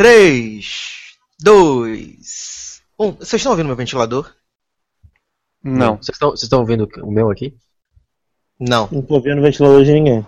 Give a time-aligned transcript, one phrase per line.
[0.00, 0.64] 3,
[1.42, 3.12] 2, 1.
[3.16, 4.32] Vocês estão ouvindo meu ventilador?
[5.62, 5.98] Não.
[5.98, 7.54] Vocês estão, vocês estão ouvindo o meu aqui?
[8.58, 8.88] Não.
[8.90, 10.26] Não tô ouvindo o ventilador de ninguém.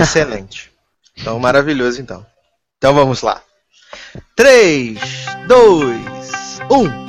[0.00, 0.72] Excelente.
[1.14, 2.24] Então, maravilhoso então.
[2.78, 3.42] Então vamos lá.
[4.34, 4.98] 3,
[5.46, 7.01] 2, 1.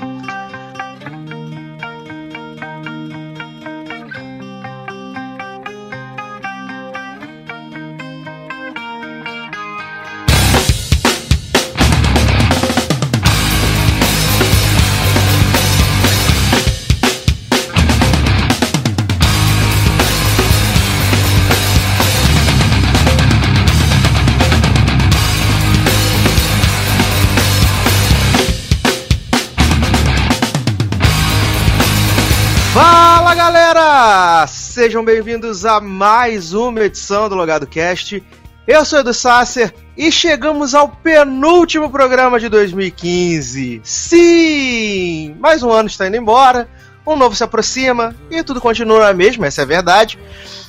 [34.83, 38.21] Sejam bem-vindos a mais uma edição do Logado Cast.
[38.67, 43.79] Eu sou Edu Sasser e chegamos ao penúltimo programa de 2015.
[43.81, 45.37] Sim!
[45.39, 46.67] Mais um ano está indo embora,
[47.07, 50.19] um novo se aproxima e tudo continua a mesma, essa é a verdade.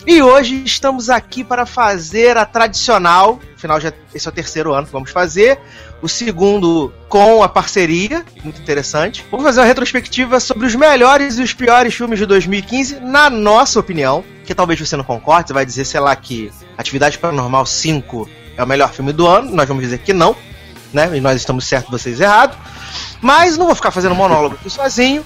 [0.06, 4.87] E hoje estamos aqui para fazer a tradicional, afinal já esse é o terceiro ano
[4.87, 5.59] que vamos fazer,
[6.05, 9.24] o segundo com a parceria, muito interessante.
[9.30, 13.80] Vamos fazer uma retrospectiva sobre os melhores e os piores filmes de 2015, na nossa
[13.80, 18.28] opinião, que talvez você não concorde, você vai dizer, sei lá, que Atividade Paranormal 5
[18.55, 20.36] é o melhor filme do ano, nós vamos dizer que não,
[20.92, 21.08] né?
[21.16, 22.58] E nós estamos certos, vocês errados.
[23.22, 25.25] Mas não vou ficar fazendo monólogo aqui sozinho.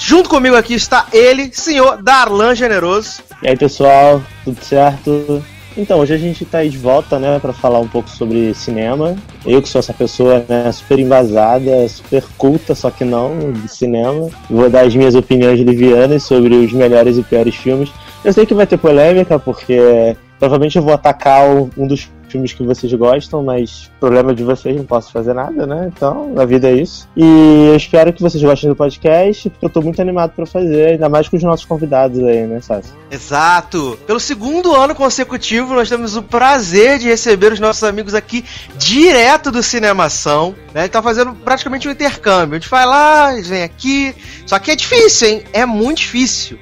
[0.00, 3.22] Junto comigo aqui está ele, senhor Darlan Generoso.
[3.42, 5.44] E aí, pessoal, tudo certo?
[5.76, 9.16] Então, hoje a gente tá aí de volta, né, para falar um pouco sobre cinema.
[9.44, 14.28] Eu que sou essa pessoa, né, super embasada, super culta, só que não, de cinema.
[14.48, 17.90] Vou dar as minhas opiniões livianas sobre os melhores e piores filmes.
[18.24, 21.44] Eu sei que vai ter polêmica, porque provavelmente eu vou atacar
[21.76, 25.90] um dos filmes que vocês gostam, mas problema de vocês, não posso fazer nada, né?
[25.94, 27.08] Então, a vida é isso.
[27.16, 30.92] E eu espero que vocês gostem do podcast, porque eu tô muito animado para fazer,
[30.92, 32.92] ainda mais com os nossos convidados aí, né, Sassi?
[33.08, 33.96] Exato!
[34.04, 38.44] Pelo segundo ano consecutivo, nós temos o prazer de receber os nossos amigos aqui
[38.76, 40.56] direto do Cinemação.
[40.74, 40.88] Né?
[40.88, 42.56] Tá fazendo praticamente um intercâmbio.
[42.56, 44.12] A gente vai lá, eles vêm aqui.
[44.44, 45.44] Só que é difícil, hein?
[45.52, 46.58] É muito difícil.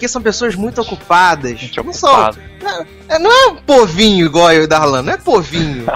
[0.00, 1.60] Porque são pessoas muito ocupadas.
[1.60, 2.38] Gente não ocupado.
[2.62, 2.86] são.
[3.06, 5.84] é- Não é um povinho igual eu e o Darlan, não é povinho.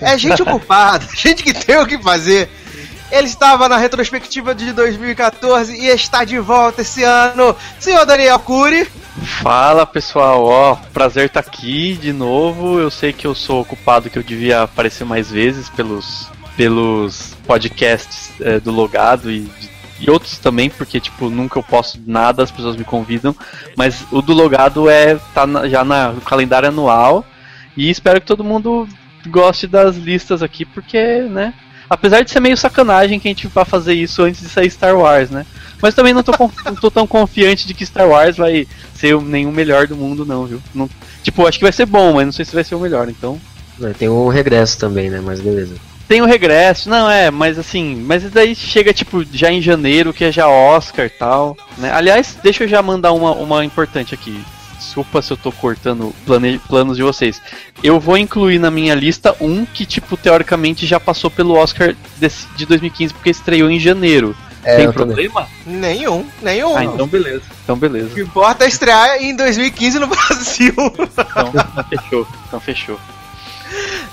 [0.00, 2.50] É gente ocupada, gente que tem o que fazer.
[3.10, 7.56] Ele estava na retrospectiva de 2014 e está de volta esse ano.
[7.78, 8.86] Senhor Daniel Cury.
[9.40, 12.78] Fala pessoal, ó, prazer estar aqui de novo.
[12.78, 18.32] Eu sei que eu sou ocupado, que eu devia aparecer mais vezes pelos, pelos podcasts
[18.40, 19.48] é, do Logado e,
[20.06, 23.34] e outros também, porque tipo, nunca eu posto nada, as pessoas me convidam.
[23.76, 27.24] Mas o do Logado é tá na- já na- no calendário anual.
[27.76, 28.86] E espero que todo mundo
[29.26, 31.54] goste das listas aqui, porque, né?
[31.88, 34.96] Apesar de ser meio sacanagem que a gente vá fazer isso antes de sair Star
[34.96, 35.44] Wars, né?
[35.82, 36.32] Mas também não tô,
[36.64, 40.46] não tô tão confiante de que Star Wars vai ser nenhum melhor do mundo, não,
[40.46, 40.62] viu?
[40.74, 40.88] Não-
[41.22, 43.40] tipo, acho que vai ser bom, mas não sei se vai ser o melhor, então.
[43.98, 45.20] Tem o regresso também, né?
[45.22, 45.74] Mas beleza.
[46.06, 50.24] Tem o regresso, não é, mas assim, mas daí chega tipo já em janeiro, que
[50.24, 51.90] é já Oscar e tal, né?
[51.92, 54.38] Aliás, deixa eu já mandar uma, uma importante aqui.
[54.78, 57.40] Desculpa se eu tô cortando plane, planos de vocês.
[57.82, 62.46] Eu vou incluir na minha lista um que, tipo, teoricamente já passou pelo Oscar desse-
[62.54, 64.36] de 2015, porque estreou em janeiro.
[64.62, 65.14] É, Tem eu também.
[65.28, 65.48] problema?
[65.66, 66.76] Nenhum, nenhum.
[66.76, 67.42] Ah, então beleza.
[67.64, 68.10] Então O beleza.
[68.14, 70.74] que importa é estrear em 2015 no Brasil.
[70.76, 72.28] Então, então fechou.
[72.48, 73.00] Então fechou.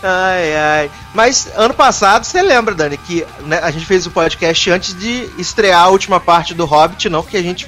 [0.03, 0.91] Ai, ai.
[1.13, 5.29] Mas ano passado, você lembra, Dani, que né, a gente fez o podcast antes de
[5.37, 7.67] estrear a última parte do Hobbit, não que a gente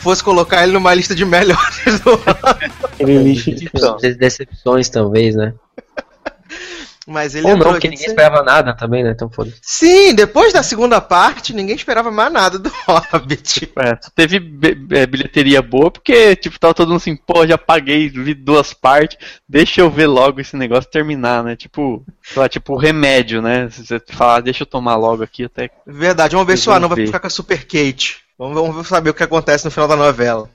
[0.00, 2.72] fosse colocar ele numa lista de melhores do ano.
[2.84, 3.96] Aquele lixo de Então.
[3.96, 5.54] Des- Decepções, talvez, né?
[7.06, 9.10] Mas ele Ou entrou não, porque ninguém esperava nada também, né?
[9.10, 9.58] Então foda-se.
[9.60, 13.72] Sim, depois da segunda parte, ninguém esperava mais nada do Hobbit.
[13.76, 14.36] É, só teve
[14.90, 19.18] é, bilheteria boa porque, tipo, tava todo mundo assim, pô, já paguei, vi duas partes,
[19.48, 21.56] deixa eu ver logo esse negócio terminar, né?
[21.56, 23.68] Tipo, sei lá, tipo, remédio, né?
[23.70, 25.70] Se você falar, deixa eu tomar logo aqui até.
[25.86, 28.22] Verdade, vamos ver se o anão vai ficar com a Super Kate.
[28.38, 30.48] Vamos, vamos saber o que acontece no final da novela.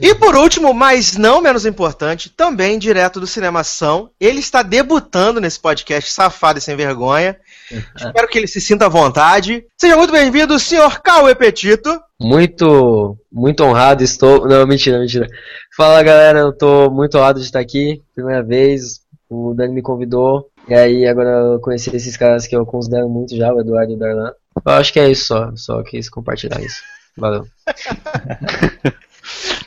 [0.00, 5.60] E por último, mas não menos importante, também direto do Cinemação, ele está debutando nesse
[5.60, 7.36] podcast safado e sem vergonha.
[7.94, 9.66] Espero que ele se sinta à vontade.
[9.78, 12.00] Seja muito bem-vindo, senhor Cauê Petito.
[12.18, 14.48] Muito, muito honrado estou.
[14.48, 15.26] Não, mentira, mentira.
[15.76, 18.02] Fala galera, eu tô muito honrado de estar aqui.
[18.14, 20.48] Primeira vez, o Dani me convidou.
[20.66, 23.96] E aí agora eu conheci esses caras que eu considero muito já, o Eduardo e
[23.96, 24.32] o Darlan.
[24.64, 26.80] Eu acho que é isso só, só quis compartilhar isso.
[27.16, 27.46] Valeu.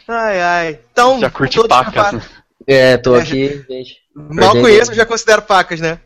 [0.08, 0.80] Ai, ai.
[0.92, 2.22] Então, Já curte pacas, né?
[2.66, 3.98] É, tô É, aqui, gente.
[4.16, 4.62] Mal Perdendo.
[4.62, 6.00] conheço, já considero pacas, né?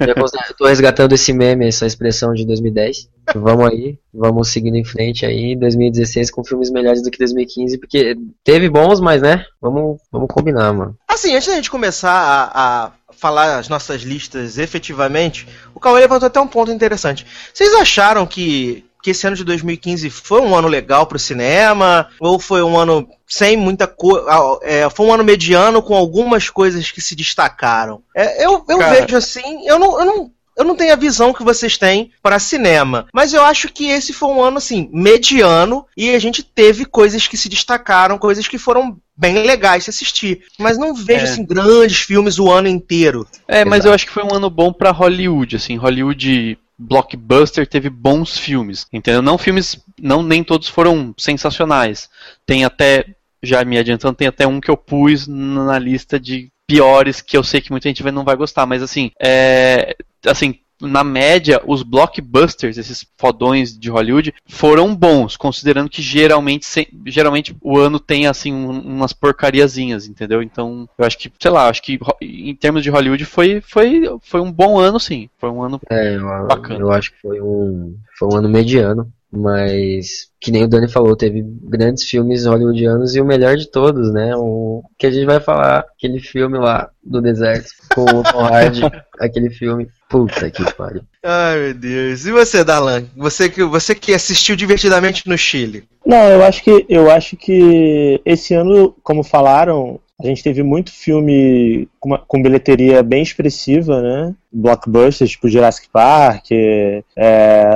[0.00, 0.14] Eu
[0.56, 3.08] tô resgatando esse meme, essa expressão de 2010.
[3.34, 8.14] Vamos aí, vamos seguindo em frente aí, 2016 com filmes melhores do que 2015, porque
[8.44, 10.96] teve bons, mas né, vamos, vamos combinar, mano.
[11.08, 16.26] Assim, antes da gente começar a, a falar as nossas listas efetivamente, o Cauê levantou
[16.26, 17.26] até um ponto interessante.
[17.52, 22.08] Vocês acharam que, que esse ano de 2015 foi um ano legal pro cinema?
[22.18, 24.26] Ou foi um ano sem muita coisa.
[24.62, 28.02] É, foi um ano mediano com algumas coisas que se destacaram?
[28.16, 29.02] É, eu eu Cara.
[29.02, 29.96] vejo assim, eu não.
[30.00, 33.68] Eu não eu não tenho a visão que vocês têm para cinema, mas eu acho
[33.68, 38.16] que esse foi um ano assim mediano e a gente teve coisas que se destacaram,
[38.16, 41.28] coisas que foram bem legais de assistir, mas não vejo É.
[41.28, 43.26] assim grandes filmes o ano inteiro.
[43.46, 43.88] É, mas Exato.
[43.88, 48.86] eu acho que foi um ano bom pra Hollywood, assim, Hollywood blockbuster teve bons filmes,
[48.92, 49.22] entendeu?
[49.22, 52.08] Não filmes, não nem todos foram sensacionais.
[52.44, 53.06] Tem até,
[53.42, 57.44] já me adiantando, tem até um que eu pus na lista de piores que eu
[57.44, 59.96] sei que muita gente não vai gostar, mas assim, é,
[60.26, 66.66] assim, na média, os blockbusters, esses fodões de Hollywood, foram bons, considerando que geralmente,
[67.06, 70.42] geralmente o ano tem assim um- umas porcariazinhas, entendeu?
[70.42, 74.40] Então, eu acho que, sei lá, acho que em termos de Hollywood foi, foi, foi
[74.40, 75.28] um bom ano, sim.
[75.38, 76.80] Foi um ano É, eu, Bacana.
[76.80, 81.16] eu acho que foi um, foi um ano mediano, mas que nem o Dani falou,
[81.16, 84.34] teve grandes filmes hollywoodianos e o melhor de todos, né?
[84.36, 88.82] O que a gente vai falar, aquele filme lá do deserto com o Tom Hardy,
[89.18, 89.88] aquele filme.
[90.08, 91.02] Puta que pariu.
[91.24, 92.26] Ai, meu Deus.
[92.26, 93.06] E você, Darlan?
[93.16, 95.82] Você que, você que assistiu divertidamente no Chile.
[96.06, 100.92] Não, eu acho que eu acho que esse ano, como falaram, a gente teve muito
[100.92, 104.34] filme com, uma- com bilheteria bem expressiva, né?
[104.52, 107.02] Blockbusters, tipo Jurassic Park, é,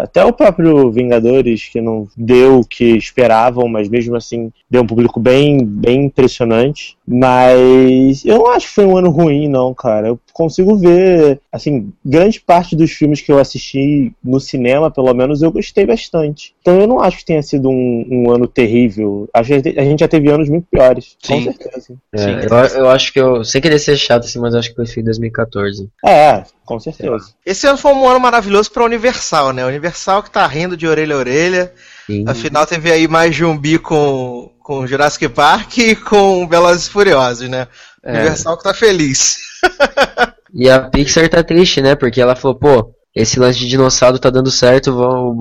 [0.03, 4.87] até o próprio Vingadores, que não deu o que esperavam, mas mesmo assim deu um
[4.87, 6.97] público bem, bem impressionante.
[7.07, 10.09] Mas eu não acho que foi um ano ruim, não, cara.
[10.09, 15.43] Eu consigo ver, assim, grande parte dos filmes que eu assisti no cinema, pelo menos,
[15.43, 16.55] eu gostei bastante.
[16.63, 19.29] Então eu não acho que tenha sido um, um ano terrível.
[19.35, 21.45] Acho que a gente já teve anos muito piores, com Sim.
[21.45, 21.95] certeza.
[22.15, 22.37] É, Sim.
[22.49, 25.05] eu, eu acho que eu, sem querer ser chato assim, mas acho que fui em
[25.05, 25.89] 2014.
[26.05, 27.33] É, com certeza.
[27.45, 29.65] Esse ano foi um ano maravilhoso pra Universal, né?
[29.65, 31.73] Universal que tá rindo de orelha a orelha.
[32.07, 32.25] Sim.
[32.27, 36.91] Afinal, teve aí mais de um bi com, com Jurassic Park e com Velozes e
[36.91, 37.69] Furiosos, né?
[38.03, 38.13] É.
[38.13, 39.39] Universal que tá feliz.
[40.53, 41.95] E a Pixar tá triste, né?
[41.95, 44.91] Porque ela falou, pô, esse lance de dinossauro tá dando certo,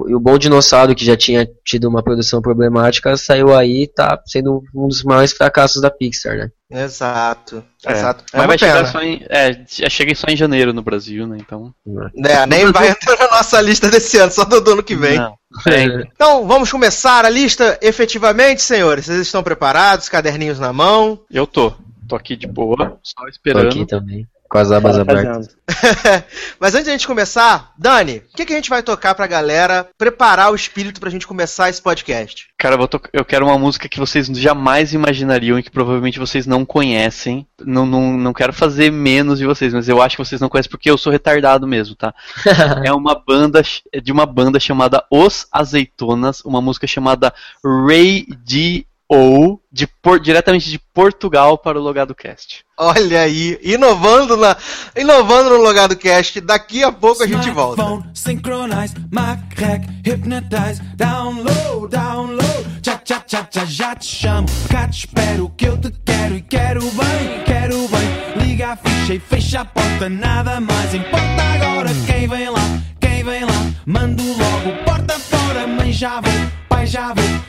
[0.07, 4.19] e o bom dinossauro, que já tinha tido uma produção problemática, saiu aí e tá
[4.25, 6.49] sendo um dos maiores fracassos da Pixar, né?
[6.71, 7.63] Exato.
[7.85, 7.91] É.
[7.91, 8.23] Exato.
[8.33, 9.23] É Mas vai chegar só em.
[9.27, 11.37] É, chega só em janeiro no Brasil, né?
[11.39, 11.73] Então.
[12.25, 15.17] É, nem vai entrar na nossa lista desse ano, só do ano que vem.
[15.17, 15.35] Não.
[15.67, 15.83] É,
[16.13, 19.05] Então, vamos começar a lista efetivamente, senhores?
[19.05, 20.09] Vocês estão preparados?
[20.09, 21.19] Caderninhos na mão?
[21.31, 21.73] eu tô.
[22.07, 23.67] Tô aqui de boa, só Tô esperando.
[23.67, 25.55] aqui também, com as abas abertas.
[26.59, 29.87] Mas antes da gente começar, Dani, o que, que a gente vai tocar pra galera
[29.97, 32.47] preparar o espírito pra gente começar esse podcast?
[32.57, 36.47] Cara, eu, to- eu quero uma música que vocês jamais imaginariam e que provavelmente vocês
[36.47, 37.45] não conhecem.
[37.63, 40.71] Não, não, não quero fazer menos de vocês, mas eu acho que vocês não conhecem
[40.71, 42.13] porque eu sou retardado mesmo, tá?
[42.83, 43.61] é uma banda
[43.93, 48.85] é de uma banda chamada Os Azeitonas, uma música chamada Ray D.
[49.11, 52.63] O, de por- diretamente de Portugal para o Logado Cast.
[52.77, 54.55] Olha aí, inovando, na,
[54.95, 56.39] inovando no Logado Cast.
[56.41, 57.81] Daqui a pouco a gente volta.
[58.13, 58.93] Synchronize,
[60.05, 62.69] hypnotize, download, download,
[63.67, 68.45] já te chamo, cá te espero que eu te quero e quero bem, quero bem,
[68.45, 72.61] liga a ficha e fecha a porta, nada mais importa agora quem vem lá,
[72.99, 76.33] quem vem lá, mando logo, porta fora, mãe já vou,
[76.67, 77.39] pai já vou,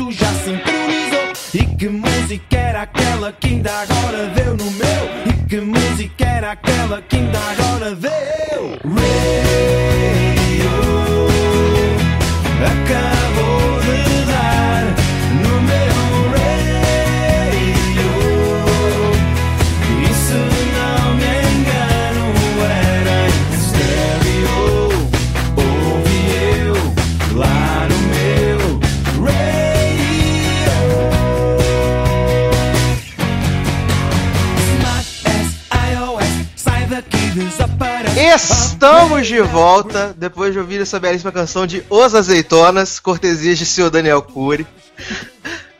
[0.00, 5.32] isto já sincronizou, e que música era aquela que ainda agora deu no meu, e
[5.46, 10.70] que música era aquela que ainda agora deu, Radio
[12.64, 13.19] acabou
[38.32, 43.90] Estamos de volta depois de ouvir essa belíssima canção de Os Azeitonas, cortesias de senhor
[43.90, 44.64] Daniel Cury.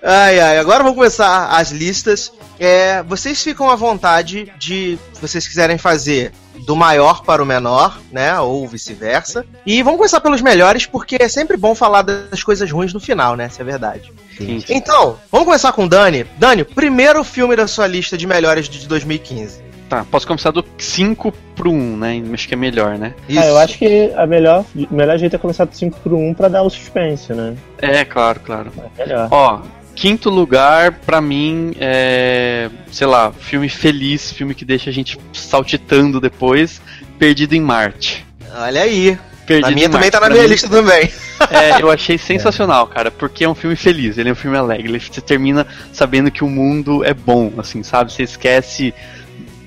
[0.03, 2.33] Ai, ai, agora vamos começar as listas.
[2.59, 6.33] É, vocês ficam à vontade de, se vocês quiserem fazer
[6.67, 9.47] do maior para o menor, né, ou vice-versa.
[9.65, 13.37] E vamos começar pelos melhores, porque é sempre bom falar das coisas ruins no final,
[13.37, 14.13] né, se é verdade.
[14.37, 14.65] Sim.
[14.69, 16.25] Então, vamos começar com o Dani.
[16.37, 19.70] Dani, primeiro filme da sua lista de melhores de 2015.
[19.91, 22.23] Tá, posso começar do 5 pro 1, né?
[22.33, 23.13] Acho que é melhor, né?
[23.37, 26.33] Ah, eu acho que a melhor, o melhor jeito é começar do 5 pro 1
[26.33, 27.55] pra dar o suspense, né?
[27.83, 28.71] É, claro, claro.
[28.97, 29.27] É melhor.
[29.33, 29.59] Ó,
[29.97, 32.71] quinto lugar, pra mim, é.
[32.93, 36.81] Sei lá, filme feliz, filme que deixa a gente saltitando depois.
[37.19, 38.25] Perdido em Marte.
[38.61, 39.19] Olha aí.
[39.45, 40.13] Perdido A minha em também Marte.
[40.13, 41.11] tá na Pra minha mim, lista também.
[41.51, 44.89] É, eu achei sensacional, cara, porque é um filme feliz, ele é um filme alegre,
[44.89, 48.13] ele- você termina sabendo que o mundo é bom, assim, sabe?
[48.13, 48.93] Você esquece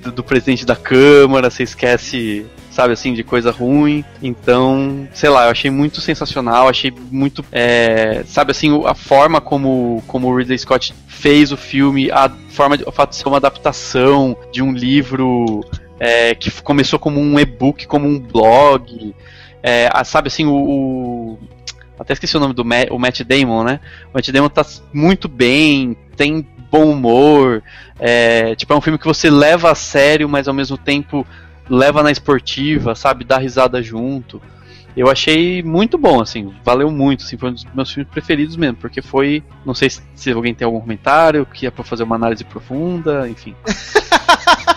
[0.03, 4.03] do, do presidente da Câmara, você esquece, sabe, assim, de coisa ruim.
[4.21, 10.03] Então, sei lá, eu achei muito sensacional, achei muito, é, sabe, assim, a forma como,
[10.07, 13.37] como o Ridley Scott fez o filme, a forma de, o fato de ser uma
[13.37, 15.63] adaptação de um livro
[15.99, 19.15] é, que começou como um e-book, como um blog.
[19.61, 21.39] É, a- sabe assim, o, o-
[21.97, 23.79] Até esqueci o nome do Ma- o Matt Damon, né?
[24.11, 27.61] O Matt Damon tá muito bem, tem bom humor.
[27.99, 31.25] É, tipo, é um filme que você leva a sério, mas ao mesmo tempo
[31.69, 33.23] leva na esportiva, sabe?
[33.23, 34.41] Dá risada junto.
[34.97, 38.77] Eu achei muito bom, assim, valeu muito, assim, foi um dos meus filmes preferidos mesmo,
[38.77, 42.43] porque foi, não sei se, alguém tem algum comentário, que é pra fazer uma análise
[42.43, 43.55] profunda, enfim.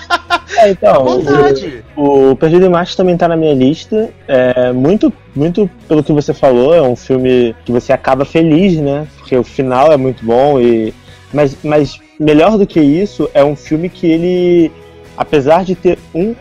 [0.58, 1.84] É, então, Vontade.
[1.94, 4.10] o, o Perdido em Marte também tá na minha lista.
[4.26, 9.06] É, muito, muito pelo que você falou, é um filme que você acaba feliz, né?
[9.18, 10.94] Porque o final é muito bom e.
[11.32, 14.72] Mas, mas melhor do que isso, é um filme que ele,
[15.16, 16.34] apesar de ter um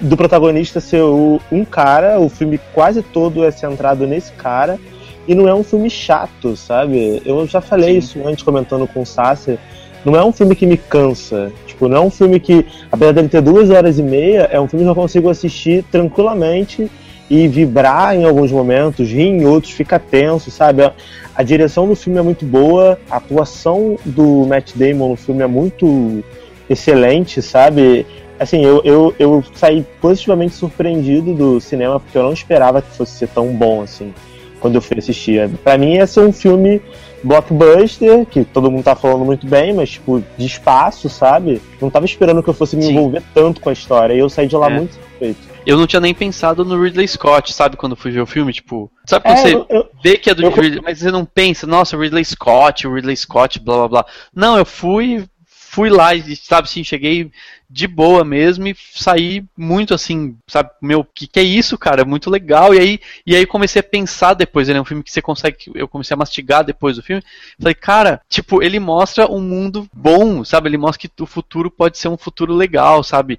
[0.00, 4.78] do protagonista ser o- um cara, o filme quase todo é centrado nesse cara
[5.26, 7.20] e não é um filme chato, sabe?
[7.24, 7.98] Eu já falei Sim.
[7.98, 9.58] isso antes comentando com o Sasser.
[10.04, 11.50] Não é um filme que me cansa.
[11.66, 14.68] Tipo, não é um filme que, apesar dele ter duas horas e meia, é um
[14.68, 16.88] filme que eu consigo assistir tranquilamente
[17.30, 20.82] e vibrar em alguns momentos, rir em outros, fica tenso, sabe?
[20.82, 20.92] A,
[21.34, 25.46] a direção do filme é muito boa, a atuação do Matt Damon no filme é
[25.46, 26.24] muito
[26.68, 28.06] excelente, sabe?
[28.40, 33.12] Assim, eu, eu, eu saí positivamente surpreendido do cinema, porque eu não esperava que fosse
[33.12, 34.14] ser tão bom assim,
[34.60, 35.48] quando eu fui assistir.
[35.62, 36.80] Pra mim ia ser um filme
[37.22, 41.60] blockbuster, que todo mundo tá falando muito bem, mas tipo, de espaço, sabe?
[41.80, 42.92] Não tava esperando que eu fosse me Sim.
[42.92, 44.74] envolver tanto com a história, e eu saí de lá É.
[44.74, 45.47] muito satisfeito.
[45.68, 48.90] Eu não tinha nem pensado no Ridley Scott, sabe, quando fui ver o filme, tipo,
[49.04, 51.26] sabe quando É, você eu- eu- vê que é do eu- Ridley, mas você não
[51.26, 54.06] pensa, nossa, Ridley Scott, o Ridley Scott, blá blá blá.
[54.34, 57.30] Não, eu fui, fui lá e, sabe, assim, cheguei
[57.70, 62.04] de boa mesmo e saí muito assim, sabe, meu, que que é isso, cara?
[62.04, 62.74] Muito legal.
[62.74, 65.70] E aí, e aí comecei a pensar depois, ele é um filme que você consegue,
[65.74, 67.22] eu comecei a mastigar depois do filme.
[67.58, 70.68] Falei, cara, tipo, ele mostra um mundo bom, sabe?
[70.68, 73.38] Ele mostra que o futuro pode ser um futuro legal, sabe?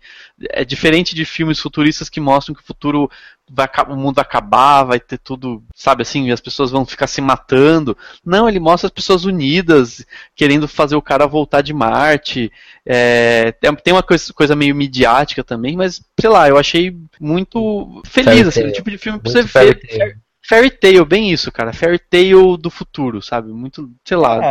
[0.52, 3.10] É diferente de filmes futuristas que mostram que o futuro
[3.50, 7.08] vai, o mundo vai acabar, vai ter tudo, sabe assim, e as pessoas vão ficar
[7.08, 7.98] se matando.
[8.24, 10.06] Não, ele mostra as pessoas unidas,
[10.36, 12.52] querendo fazer o cara voltar de Marte.
[12.86, 13.52] É,
[13.84, 18.48] tem uma coisa, coisa meio midiática também, mas sei lá, eu achei muito feliz, Fairy
[18.48, 19.98] assim, o tipo de filme pra Muito você fairy ver.
[19.98, 20.16] tale.
[20.48, 21.72] Fairy Tale, bem isso, cara.
[21.72, 23.52] Fairy Tale do futuro, sabe?
[23.52, 24.44] Muito, sei lá.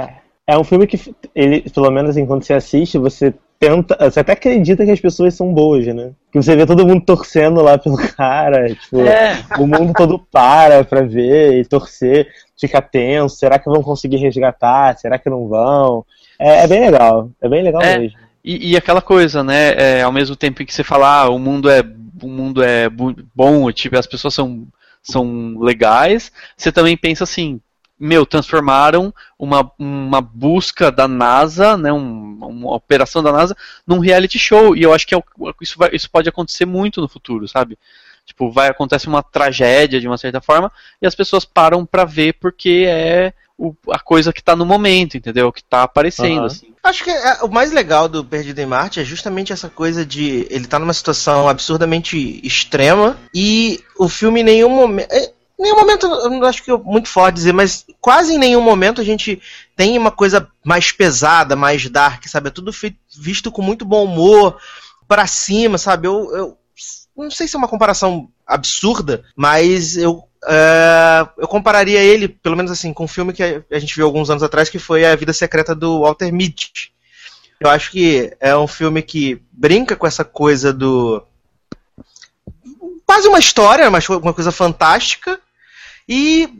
[0.47, 0.97] É, é um filme que,
[1.35, 3.97] ele, pelo menos assim, quando você assiste, você tenta.
[4.09, 6.13] Você até acredita que as pessoas são boas, né?
[6.31, 10.85] Que você vê todo mundo torcendo lá pelo cara, tipo, É, o mundo todo para
[10.85, 13.35] pra ver e torcer, fica tenso.
[13.37, 14.97] Será que vão conseguir resgatar?
[14.99, 16.05] Será que não vão?
[16.39, 17.99] É, é bem legal, é bem legal É.
[17.99, 18.19] mesmo.
[18.49, 19.75] E, e aquela coisa, né?
[19.99, 21.81] é, ao mesmo tempo em que você fala, ah, o mundo é,
[22.23, 24.67] o mundo é bom, tipo, as pessoas são,
[25.03, 27.61] são legais, você também pensa assim,
[28.01, 33.55] meu, transformaram uma, uma busca da NASA, né, um- uma operação da NASA,
[33.87, 34.75] num reality show.
[34.75, 35.23] E eu acho que é
[35.61, 37.77] isso, vai- isso pode acontecer muito no futuro, sabe?
[38.25, 42.35] Tipo, vai acontece uma tragédia de uma certa forma e as pessoas param pra ver
[42.35, 45.53] porque é o- a coisa que tá no momento, entendeu?
[45.53, 46.47] Que tá aparecendo, Aham.
[46.47, 46.73] assim.
[46.83, 50.47] Acho que é, o mais legal do Perdido em Marte é justamente essa coisa de
[50.49, 55.13] ele tá numa situação absurdamente extrema e o filme em nenhum momento.
[55.13, 58.61] Em nenhum momento, eu não acho que é muito forte dizer, mas quase em nenhum
[58.63, 59.43] momento a gente
[59.75, 62.47] tem uma coisa mais pesada, mais dark, sabe?
[62.47, 64.57] É tudo feito, visto com muito bom humor,
[65.09, 66.07] pra cima, sabe?
[66.07, 66.57] Eu, eu
[67.17, 72.71] não sei se é uma comparação absurda, mas eu é, eu compararia ele, pelo menos
[72.71, 75.33] assim, com um filme que a- gente viu alguns anos atrás, que foi A Vida
[75.33, 76.93] Secreta do Walter Mitty.
[77.61, 81.23] Eu acho que é um filme que brinca com essa coisa do.
[83.05, 85.41] quase uma história, mas uma coisa fantástica.
[86.09, 86.58] E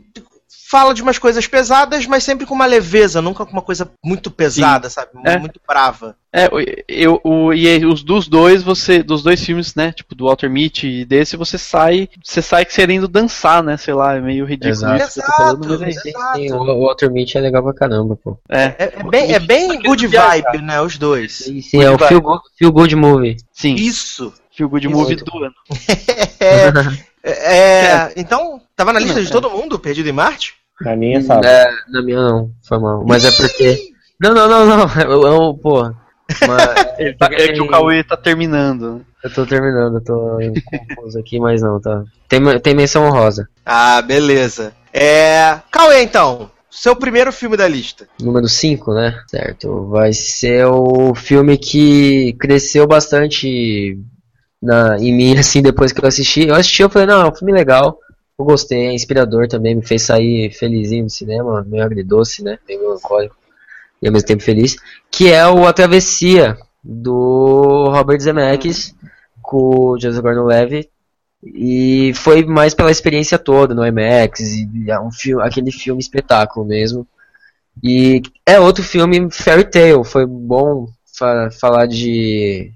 [0.69, 4.29] fala de umas coisas pesadas, mas sempre com uma leveza, nunca com uma coisa muito
[4.29, 5.09] pesada, sabe?
[5.25, 5.37] É.
[5.39, 6.15] Muito brava.
[6.31, 10.25] É, o- eu, o, e os dos dois, você, dos dois filmes, né, tipo do
[10.25, 14.45] Walter Mitty e desse, você sai, você sai querendo dançar, né, sei lá, é meio
[14.45, 15.03] ridículo Exato.
[15.03, 16.37] isso que eu tô falando, mas é Exato.
[16.37, 18.37] Sim, sim, o, Walter Mitty é legal pra caramba, pô.
[18.47, 20.79] É, É, é bem, é bem good vibe, né?
[20.81, 21.31] Os dois.
[21.35, 23.37] Sim, sim, é o feel good, feel good movie.
[23.51, 24.31] sim, Isso.
[24.55, 24.95] feel good Isso.
[24.95, 25.53] movie do ano.
[27.21, 27.29] É,
[28.07, 30.58] é, então, tava na lista de todo mundo, Perdido em Marte?
[30.81, 31.45] Na minha, sabe?
[31.47, 33.03] É, na minha não, foi mal.
[33.05, 33.91] Mas é porque.
[34.19, 34.85] Não, não, não, não.
[35.01, 35.83] Eu, eu pô.
[36.47, 36.63] Mas,
[36.99, 38.95] É, tá- é que o Cauê tá terminando.
[38.95, 39.01] né?
[39.23, 40.37] Eu tô terminando, eu tô
[40.95, 42.03] confuso aqui, mas não, tá.
[42.29, 43.49] Tem, tem menção honrosa.
[43.65, 44.73] Ah, beleza.
[44.93, 45.59] É.
[45.71, 46.49] Cauê, então.
[46.69, 48.07] Seu primeiro filme da lista.
[48.21, 49.19] Número 5, né?
[49.27, 49.87] Certo.
[49.89, 53.97] Vai ser o filme que cresceu bastante
[54.61, 56.47] na, em mim, assim, depois que eu assisti.
[56.47, 57.97] Eu assisti, eu falei, não, é um filme legal.
[58.39, 62.57] Eu gostei, é inspirador também, me fez sair felizinho do cinema, meio agridoce, né?
[62.65, 63.35] Meio melancólico.
[64.01, 64.77] E ao mesmo tempo feliz.
[65.11, 68.95] Que é o A Travessia, do Robert Zemeckis,
[69.41, 70.89] com o Joseph Gordon-Levitt.
[71.43, 76.65] E foi mais pela experiência toda no IMAX, e é um filme, aquele filme espetáculo
[76.65, 77.05] mesmo.
[77.83, 82.71] E é outro filme Fairy Tale, foi bom fa- falar de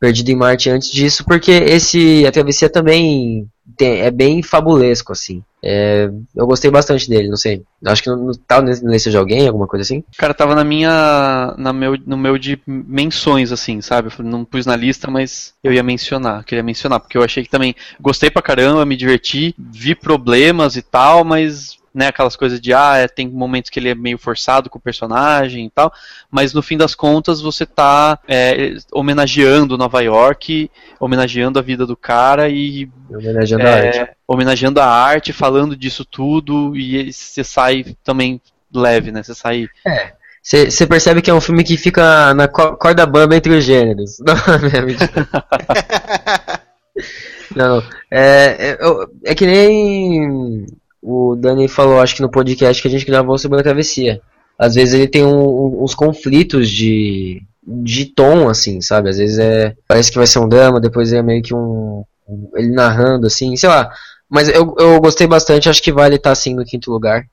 [0.00, 3.48] Perdido em Marte antes disso, porque esse A Travessia também
[3.78, 5.42] tem- é bem fabulesco, assim.
[5.62, 7.62] É, eu gostei bastante dele, não sei.
[7.84, 10.04] Acho que não, não tá na de alguém, alguma coisa assim.
[10.16, 11.54] Cara, tava na minha.
[11.56, 14.10] Na meu, no meu de menções, assim, sabe?
[14.20, 16.44] Não pus na lista, mas eu ia mencionar.
[16.44, 20.82] Queria mencionar, porque eu achei que também gostei pra caramba, me diverti, vi problemas e
[20.82, 21.76] tal, mas.
[21.98, 24.80] Né, aquelas coisas de, ah, é, tem momentos que ele é meio forçado com o
[24.80, 25.92] personagem e tal,
[26.30, 31.96] mas no fim das contas você tá é, homenageando Nova York, homenageando a vida do
[31.96, 34.12] cara e Homenageando a é, arte.
[34.28, 38.40] homenageando a arte, falando disso tudo, e você sai também
[38.72, 39.20] leve, né?
[39.24, 39.66] Você sai.
[40.40, 44.18] Você percebe que é um filme que fica na co- corda bamba entre os gêneros.
[44.24, 44.34] Não,
[44.72, 45.28] é mentira.
[47.56, 50.64] Não, é, é, eu- é que nem
[51.02, 54.20] o Dani falou, acho que no podcast que a gente gravou sobre a travessia.
[54.58, 59.08] Às vezes ele tem um- um- uns conflitos de, de tom, assim, sabe?
[59.08, 62.50] Às vezes é, parece que vai ser um drama, depois é meio que um, um-
[62.56, 63.90] ele narrando, assim, sei lá.
[64.28, 67.24] Mas eu, eu gostei bastante, acho que vale estar assim no quinto lugar.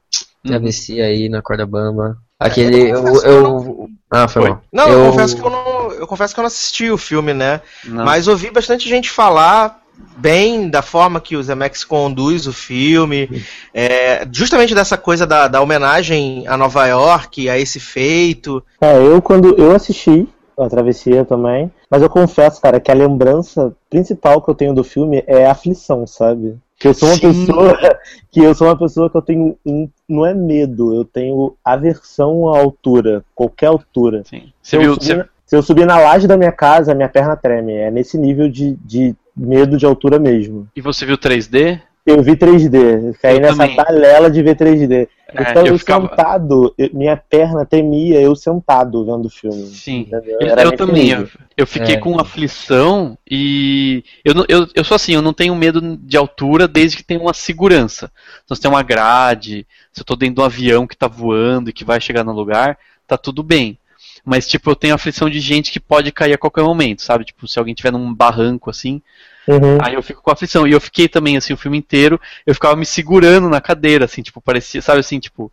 [0.45, 2.17] Travessia aí na corda bamba.
[2.39, 2.91] Aquele.
[2.91, 4.51] eu Eu, eu, eu Ah, foi Foi.
[4.51, 4.61] mal.
[4.71, 5.91] Não, eu, confesso que eu não.
[5.91, 7.59] Eu confesso que eu não assisti o filme, né?
[7.83, 8.05] Não.
[8.05, 9.81] Mas ouvi bastante gente falar
[10.17, 13.29] bem da forma que o Zemeckis conduz o filme,
[13.73, 18.63] é, justamente dessa coisa da, da homenagem a Nova York, a esse feito.
[18.81, 20.27] É, eu quando eu assisti
[20.57, 24.83] a travessia também, mas eu confesso, cara, que a lembrança principal que eu tenho do
[24.83, 26.55] filme é a aflição, sabe?
[26.79, 27.21] Que eu sou uma Sim.
[27.45, 27.77] pessoa
[28.31, 32.53] que eu sou uma pessoa que eu tenho um, não é medo, eu tenho aversão
[32.53, 34.23] à altura, qualquer altura.
[34.29, 34.43] Sim.
[34.61, 34.93] Se Você eu, viu.
[34.93, 37.73] subir, você- na- se eu subir na laje da minha casa, minha perna treme.
[37.73, 40.67] É nesse nível de, de medo de altura mesmo.
[40.75, 41.81] E você viu 3D?
[42.05, 43.75] Eu vi 3D, caí Eu nessa também.
[43.75, 45.07] talela de ver 3D.
[45.33, 49.65] É, então eu, eu ficava- sentado, eu- minha perna tremia, eu sentado vendo o filme.
[49.65, 50.01] Sim.
[50.01, 50.37] entendeu?
[50.39, 51.09] Eu, Era eu nesse também.
[51.09, 51.97] Eu, eu fiquei É.
[51.97, 54.03] com aflição e.
[54.23, 57.19] Eu, não- eu, eu sou assim, eu não tenho medo de altura desde que tenha
[57.19, 58.11] uma segurança.
[58.43, 61.71] Então, se tem uma grade, se eu tô dentro de um avião que tá voando
[61.71, 63.79] e que vai chegar no lugar, tá tudo bem.
[64.25, 67.23] Mas, tipo, eu tenho aflição de gente que pode cair a qualquer momento, sabe?
[67.25, 69.01] Tipo, se alguém tiver num barranco assim,
[69.47, 69.77] Uhum.
[69.79, 70.65] Aí eu fico com aflição.
[70.67, 74.23] E eu fiquei também, assim, o filme inteiro, eu ficava me segurando na cadeira, assim,
[74.23, 75.51] tipo, parecia, sabe assim, tipo,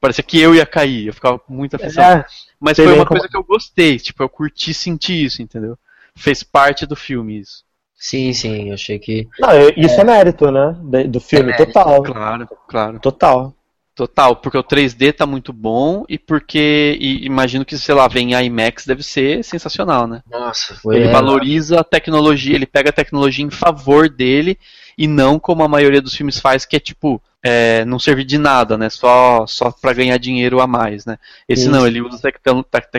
[0.00, 1.08] parecia que eu ia cair.
[1.08, 2.02] Eu ficava com muita aflição.
[2.02, 2.24] É,
[2.58, 5.76] Mas foi uma como- coisa que eu gostei, tipo, eu curti sentir isso, entendeu?
[6.16, 7.62] Fez parte do filme isso.
[7.94, 9.28] Sim, sim, eu achei que.
[9.38, 10.74] não, isso é, mérito, né?
[11.06, 12.02] Do filme, É mérito, total.
[12.02, 13.00] Claro, claro.
[13.00, 13.54] Total.
[13.96, 18.34] Total, porque o 3D tá muito bom e porque e imagino que, sei lá, vem
[18.34, 20.22] a IMAX deve ser sensacional, né?
[20.30, 20.96] Nossa, foi.
[20.96, 24.58] Ele é, valoriza a tecnologia, ele pega a tecnologia em favor dele
[24.98, 28.36] e não como a maioria dos filmes faz, que é tipo, é, não servir de
[28.36, 28.90] nada, né?
[28.90, 31.18] Só, só para ganhar dinheiro a mais, né?
[31.48, 31.70] Esse Isso.
[31.70, 32.30] não, ele usa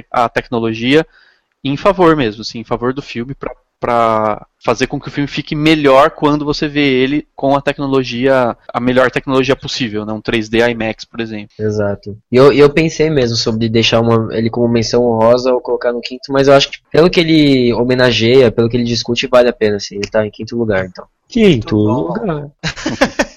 [0.10, 1.05] a tecnologia
[1.63, 5.27] em favor mesmo, assim, em favor do filme pra, pra fazer com que o filme
[5.27, 10.13] fique melhor quando você vê ele com a tecnologia, a melhor tecnologia possível, né?
[10.13, 11.49] Um 3D IMAX, por exemplo.
[11.59, 12.17] Exato.
[12.31, 16.01] E eu, eu pensei mesmo sobre deixar uma, ele como menção honrosa ou colocar no
[16.01, 19.53] quinto, mas eu acho que pelo que ele homenageia, pelo que ele discute, vale a
[19.53, 19.95] pena, assim.
[19.95, 21.05] Ele tá em quinto lugar, então.
[21.27, 22.49] Quinto lugar.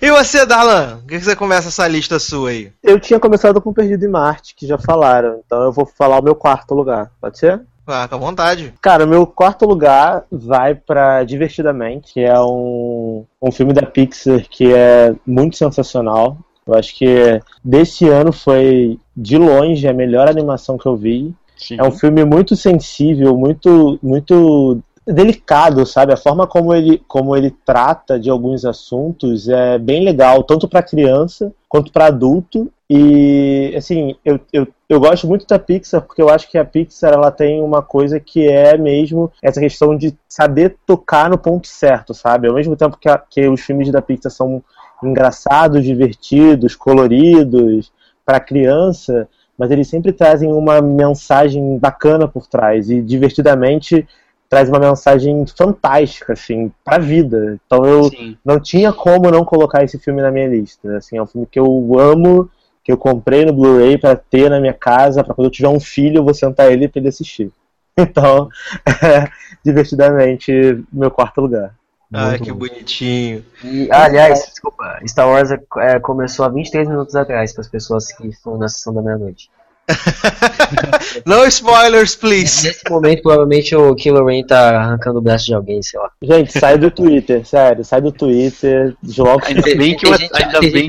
[0.00, 0.98] E você, Darlan?
[1.02, 2.70] O que que você começa essa lista sua aí?
[2.82, 6.22] Eu tinha começado com Perdido em Marte, que já falaram, então eu vou falar o
[6.22, 7.62] meu quarto lugar, pode ser?
[7.86, 8.72] Ah, com vontade.
[8.80, 14.44] Cara, o meu quarto lugar vai pra Divertidamente, que é um, um filme da Pixar
[14.48, 16.38] que é muito sensacional.
[16.66, 21.34] Eu acho que desse ano foi, de longe, a melhor animação que eu vi.
[21.56, 21.76] Sim.
[21.78, 26.12] É um filme muito sensível, muito, muito delicado, sabe?
[26.12, 30.82] A forma como ele, como ele trata de alguns assuntos é bem legal, tanto para
[30.82, 32.70] criança quanto para adulto.
[32.88, 37.12] E, assim, eu, eu, eu gosto muito da Pixar porque eu acho que a Pixar
[37.12, 42.14] ela tem uma coisa que é mesmo essa questão de saber tocar no ponto certo,
[42.14, 42.48] sabe?
[42.48, 44.62] Ao mesmo tempo que, a, que os filmes da Pixar são
[45.02, 47.92] engraçados, divertidos, coloridos
[48.24, 54.06] para criança, mas eles sempre trazem uma mensagem bacana por trás e divertidamente
[54.54, 57.58] traz uma mensagem fantástica assim para a vida.
[57.66, 58.38] Então eu Sim.
[58.44, 60.96] não tinha como não colocar esse filme na minha lista.
[60.96, 62.48] Assim, é um filme que eu amo,
[62.84, 65.80] que eu comprei no Blu-ray para ter na minha casa, para quando eu tiver um
[65.80, 67.50] filho eu vou sentar ele para ele assistir.
[67.96, 68.48] Então,
[68.84, 69.30] é,
[69.64, 70.52] divertidamente,
[70.92, 71.72] meu quarto lugar.
[72.12, 72.58] Ai, Muito que bom.
[72.58, 73.44] bonitinho.
[73.62, 78.12] E, ah, aliás, desculpa, Star Wars é, começou há 23 minutos atrás, para as pessoas
[78.12, 79.48] que estão na sessão da meia-noite.
[81.26, 82.66] No spoilers, please.
[82.66, 86.10] Nesse momento, provavelmente o Kylo Ren tá arrancando o braço de alguém, sei lá.
[86.22, 89.48] Gente, sai do Twitter, sério, sai do Twitter, desloca.
[89.48, 90.12] Ainda bem que o,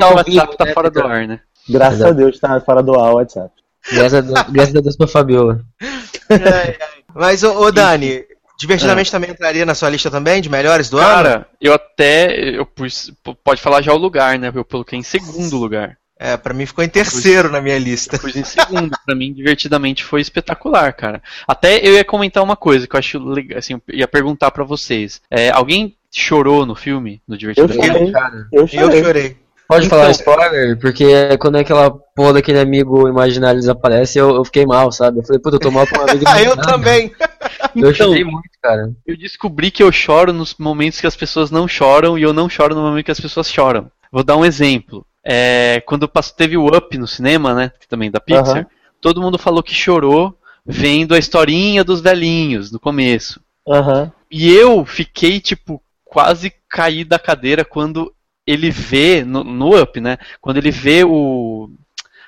[0.03, 1.39] ao WhatsApp tá né, fora do ar, né?
[1.69, 3.51] Graças a Deus tá fora do ar o WhatsApp.
[3.91, 5.61] Graças a Deus, graças a Deus pra Fabiola.
[7.13, 8.25] Mas, ô, ô, Dani,
[8.59, 11.07] divertidamente também entraria na sua lista também, de melhores do ano?
[11.07, 12.57] Cara, eu até.
[12.57, 13.11] Eu pus,
[13.43, 14.51] pode falar já o lugar, né?
[14.53, 15.97] Eu coloquei em segundo lugar.
[16.17, 18.15] É, pra mim ficou em terceiro na minha lista.
[18.15, 18.95] Eu pus em segundo.
[19.05, 21.21] pra mim, divertidamente foi espetacular, cara.
[21.47, 23.59] Até eu ia comentar uma coisa que eu acho legal.
[23.59, 25.21] Assim, eu ia perguntar pra vocês.
[25.29, 27.21] É, alguém chorou no filme?
[27.27, 27.85] No Eu Divertidamente?
[27.87, 29.03] chorei, Cara, eu Eu chorei.
[29.03, 29.37] chorei.
[29.67, 34.65] pode Então- falar spoiler, porque quando aquela porra daquele amigo imaginário desaparece, eu, eu fiquei
[34.65, 35.19] mal, sabe?
[35.19, 37.11] Eu falei, puta, eu tô mal com uma amigo Ah, eu também.
[37.75, 38.89] Eu Então, chorei muito, cara.
[39.05, 42.47] eu descobri que eu choro nos momentos que as pessoas não choram e eu não
[42.47, 43.91] choro no momento que as pessoas choram.
[44.11, 45.05] Vou dar um exemplo.
[45.25, 46.07] É, quando
[46.37, 47.71] teve o Up no cinema, né?
[47.89, 48.57] Também da Pixar.
[48.57, 48.65] Aham.
[49.01, 53.41] Todo mundo falou que chorou vendo a historinha dos velhinhos no começo.
[53.67, 54.11] Aham.
[54.29, 58.13] E eu fiquei, tipo, quase caí da cadeira quando
[58.45, 60.17] ele vê, no, no Up, né?
[60.39, 61.69] Quando ele vê o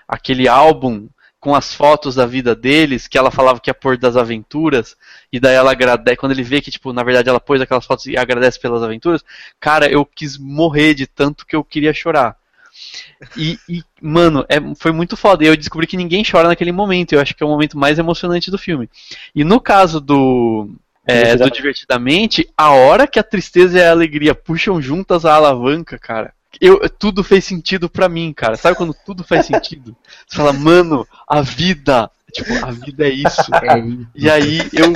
[0.07, 1.07] aquele álbum
[1.39, 4.95] com as fotos da vida deles, que ela falava que ia pôr das aventuras,
[5.31, 8.07] e daí ela agradece, quando ele vê que, tipo, na verdade ela pôs aquelas fotos
[8.07, 9.23] e agradece pelas aventuras,
[9.59, 12.35] cara, eu quis morrer de tanto que eu queria chorar.
[13.35, 15.43] E, e, mano, é, foi muito foda.
[15.43, 17.13] E eu descobri que ninguém chora naquele momento.
[17.13, 18.89] Eu acho que é o momento mais emocionante do filme.
[19.33, 20.69] E no caso do,
[21.05, 25.97] é, do Divertidamente, a hora que a tristeza e a alegria puxam juntas a alavanca,
[25.97, 26.33] cara.
[26.59, 28.55] Eu, tudo fez sentido pra mim, cara.
[28.55, 29.95] Sabe quando tudo faz sentido?
[30.27, 32.09] Você fala, mano, a vida.
[32.33, 33.41] Tipo, a vida é isso.
[33.63, 34.07] É isso.
[34.13, 34.91] E aí eu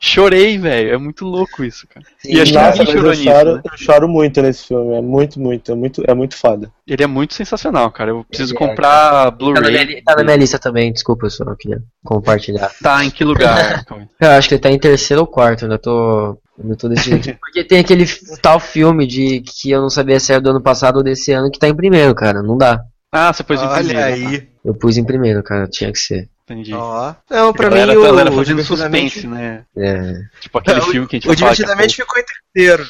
[0.00, 0.92] chorei, velho.
[0.94, 2.04] É muito louco isso, cara.
[2.24, 3.62] E acho que Nossa, ninguém mas chorou eu nisso, choro, né?
[3.64, 4.94] eu choro muito nesse filme.
[4.96, 6.72] É muito, muito, é muito, é muito foda.
[6.86, 8.10] Ele é muito sensacional, cara.
[8.10, 9.86] Eu preciso é, comprar Tá na, Blu-ray.
[9.86, 12.70] minha, tá na minha lista também, desculpa, eu só queria compartilhar.
[12.82, 13.84] Tá, em que lugar?
[14.20, 16.36] Eu acho que ele tá em terceiro ou quarto, ainda tô.
[16.60, 17.36] Ainda tô decidindo.
[17.40, 18.06] Porque tem aquele
[18.40, 21.50] tal filme de que eu não sabia se era do ano passado ou desse ano
[21.50, 22.42] que tá em primeiro, cara.
[22.42, 22.80] Não dá.
[23.10, 24.00] ah, você pôs em Olha primeiro.
[24.02, 24.48] aí.
[24.64, 25.66] Eu pus em primeiro, cara.
[25.66, 26.28] Tinha que ser.
[26.44, 26.74] Entendi.
[26.74, 27.14] Ó.
[27.30, 29.64] Não, pra a mim galera, o, a galera fazendo Divertidamente, suspense, né?
[29.76, 30.12] É.
[30.40, 32.24] Tipo aquele É, filme que a gente o vai falar daqui a Divertidamente ficou em
[32.24, 32.88] terceiro,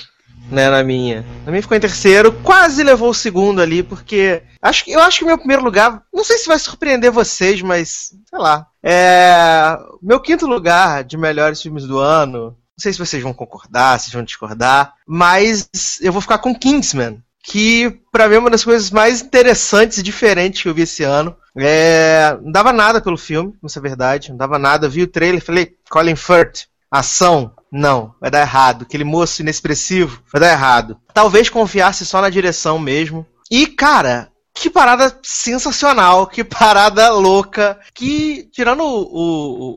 [0.51, 1.25] né, na minha.
[1.44, 5.18] Na minha ficou em terceiro, quase levou o segundo ali, porque acho que eu acho
[5.18, 8.66] que o meu primeiro lugar, não sei se vai surpreender vocês, mas sei lá.
[8.83, 12.57] É, meu quinto lugar de melhores filmes do ano.
[12.82, 15.68] Sei se vocês vão concordar, se vão discordar, mas
[16.00, 20.02] eu vou ficar com Kingsman, que pra mim é uma das coisas mais interessantes e
[20.02, 21.36] diferentes que eu vi esse ano.
[21.56, 24.88] É, não dava nada pelo filme, isso é verdade, não dava nada.
[24.88, 28.82] Vi o trailer, falei, Colin Firth, ação, não, vai dar errado.
[28.82, 30.98] Aquele moço inexpressivo, vai dar errado.
[31.14, 33.24] Talvez confiasse só na direção mesmo.
[33.48, 37.78] E, cara, que parada sensacional, que parada louca.
[37.94, 39.02] Que, tirando o,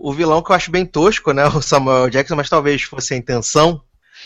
[0.06, 1.46] o, o vilão que eu acho bem tosco, né?
[1.48, 3.82] O Samuel Jackson, mas talvez fosse a intenção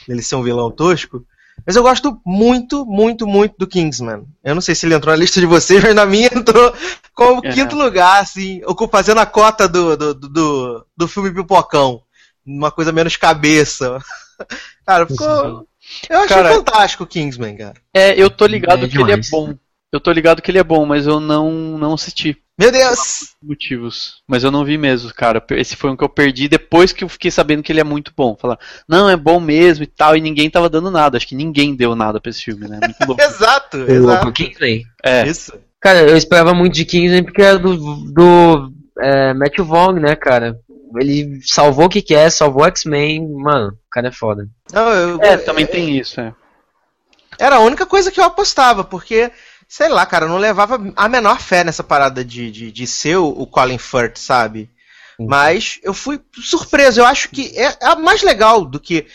[0.08, 1.26] dele ser um vilão tosco.
[1.66, 4.24] Mas eu gosto muito, muito, muito do Kingsman.
[4.44, 6.74] Eu não sei se ele entrou na lista de vocês, mas na minha entrou
[7.14, 7.52] como É.
[7.52, 12.02] quinto lugar, assim, fazendo a cota do, do, do, do, filme Pipocão.
[12.46, 14.00] Uma coisa menos cabeça.
[14.86, 15.68] Cara, ficou.
[16.10, 17.76] Eu achei Cara- fantástico o Kingsman, cara.
[17.94, 19.56] É, eu tô ligado É que ele é bom.
[19.92, 22.38] Eu tô ligado que ele é bom, mas eu não, não assisti.
[22.60, 23.36] Meu Deus!
[23.42, 24.22] Motivos.
[24.28, 25.44] Mas eu não vi mesmo, cara.
[25.52, 28.12] Esse foi um que eu perdi depois que eu fiquei sabendo que ele é muito
[28.16, 28.36] bom.
[28.40, 31.18] Falar, não, é bom mesmo e tal, e ninguém tava dando nada.
[31.18, 32.80] Acho que ninguém deu nada pra esse filme, né?
[32.84, 33.22] Muito louco.
[33.22, 34.32] Exato, O exato.
[34.34, 34.84] Kingsman.
[35.04, 35.54] É, Isso.
[35.80, 37.78] Cara, eu esperava muito de Kingsman porque era do,
[38.12, 40.60] do é, Matthew Vaughn, né, cara?
[41.00, 44.48] Ele salvou o que que é, salvou X-Men, mano, o cara é foda.
[44.74, 46.34] Não, eu- é, também tem isso, é.
[47.38, 49.32] Era a única coisa que eu apostava, porque
[49.70, 53.18] sei lá, cara, eu não levava a menor fé nessa parada de, de, de ser
[53.18, 54.68] o, Colin Firth, sabe?
[55.20, 57.00] Mas eu fui surpreso.
[57.00, 59.06] Eu acho que é, é mais legal do que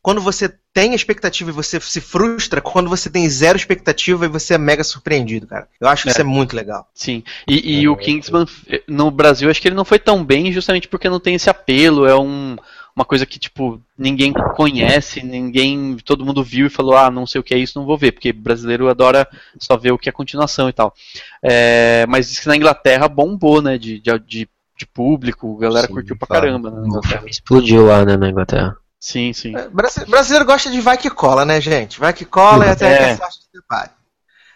[0.00, 4.54] quando você tem expectativa e você se frustra, quando você tem zero expectativa e você
[4.54, 5.66] é mega surpreendido, cara.
[5.80, 6.12] Eu acho que É.
[6.12, 6.88] isso é muito legal.
[6.94, 7.24] Sim.
[7.48, 8.46] E, e o Kingsman
[8.86, 12.06] no Brasil acho que ele não foi tão bem justamente porque não tem esse apelo,
[12.06, 12.56] é um,
[12.96, 17.40] uma coisa que tipo ninguém conhece, ninguém, todo mundo viu e falou: "Ah, não sei
[17.40, 19.26] o que é isso, não vou ver", porque brasileiro adora
[19.58, 20.94] só ver o que é continuação e tal.
[21.42, 25.86] É, mas diz que na Inglaterra bombou, né, de, de, de, de público, a galera
[25.88, 26.40] Sim, curtiu pra fala.
[26.40, 28.76] caramba né, explodiu lá, né, na Inglaterra.
[29.00, 29.54] Sim, sim.
[29.56, 31.98] É, brasi- Brasileiro gosta de vai que cola, né, gente?
[32.00, 32.98] vai que cola e até É.
[32.98, 33.90] que a sorte se separe.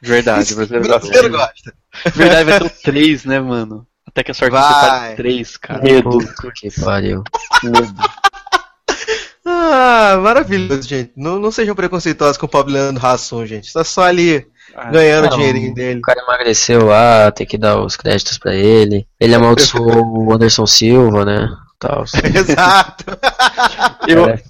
[0.01, 1.09] Verdade, brasileiro gosta.
[1.09, 1.75] brasileiro gosta.
[2.15, 3.85] Verdade, vai ter o 3, né, mano?
[4.09, 6.03] Até que a sorte faz 3, cara.
[6.03, 7.23] Puta que pariu.
[9.51, 11.13] Ah, maravilhoso, gente.
[11.17, 13.73] Não, não sejam preconceituosos com o pobre Leandro Hassum, gente.
[13.73, 16.01] Tá só ali Ah, ganhando o Não, dinheirinho dele.
[16.01, 19.07] O cara emagreceu lá, tem que dar os créditos pra ele.
[19.19, 21.49] Ele amaldiçoou o Anderson Silva, né?
[21.79, 22.05] Tal.
[22.35, 23.05] Exato.
[24.07, 24.43] Eu, é.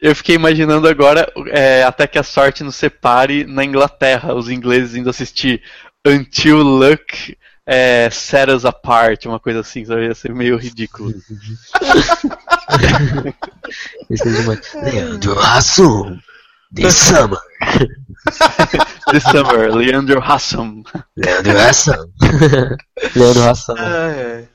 [0.00, 4.96] Eu fiquei imaginando agora é, até que a sorte nos separe na Inglaterra, os ingleses
[4.96, 5.62] indo assistir
[6.06, 10.06] Until Luck é, Set Us Apart, uma coisa assim, sabe?
[10.06, 11.12] Ia ser meio ridículo.
[14.10, 14.74] É demais.
[14.74, 16.18] Leandro Hassum,
[16.74, 17.38] This Summer.
[19.10, 20.82] This Summer, Leandro Hassam.
[21.16, 22.08] Leandro Hassum.
[23.14, 23.74] Leandro Hassum.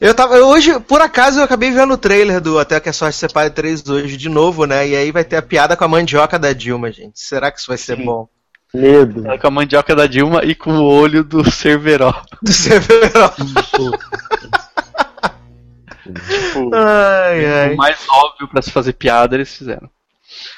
[0.00, 0.36] Eu tava.
[0.36, 3.50] eu Hoje, por acaso, eu acabei vendo o trailer do Até que a Sorte Separe
[3.50, 4.86] 3 hoje de novo, né?
[4.86, 7.18] E aí vai ter a piada com a mandioca da Dilma, gente.
[7.18, 8.04] Será que isso vai ser Sim.
[8.04, 8.28] bom?
[8.74, 9.26] Medo.
[9.26, 12.12] Ela Com a mandioca da Dilma e com o olho do Cerveró.
[12.42, 13.32] Do Severo.
[16.04, 17.74] Tipo, Ai, ai.
[17.74, 19.90] o mais óbvio pra se fazer piada eles fizeram.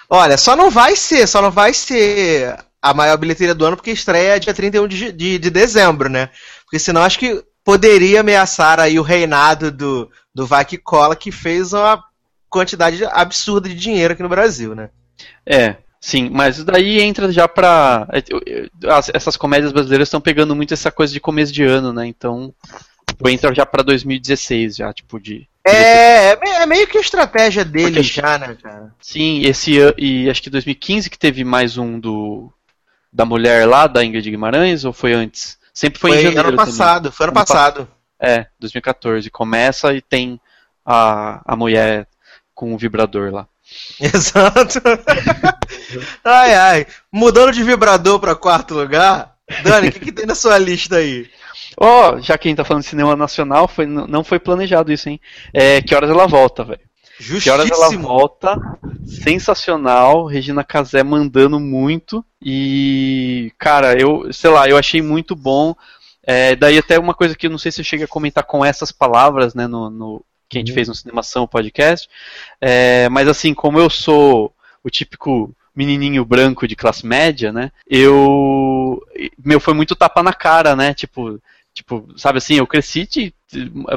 [0.08, 3.90] Olha, só não vai ser, só não vai ser a maior bilheteria do ano porque
[3.90, 6.30] estreia dia 31 de, de, de dezembro, né?
[6.64, 11.30] Porque senão acho que poderia ameaçar aí o reinado do, do Vai Que Cola, que
[11.30, 12.02] fez uma
[12.48, 14.90] quantidade absurda de dinheiro aqui no Brasil, né?
[15.46, 18.08] É, sim, mas daí entra já pra.
[18.88, 22.06] as- Essas comédias brasileiras estão pegando muito essa coisa de começo de ano, né?
[22.06, 22.52] Então.
[23.08, 25.46] tipo, Entra já pra 2016, já, tipo, de.
[25.66, 28.94] É, é é meio que a estratégia dele Porque- já, né, cara?
[29.00, 29.72] Sim, esse.
[29.98, 32.50] E acho que 2015 que teve mais um do.
[33.12, 35.58] Da mulher lá, da Ingrid Guimarães, ou foi antes?
[35.74, 36.48] Sempre foi, Foi, em janeiro.
[36.48, 36.66] ano também.
[36.72, 37.88] passado, foi ano Ano passado.
[38.20, 39.30] É, 2014.
[39.30, 40.40] Começa e tem
[40.86, 42.06] a, a mulher
[42.54, 43.46] com o vibrador lá.
[44.00, 44.80] Exato.
[46.24, 46.86] ai, ai.
[47.12, 51.28] Mudando de vibrador pra quarto lugar, Dani, o que, que tem na sua lista aí?
[51.76, 55.08] Ó, já que a gente tá falando de cinema nacional, foi, não foi planejado isso,
[55.08, 55.20] hein?
[55.52, 56.80] É, que horas ela volta, velho?
[57.44, 58.56] Que horas ela volta?
[59.06, 62.24] Sensacional, Regina Casé mandando muito.
[62.42, 65.74] E, cara, eu, sei lá, eu achei muito bom.
[66.26, 68.64] É, daí até uma coisa que eu não sei se eu cheguei a comentar com
[68.64, 72.08] essas palavras, né, no, no- que a gente fez no Cinemação podcast.
[72.60, 77.70] É, mas assim, como eu sou o típico menininho branco de classe média, né?
[77.88, 79.00] Eu
[79.42, 80.92] meu foi muito tapa na cara, né?
[80.92, 81.40] Tipo,
[81.72, 83.32] tipo, sabe assim, eu cresci de,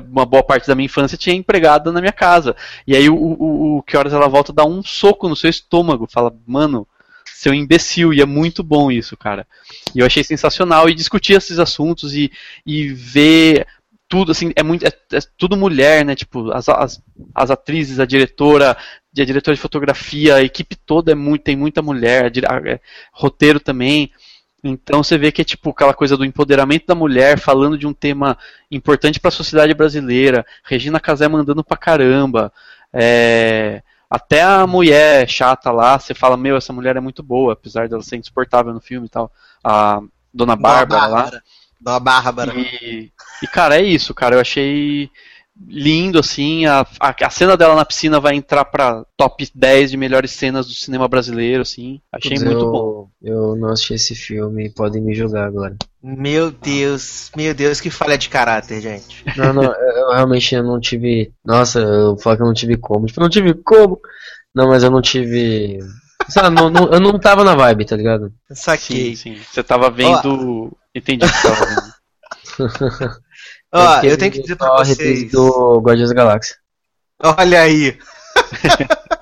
[0.10, 2.56] uma boa parte da minha infância tinha empregada na minha casa.
[2.86, 6.08] E aí o, o, o que horas ela volta dá um soco no seu estômago,
[6.08, 6.88] fala, mano,
[7.26, 9.48] seu imbecil, e é muito bom isso, cara.
[9.94, 12.32] E eu achei sensacional e discutir esses assuntos e,
[12.66, 13.66] e ver
[14.14, 16.16] tudo assim, é muito é, é tudo mulher, né?
[16.16, 17.02] Tipo, as, as,
[17.34, 18.78] as atrizes, a diretora,
[19.18, 22.80] a diretora de fotografia, a equipe toda é muito, tem muita mulher, a a- é,
[23.12, 24.12] roteiro também.
[24.64, 27.94] Então você vê que é tipo aquela coisa do empoderamento da mulher, falando de um
[27.94, 28.38] tema
[28.70, 30.46] importante para a sociedade brasileira.
[30.64, 32.54] Regina Casé mandando pra caramba.
[32.94, 37.90] É, até a mulher chata lá, você fala, meu, essa mulher é muito boa, apesar
[37.90, 39.32] dela ser insuportável no filme e tal.
[39.64, 40.00] A
[40.32, 41.32] Dona Bárbara lá.
[41.84, 42.54] Da Bárbara.
[42.56, 44.36] E, e, cara, é isso, cara.
[44.36, 45.10] Eu achei
[45.68, 46.66] lindo, assim.
[46.66, 50.66] A, a, a cena dela na piscina vai entrar pra top 10 de melhores cenas
[50.66, 52.00] do cinema brasileiro, assim.
[52.12, 53.10] Achei muito eu, bom.
[53.22, 55.76] Eu não assisti esse filme, podem me julgar agora.
[56.02, 59.24] Meu Deus, meu Deus, que falha de caráter, gente.
[59.38, 61.34] Não, não, eu, eu realmente não tive.
[61.46, 63.06] Nossa, eu falo que eu não tive como.
[63.06, 64.00] Tipo, eu não tive como.
[64.56, 65.80] Não, mas eu não tive.
[66.30, 68.32] Sabe, não, não- eu não tava na vibe, tá ligado?
[68.52, 69.16] Saquei.
[69.16, 69.42] Sim, sim.
[69.52, 70.72] Você tava vendo.
[70.96, 71.94] Entendi o que você tava vendo.
[73.74, 75.32] Ó, eu tenho que dizer pra vocês.
[75.32, 76.56] do Guardiões da Galáxia.
[77.20, 77.98] Olha aí.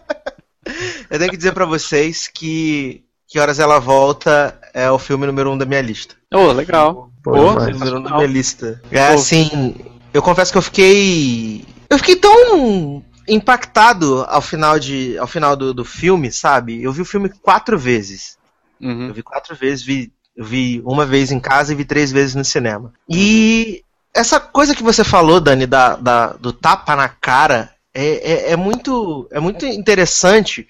[1.09, 5.51] eu tenho que dizer pra vocês que Que Horas Ela Volta é o filme número
[5.51, 6.15] um da minha lista.
[6.33, 7.09] Ô, legal.
[7.23, 8.81] Pô, número um da minha lista.
[8.91, 9.75] É assim,
[10.13, 11.65] eu confesso que eu fiquei.
[11.89, 16.81] Eu fiquei tão impactado ao final, de, ao final do, do filme, sabe?
[16.83, 18.37] Eu vi o filme quatro vezes.
[18.79, 19.13] Eu Uhum.
[19.13, 22.45] vi quatro vezes, vi Eu vi uma vez em casa e vi três vezes no
[22.45, 22.93] cinema.
[23.09, 28.51] E essa coisa que você falou, Dani, da, da do tapa na cara, é, é,
[28.51, 30.67] é, muito, é muito interessante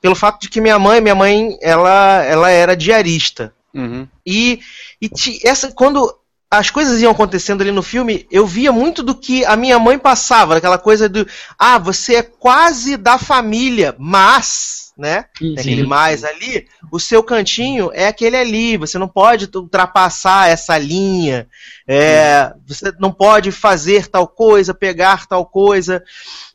[0.00, 3.52] pelo fato de que minha mãe, minha mãe, ela, ela era diarista.
[3.72, 4.06] Uhum.
[4.26, 4.60] E,
[5.00, 5.10] e
[5.44, 6.14] essa, quando
[6.50, 9.98] as coisas iam acontecendo ali no filme, eu via muito do que a minha mãe
[9.98, 11.26] passava, aquela coisa do,
[11.58, 15.26] ah, você é quase da família, mas, né?
[15.54, 20.78] Tem aquele mais ali, o seu cantinho é aquele ali, você não pode ultrapassar essa
[20.78, 21.48] linha,
[21.86, 26.02] é, você não pode fazer tal coisa, pegar tal coisa.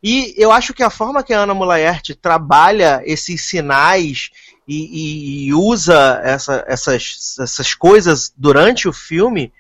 [0.01, 4.29] E eu acho que a forma que a Ana Mulaert trabalha esses sinais
[4.67, 9.51] e, e- e usa essa- essas, essas coisas durante o filme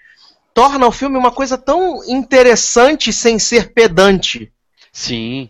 [0.53, 4.51] torna o filme uma coisa tão interessante sem ser pedante.
[4.91, 5.49] Sim.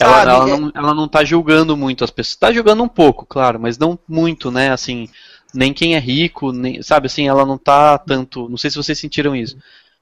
[0.00, 2.36] Ela, ela, não, ela não tá julgando muito as pessoas.
[2.36, 4.70] Tá julgando um pouco, claro, mas não muito, né?
[4.70, 5.08] Assim,
[5.52, 8.48] nem quem é rico, nem, sabe assim, ela não tá tanto.
[8.48, 9.56] Não sei se vocês sentiram isso,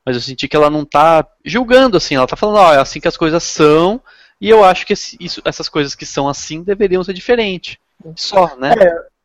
[0.05, 2.15] mas eu senti que ela não tá julgando, assim.
[2.15, 4.01] Ela tá falando, ó, é assim que as coisas são,
[4.41, 7.79] e eu acho que esse- isso, essas coisas que são assim deveriam ser diferentes.
[8.15, 8.75] Só, né?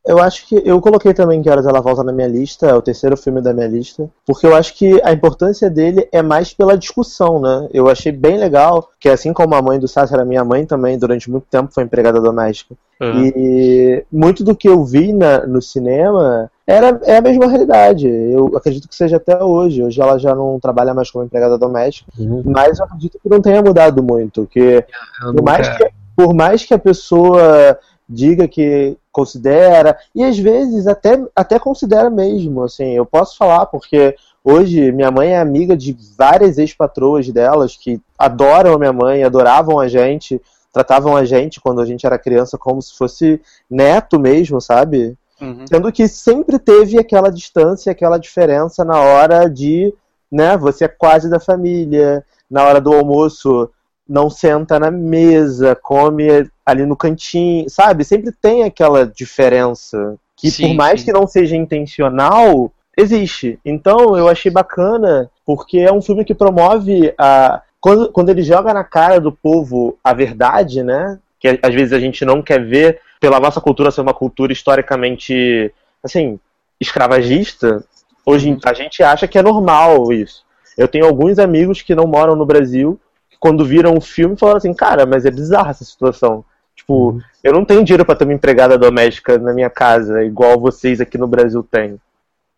[0.03, 2.81] Eu acho que eu coloquei também que horas ela volta na minha lista, é o
[2.81, 6.75] terceiro filme da minha lista, porque eu acho que a importância dele é mais pela
[6.75, 7.67] discussão, né?
[7.71, 10.97] Eu achei bem legal, que assim como a mãe do Sassi era minha mãe também,
[10.97, 12.73] durante muito tempo foi empregada doméstica.
[12.99, 13.31] Uhum.
[13.35, 18.07] E muito do que eu vi na- no cinema era, é a mesma realidade.
[18.07, 19.83] Eu acredito que seja até hoje.
[19.83, 22.41] Hoje ela já não trabalha mais como empregada doméstica, Uhum.
[22.45, 24.47] mas eu acredito que não tenha mudado muito.
[24.47, 24.83] Que
[25.23, 27.77] Eu por mais, que, por mais que a pessoa
[28.11, 34.15] diga que considera, e às vezes até, até considera mesmo, assim, eu posso falar, porque
[34.43, 39.79] hoje minha mãe é amiga de várias ex-patroas delas que adoram a minha mãe, adoravam
[39.79, 40.41] a gente,
[40.73, 45.15] tratavam a gente quando a gente era criança como se fosse neto mesmo, sabe?
[45.39, 45.65] Uhum.
[45.67, 49.93] Sendo que sempre teve aquela distância, aquela diferença na hora de,
[50.31, 53.69] né, você é quase da família, na hora do almoço
[54.11, 56.27] não senta na mesa, come
[56.65, 58.03] ali no cantinho, sabe?
[58.03, 61.05] Sempre tem aquela diferença que Sim, por mais sim.
[61.05, 63.57] que não seja intencional, existe.
[63.63, 68.73] Então eu achei bacana porque é um filme que promove a quando, quando ele joga
[68.73, 71.17] na cara do povo a verdade, né?
[71.39, 75.73] Que às vezes a gente não quer ver pela nossa cultura ser uma cultura historicamente,
[76.03, 76.37] assim,
[76.79, 77.83] escravagista,
[78.25, 80.43] hoje a gente acha que é normal isso.
[80.77, 82.99] Eu tenho alguns amigos que não moram no Brasil,
[83.41, 86.45] quando viram o filme falaram assim, cara, mas é bizarra essa situação.
[86.75, 91.01] Tipo, eu não tenho dinheiro pra ter uma empregada doméstica na minha casa, igual vocês
[91.01, 91.99] aqui no Brasil têm.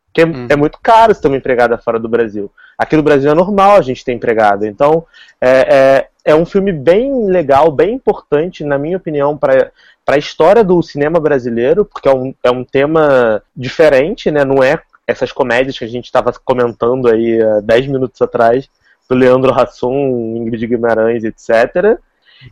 [0.07, 0.47] Porque é, Uhum.
[0.49, 2.51] é muito caro ter uma empregada fora do Brasil.
[2.77, 4.67] Aqui no Brasil é normal a gente ter empregada.
[4.67, 5.05] Então,
[5.41, 9.71] é, é, é um filme bem legal, bem importante, na minha opinião, para
[10.05, 14.43] para a história do cinema brasileiro, porque é um, é um tema diferente, né?
[14.43, 18.69] Não é essas comédias que a gente estava comentando aí há 10 minutos atrás,
[19.09, 21.97] do Leandro Hassum, Ingrid Guimarães, etc.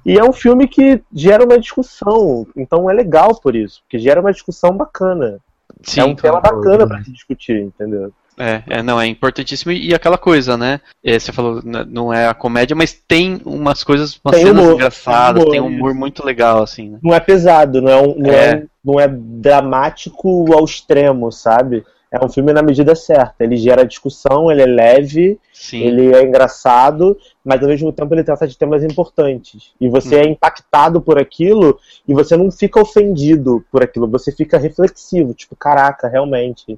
[0.05, 4.21] E é um filme que gera uma discussão, então é legal por isso, porque gera
[4.21, 5.39] uma discussão bacana.
[5.83, 6.57] Sim, é um tema claro.
[6.57, 8.11] bacana para se discutir, entendeu?
[8.37, 9.71] É, é, não, é importantíssimo.
[9.71, 10.79] E aquela coisa, né?
[11.03, 14.63] É, você falou, n- não é a comédia, mas tem umas coisas, umas Tem cenas
[14.63, 16.99] humor, engraçadas, tem um humor, humor muito legal, assim, né?
[17.03, 18.49] Não é pesado, não é, um- não é.
[18.51, 18.55] É.
[18.55, 21.83] um- não é dramático ao extremo, sabe?
[22.11, 23.41] É um filme na medida certa.
[23.43, 25.81] Ele gera discussão, ele é leve, Sim.
[25.81, 29.71] ele é engraçado, mas ao mesmo tempo ele trata de temas importantes.
[29.79, 30.19] E você Hum.
[30.19, 35.55] é impactado por aquilo e você não fica ofendido por aquilo, você fica reflexivo, tipo,
[35.55, 36.77] caraca, realmente.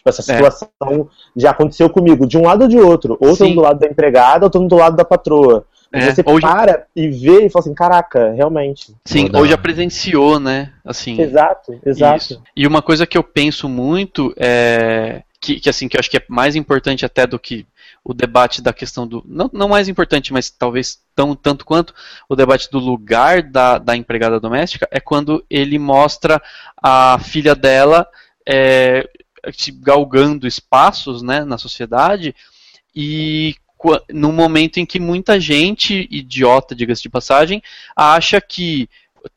[0.00, 0.36] Tipo, essa É.
[0.36, 3.18] situação já aconteceu comigo, de um lado ou de outro.
[3.20, 3.54] Ou tô Sim.
[3.54, 5.66] do lado da empregada, ou tô do lado da patroa.
[5.92, 8.94] É, você já- para e vê e fala assim, caraca, realmente.
[9.04, 10.72] Sim, ou já presenciou, né?
[10.84, 11.20] Assim.
[11.20, 12.16] Exato, exato.
[12.16, 12.42] Isso.
[12.56, 16.16] E uma coisa que eu penso muito é que, que assim que eu acho que
[16.16, 17.66] é mais importante até do que
[18.04, 21.92] o debate da questão do não, não mais importante, mas talvez tão tanto quanto
[22.28, 26.40] o debate do lugar da, da empregada doméstica é quando ele mostra
[26.82, 28.06] a filha dela
[28.48, 29.06] é,
[29.80, 32.34] galgando espaços, né, na sociedade
[32.94, 33.54] e
[34.12, 37.62] no momento em que muita gente idiota, diga-se de passagem,
[37.96, 38.88] acha que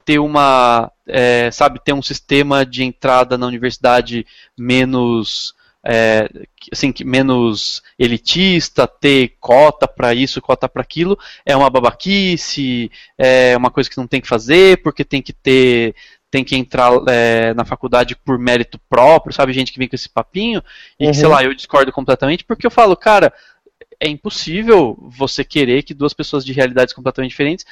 [0.05, 4.25] ter uma, é, sabe, ter um sistema de entrada na universidade
[4.57, 5.53] menos,
[5.85, 6.29] é,
[6.71, 13.71] assim, menos elitista, ter cota para isso, cota para aquilo, é uma babaquice, é uma
[13.71, 15.95] coisa que não tem que fazer, porque tem que ter
[16.33, 19.53] tem que entrar é, na faculdade por mérito próprio, sabe?
[19.53, 20.63] Gente que vem com esse papinho,
[20.99, 21.31] e que, sei Uhum.
[21.31, 23.31] lá, eu discordo completamente, porque eu falo, cara,
[23.99, 27.65] é impossível você querer que duas pessoas de realidades completamente diferentes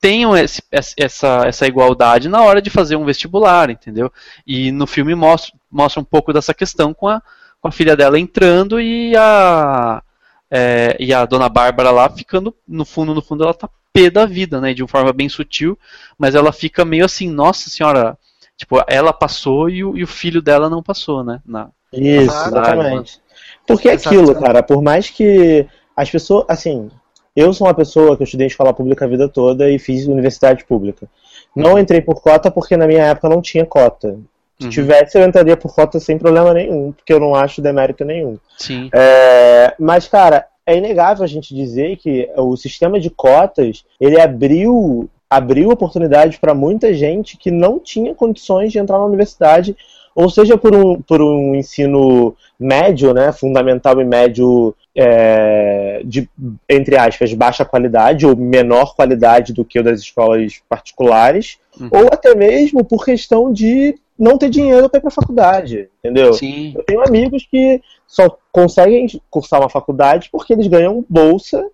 [0.00, 4.10] tenham esse- essa, essa igualdade na hora de fazer um vestibular, entendeu?
[4.46, 7.20] E no filme mostra, mostra um pouco dessa questão com a,
[7.60, 10.02] com a filha dela entrando e a
[10.50, 13.68] é, e a dona Bárbara lá ficando no fundo, no fundo ela tá
[14.02, 14.74] pé da vida, né?
[14.74, 15.78] De uma forma bem sutil,
[16.18, 18.16] mas ela fica meio assim, nossa senhora,
[18.56, 21.40] tipo, ela passou e o, e o filho dela não passou, né?
[21.46, 23.20] Na, Isso, Ah, exatamente.
[23.66, 25.66] Porque é aquilo, cara, por mais que
[25.96, 26.90] as pessoas, assim,
[27.34, 30.06] eu sou uma pessoa que eu estudei em escola pública a vida toda e fiz
[30.06, 31.08] universidade pública.
[31.54, 34.18] Não entrei por cota porque na minha época não tinha cota.
[34.58, 34.70] Se Uhum.
[34.70, 38.38] tivesse, eu entraria por cota sem problema nenhum, porque eu não acho demérito nenhum.
[38.56, 38.88] Sim.
[38.94, 45.08] É, mas, cara, é inegável a gente dizer que o sistema de cotas ele abriu,
[45.30, 49.76] abriu oportunidades para muita gente que não tinha condições de entrar na universidade,
[50.14, 56.28] ou seja, por um, por um ensino médio, né, fundamental e médio, é, de,
[56.68, 61.90] entre aspas, baixa qualidade ou menor qualidade do que o das escolas particulares, Uhum.
[61.92, 66.32] ou até mesmo por questão de não ter dinheiro para ir para a faculdade, entendeu?
[66.32, 66.72] Sim.
[66.76, 71.68] Eu tenho amigos que só conseguem cursar uma faculdade porque eles ganham bolsa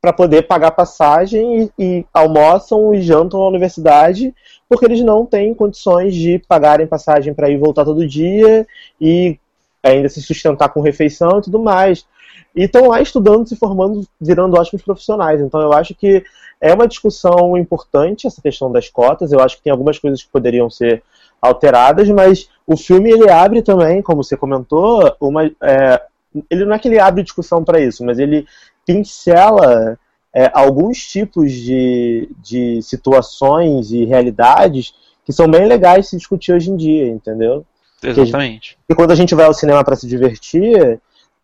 [0.00, 4.34] para poder pagar passagem e, e almoçam e jantam na universidade
[4.68, 8.66] porque eles não têm condições de pagarem passagem para ir voltar todo dia
[9.00, 9.38] e
[9.82, 12.06] ainda se sustentar com refeição e tudo mais.
[12.54, 15.40] E estão lá estudando, se formando, virando ótimos profissionais.
[15.40, 16.24] Então eu acho que
[16.60, 19.32] é uma discussão importante essa questão das cotas.
[19.32, 21.02] Eu acho que tem algumas coisas que poderiam ser
[21.42, 26.00] alteradas, mas o filme ele abre também, como você comentou, uma, é,
[26.48, 28.46] ele não é que ele abre discussão para isso, mas ele
[28.86, 29.98] pincela
[30.32, 36.70] é, alguns tipos de, de situações e realidades que são bem legais se discutir hoje
[36.70, 37.66] em dia, entendeu?
[38.02, 38.78] Exatamente.
[38.88, 41.00] E quando a gente vai ao cinema para se divertir,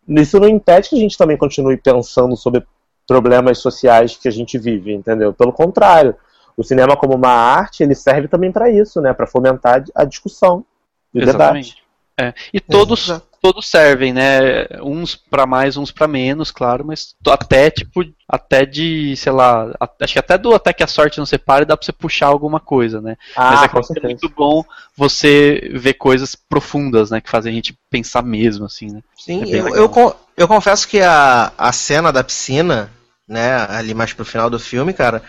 [0.07, 2.65] isso não impede que a gente também continue pensando sobre
[3.07, 5.33] problemas sociais que a gente vive, entendeu?
[5.33, 6.15] Pelo contrário,
[6.59, 9.13] o cinema como uma arte, ele serve também para isso, né?
[9.13, 10.65] Para fomentar a discussão
[11.13, 11.29] e o debate.
[11.29, 11.83] Exatamente.
[12.19, 12.33] É.
[12.53, 13.25] E todos, Exato.
[13.41, 14.67] todos servem, né?
[14.83, 20.11] Uns pra mais, uns pra menos, claro, mas até tipo, até de, sei lá, acho
[20.13, 22.99] que até do até que a sorte não separe dá pra você puxar alguma coisa,
[22.99, 23.15] né?
[23.37, 24.07] mas Ah, é, com é certeza.
[24.07, 24.65] muito bom
[24.97, 27.21] você ver coisas profundas, né?
[27.21, 29.01] Que fazem a gente pensar mesmo, assim, né?
[29.17, 32.91] Sim, É eu, eu, eu confesso que a, a cena da piscina,
[33.25, 35.23] né, ali mais pro final do filme, cara,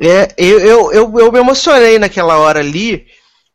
[0.00, 3.06] é, eu, eu, eu, eu me emocionei naquela hora ali,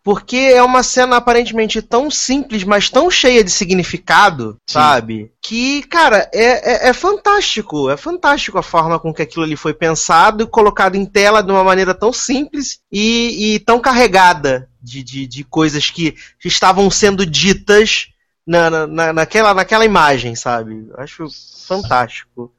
[0.03, 4.73] porque é uma cena aparentemente tão simples, mas tão cheia de significado, Sim.
[4.73, 5.31] sabe?
[5.41, 7.89] Que, cara, é, é, é fantástico.
[7.89, 11.51] É fantástico a forma com que aquilo ali foi pensado e colocado em tela de
[11.51, 17.25] uma maneira tão simples e, e tão carregada de, de, de coisas que estavam sendo
[17.25, 18.07] ditas
[18.47, 20.87] na, na- na, naquela, naquela imagem, sabe?
[20.97, 21.27] Acho
[21.67, 22.51] fantástico.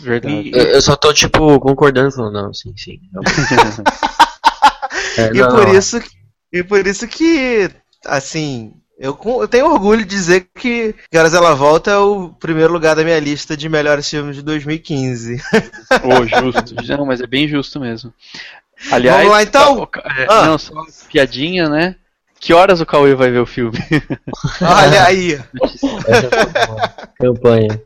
[0.00, 0.50] Verdade.
[0.54, 3.00] Eu, eu só tô, tipo, concordando, falando, não, sim, sim.
[5.16, 5.74] É, E não, por não.
[5.74, 6.00] isso,
[6.52, 7.70] e por isso que,
[8.04, 12.96] assim, eu, eu tenho orgulho de dizer que Horas Ela Volta é o primeiro lugar
[12.96, 15.40] da minha lista de melhores filmes de 2015.
[16.02, 16.74] Ô, justo.
[16.88, 18.12] Não, mas é bem justo mesmo.
[18.90, 19.78] Aliás, Vamos lá, então?
[19.82, 20.46] o Ca- é, Ah.
[20.46, 21.96] Não, só uma piadinha, né?
[22.44, 23.78] Que horas o Cauê vai ver o filme?
[24.60, 25.40] Olha aí.
[27.18, 27.80] Campanha.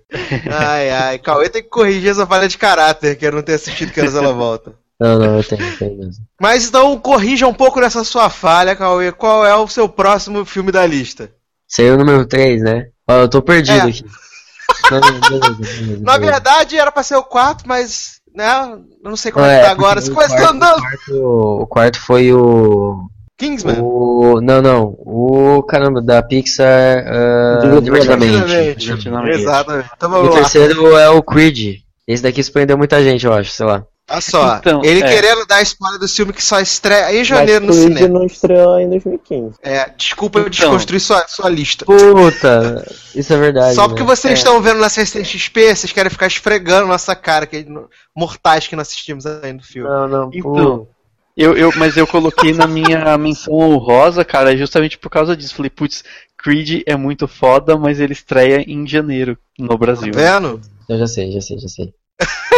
[0.53, 1.19] Ai, ai.
[1.21, 4.17] Cauê tem que corrigir essa falha de caráter, que eu não ter assistido Que Horas
[4.17, 4.75] Ela Volta.
[4.99, 6.25] Não, não, eu tenho, eu tenho mesmo.
[6.41, 9.13] Mas então corrija um pouco dessa sua falha, Cauê.
[9.13, 11.31] Qual é o seu próximo filme da lista?
[11.69, 12.89] Saiu o número 3, né?
[13.09, 13.91] Ó, eu tô perdido É.
[13.91, 14.05] aqui.
[16.01, 18.73] Na verdade, era pra ser o quarto, mas, né,
[19.05, 20.01] eu não sei como Não, é que tá é, agora.
[20.01, 20.83] Você andando.
[21.13, 23.09] O quarto foi o.
[23.39, 23.79] Kingsman.
[23.81, 24.41] O.
[24.41, 24.97] Não, não.
[24.99, 27.05] O caramba, da Pixar.
[27.07, 28.33] Uh, Divertidamente.
[28.33, 28.79] divertidamente.
[28.81, 29.39] Divertidamente.
[29.41, 29.91] Exatamente.
[29.97, 30.31] Então o lá.
[30.33, 31.79] terceiro é o Creed.
[32.07, 33.85] Esse daqui surpreendeu muita gente, eu acho, sei lá.
[34.11, 35.07] Olha só, Então, ele é.
[35.07, 38.09] querendo dar spoiler do filme que só estreia em Mas janeiro no Creed cinema.
[38.19, 39.57] não estreou em 2015.
[39.63, 40.51] É, desculpa eu Então.
[40.51, 41.85] desconstruir sua, sua lista.
[41.85, 43.75] Puta, isso é verdade.
[43.75, 44.07] Só porque né?
[44.09, 44.35] vocês É.
[44.39, 47.67] estão vendo na CCXP, vocês querem ficar esfregando nossa cara, que
[48.17, 49.89] mortais que não assistimos ainda do filme.
[49.89, 50.31] Não, não.
[50.33, 50.89] Então, pô.
[51.39, 55.55] Eu, eu, mas eu coloquei na minha menção honrosa, cara, justamente por causa disso.
[55.55, 56.03] Falei, putz,
[56.37, 60.13] Creed é muito foda, mas ele estreia em janeiro no Brasil.
[60.13, 60.61] Tá vendo?
[60.89, 61.93] Eu já sei, já sei, já sei.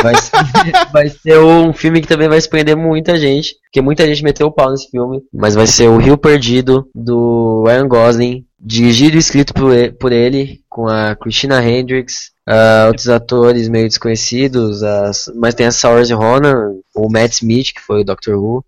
[0.02, 0.30] Vai ser,
[0.92, 4.52] vai ser um filme que também vai surpreender muita gente, porque muita gente meteu o
[4.52, 9.52] pau nesse filme, mas vai ser o Rio Perdido, do Ryan Gosling, dirigido e escrito
[9.52, 15.54] por ele, por ele, com a Christina Hendricks, ah, outros atores meio desconhecidos, as- mas
[15.54, 18.64] tem a Saoirse Ronan, o Matt Smith, que foi o Doctor Who,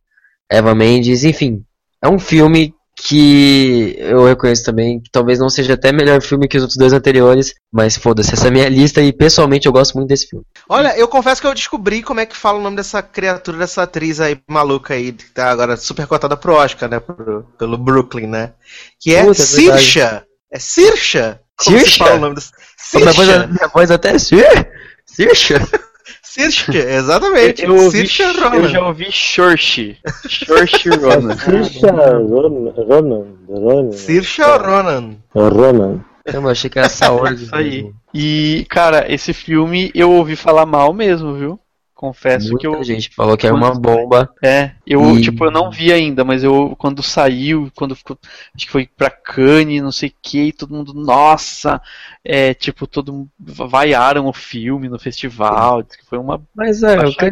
[0.51, 1.63] Eva Mendes, enfim.
[2.03, 6.57] É um filme que eu reconheço também que talvez não seja até melhor filme que
[6.57, 9.95] os outros dois anteriores, mas foda-se, essa é a minha lista e pessoalmente eu gosto
[9.95, 10.45] muito desse filme.
[10.69, 13.83] Olha, eu confesso que eu descobri como é que fala o nome dessa criatura, dessa
[13.83, 17.01] atriz aí maluca aí, que tá agora super cotada pro Oscar, né?
[17.01, 18.53] pro- pelo Brooklyn, né?
[19.01, 19.45] Que é Puta, é.
[19.47, 20.25] Sirsha.
[20.53, 21.41] É Sirsha?
[21.57, 22.05] Como se Sirsha?
[22.05, 22.43] fala o nome do...
[22.95, 23.47] Minha voz, Sirsha.
[23.47, 24.69] minha voz até é Sir?
[25.07, 25.67] Sirsha?
[26.33, 27.63] Sirsha, exatamente.
[27.63, 28.69] Eu, ouvi, Sirsha eu Ronan.
[28.69, 29.99] já ouvi Shorshi.
[30.27, 31.37] Shorshi Ronan.
[31.37, 35.17] Sirsha Ronan, Ronan, Ronan, Sirsha Ronan.
[35.35, 36.01] Ronan.
[36.25, 37.35] Eu achei que era Saori.
[37.43, 37.93] Isso aí.
[38.15, 41.61] E, cara, esse filme eu ouvi falar mal mesmo, viu?
[42.03, 42.83] Confesso Muita que eu.
[42.83, 44.29] gente falou que era uma bomba.
[44.43, 48.19] É, eu, E- tipo, eu não vi ainda, mas eu, quando saiu, quando ficou,
[48.53, 51.81] acho que foi pra Cannes, não sei o que, e todo mundo, nossa,
[52.25, 57.03] é, tipo, todo mundo, vaiaram o filme no festival, que foi uma, Mas é, o
[57.03, 57.31] Achei-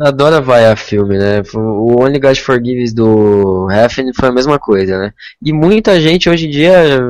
[0.00, 1.42] adora vaiar filme, né?
[1.54, 5.12] O Only God Forgives do Refn foi a mesma coisa, né?
[5.44, 7.00] E muita gente hoje em dia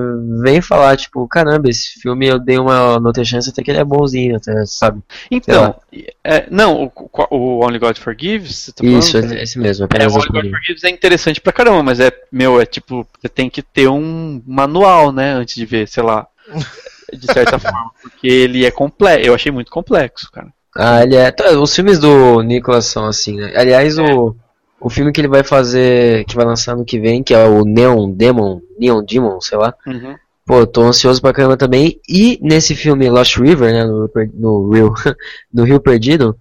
[0.42, 3.84] vem falar, tipo, caramba, esse filme eu dei uma outra chance até que ele é
[3.84, 5.00] bonzinho, até, sabe?
[5.30, 5.74] então,
[6.24, 9.34] é, não, o, o Only God Forgives, tá Isso, falando?
[9.34, 10.50] esse mesmo, É, o Only God.
[10.50, 14.42] Forgives é interessante pra caramba, mas é, meu, é tipo, você tem que ter um
[14.46, 16.26] manual, né, antes de ver, sei lá,
[17.12, 20.48] de certa forma, porque ele é complexo, eu achei muito complexo, cara.
[20.76, 21.30] Ah, ele é.
[21.30, 23.52] tá, Os filmes do Nicolas são assim, né?
[23.56, 24.34] Aliás, o,
[24.80, 27.64] o filme que ele vai fazer, que vai lançar no que vem, que é o
[27.64, 29.74] Neon Demon, Neon Demon, sei lá.
[29.86, 30.14] Uhum.
[30.46, 32.00] Pô, tô ansioso pra caramba também.
[32.08, 34.94] E nesse filme Lost River, né, no, no Rio,
[35.52, 36.36] no Rio Perdido,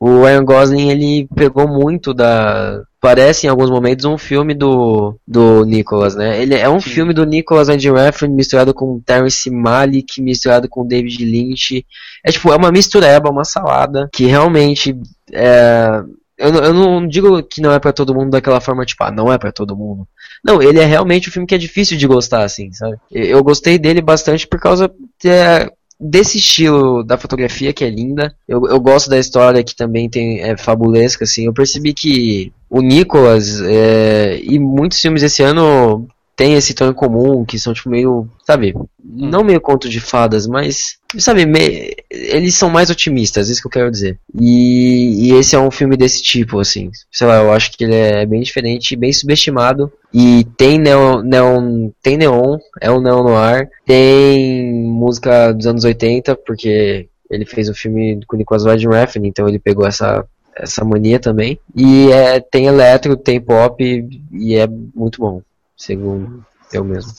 [0.00, 5.64] o Ryan Gosling ele pegou muito da parece em alguns momentos um filme do do
[5.66, 6.40] Nicholas, né?
[6.40, 6.88] Ele é um Sim.
[6.90, 11.84] filme do Nicholas Andy Refn misturado com Terrence Malick, misturado com David Lynch.
[12.24, 14.96] É tipo, é uma mistureba, uma salada que realmente
[15.32, 16.00] é
[16.38, 19.12] eu, não- eu não digo que não é pra todo mundo daquela forma, tipo, ah,
[19.12, 20.06] não é pra todo mundo.
[20.42, 22.96] Não, ele é realmente um filme que é difícil de gostar, assim, sabe?
[23.12, 24.90] Eu gostei dele bastante por causa
[25.24, 25.70] é,
[26.02, 28.34] desse estilo da fotografia que é linda.
[28.48, 31.46] Eu, eu gosto da história que também tem, é fabulesca, assim.
[31.46, 36.94] Eu percebi que o Nicolas é, e muitos filmes esse ano tem esse tom em
[36.94, 38.74] comum, que são tipo meio, sabe,
[39.04, 43.70] não meio conto de fadas, mas, sabe, me- eles são mais otimistas, isso que eu
[43.70, 44.18] quero dizer.
[44.40, 47.94] E, e esse é um filme desse tipo, assim, sei lá, eu acho que ele
[47.94, 53.68] é bem diferente, bem subestimado, e tem neon, neon tem neon, é um neon noir,
[53.86, 59.26] tem música dos anos 80, porque ele fez um filme com o Nicolas Winding Refn,
[59.26, 61.58] então ele pegou essa essa mania também.
[61.74, 65.40] E é, tem eletro, tem pop e é muito bom,
[65.76, 67.10] segundo eu mesmo.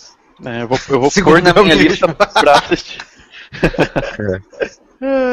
[0.46, 3.00] É, eu vou, eu vou pôr na minha lista pra assistir.
[4.62, 4.83] É,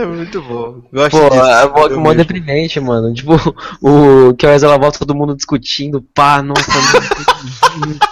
[0.06, 0.82] muito bom.
[0.92, 1.42] Gosto Pô, disso.
[1.44, 2.14] é mó, eu mó mesmo.
[2.16, 3.12] deprimente, mano.
[3.14, 3.32] Tipo,
[3.80, 6.62] o que horas ela volta, todo mundo discutindo, pá, nossa.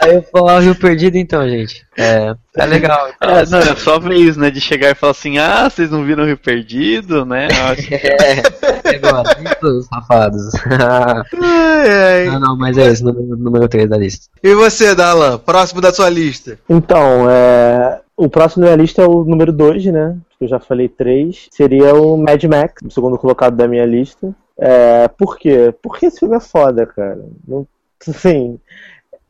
[0.00, 1.84] Aí eu falo, ah, Rio Perdido então, gente.
[1.96, 3.08] É, é legal.
[3.20, 6.22] É, não, é só vez, né, de chegar e falar assim, ah, vocês não viram
[6.22, 7.48] o Rio Perdido, né?
[7.76, 10.54] Que É, agora, isso, safados.
[11.42, 12.26] Ai, ai.
[12.28, 14.28] ah, não, mas é esse, número, número 3 da lista.
[14.42, 15.38] E você, Dalan?
[15.38, 16.58] Próximo da sua lista.
[16.68, 20.16] Então, é, o próximo na minha lista é o número 2, né?
[20.38, 21.48] Que eu já falei 3.
[21.50, 24.34] Seria o Mad Max, o segundo colocado da minha lista.
[24.58, 25.74] É, por quê?
[25.82, 27.24] Porque esse filme é foda, cara.
[27.46, 27.66] Não,
[28.06, 28.58] assim,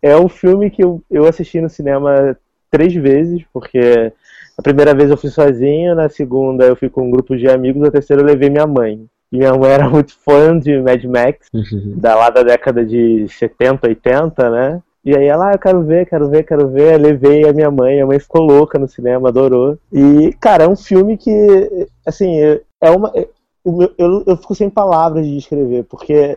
[0.01, 2.37] é um filme que eu, eu assisti no cinema
[2.71, 4.13] três vezes, porque
[4.57, 7.87] a primeira vez eu fui sozinho, na segunda eu fui com um grupo de amigos,
[7.87, 9.07] a terceira eu levei minha mãe.
[9.31, 11.49] E minha mãe era muito fã de Mad Max,
[11.97, 14.83] da lá da década de 70, 80, né?
[15.09, 16.93] E aí ela, ah, eu quero ver, quero ver, quero ver.
[16.93, 19.79] Eu levei a minha mãe, a mãe ficou louca no cinema, adorou.
[19.91, 22.39] E, cara, é um filme que, assim,
[22.79, 23.11] é uma.
[23.15, 23.27] é-
[23.65, 26.37] o meu- eu, eu fico sem palavras de descrever, porque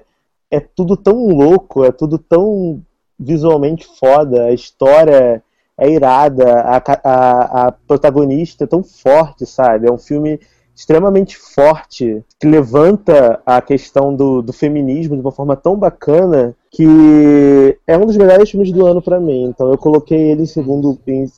[0.50, 2.82] é tudo tão louco, é tudo tão
[3.20, 5.44] visualmente foda, a história
[5.78, 9.90] é irada, a, a, a protagonista é tão forte, sabe?
[9.90, 10.40] É um filme
[10.82, 17.78] extremamente forte, que levanta a questão do, do feminismo de uma forma tão bacana que
[17.86, 19.44] é um dos melhores filmes do ano pra mim.
[19.44, 21.30] Então eu coloquei ele em segundo, em-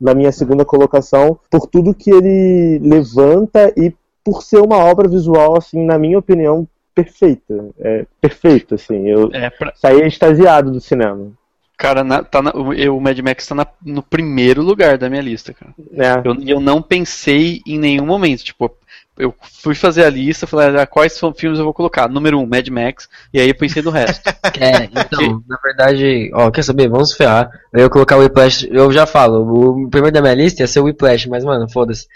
[0.00, 3.92] na minha segunda colocação por tudo que ele levanta e
[4.24, 7.70] por ser uma obra visual, assim, na minha opinião, perfeita.
[7.80, 9.08] É perfeito, assim.
[9.08, 11.32] Eu é pra, saí extasiado do cinema.
[11.76, 15.22] cara, na- tá na- o o Mad Max tá na- no primeiro lugar da minha
[15.22, 15.74] lista, cara.
[15.90, 16.22] Né?
[16.24, 18.70] Eu, eu não pensei em nenhum momento, tipo,
[19.18, 22.08] eu fui fazer a lista, falei, ah, quais são filmes eu vou colocar?
[22.08, 24.22] Número um, Mad Max, e aí eu pensei no resto.
[24.60, 26.88] É, então, na verdade, ó, quer saber?
[26.88, 27.50] Vamos ferrar.
[27.72, 30.80] Eu ia colocar o Whiplash, eu já falo, o primeiro da minha lista ia ser
[30.80, 32.06] o Whiplash, mas, mano, foda-se.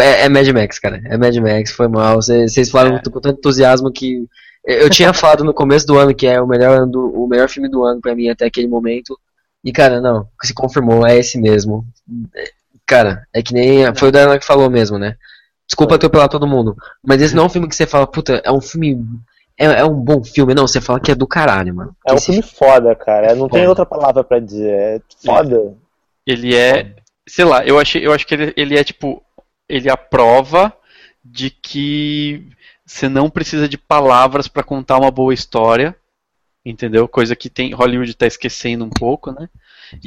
[0.00, 1.00] É, é Mad Max, cara.
[1.06, 2.20] É Mad Max, foi mal.
[2.22, 3.02] Cê- Vocês falaram É.
[3.02, 4.26] com tanto entusiasmo que.
[4.64, 7.68] Eu tinha falado no começo do ano que é o melhor, do- o melhor filme
[7.68, 9.18] do ano pra mim até aquele momento.
[9.62, 11.84] E, cara, não, se confirmou, é esse mesmo.
[12.34, 12.44] É,
[12.86, 13.94] Cara, é que nem.
[13.94, 15.16] Foi o Dana que falou mesmo, né?
[15.66, 16.76] Desculpa atropelar todo mundo.
[17.02, 18.98] Mas esse não é um filme que você fala, puta, é um filme.
[19.58, 20.54] É, é um bom filme.
[20.54, 21.96] Não, você fala que é do caralho, mano.
[22.06, 23.34] É um Esse filme foda, cara.
[23.34, 23.68] Não tem Foda.
[23.68, 24.70] outra palavra pra dizer.
[24.70, 25.74] É foda.
[26.26, 26.94] Ele é
[27.26, 29.22] sei lá, eu, achei, eu acho que ele, ele é tipo.
[29.68, 30.76] Ele é a prova
[31.24, 32.46] de que
[32.84, 35.96] você não precisa de palavras para contar uma boa história.
[36.66, 37.06] Entendeu?
[37.06, 39.50] Coisa que tem Hollywood está esquecendo um pouco, né?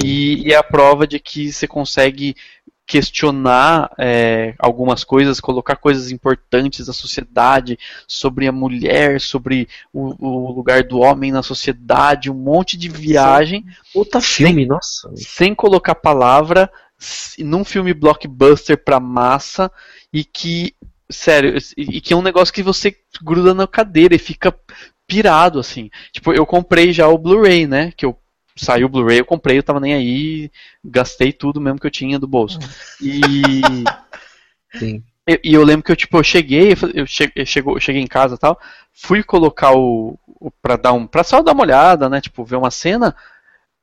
[0.03, 2.36] E, e, é a prova de que você consegue
[2.88, 7.77] questionar é, algumas coisas, colocar coisas importantes da sociedade,
[8.07, 13.65] sobre a mulher, sobre o, o, lugar do homem na sociedade, um monte de viagem.
[13.93, 15.11] Puta filme, nossa.
[15.15, 16.71] Sem colocar palavra,
[17.39, 19.69] num filme blockbuster pra massa,
[20.13, 20.73] e que,
[21.09, 24.57] sério, e que é um negócio que você gruda na cadeira e fica
[25.05, 25.89] pirado, assim.
[26.13, 27.91] Tipo, eu comprei já o Blu-ray, né?
[27.97, 28.17] Que eu
[28.58, 30.51] saiu o Blu-ray, eu comprei, eu tava nem aí,
[30.84, 32.60] gastei tudo mesmo que eu tinha do bolso.
[33.01, 33.22] E.
[34.78, 35.03] Sim.
[35.28, 38.08] E, eu lembro que eu, tipo, eu cheguei, eu cheguei, eu cheguei, eu cheguei em
[38.08, 38.60] casa e tal,
[38.93, 40.18] fui colocar o.
[40.26, 41.05] o pra dar um.
[41.05, 42.22] Pra só dar uma olhada, né?
[42.22, 43.16] Tipo, ver uma cena.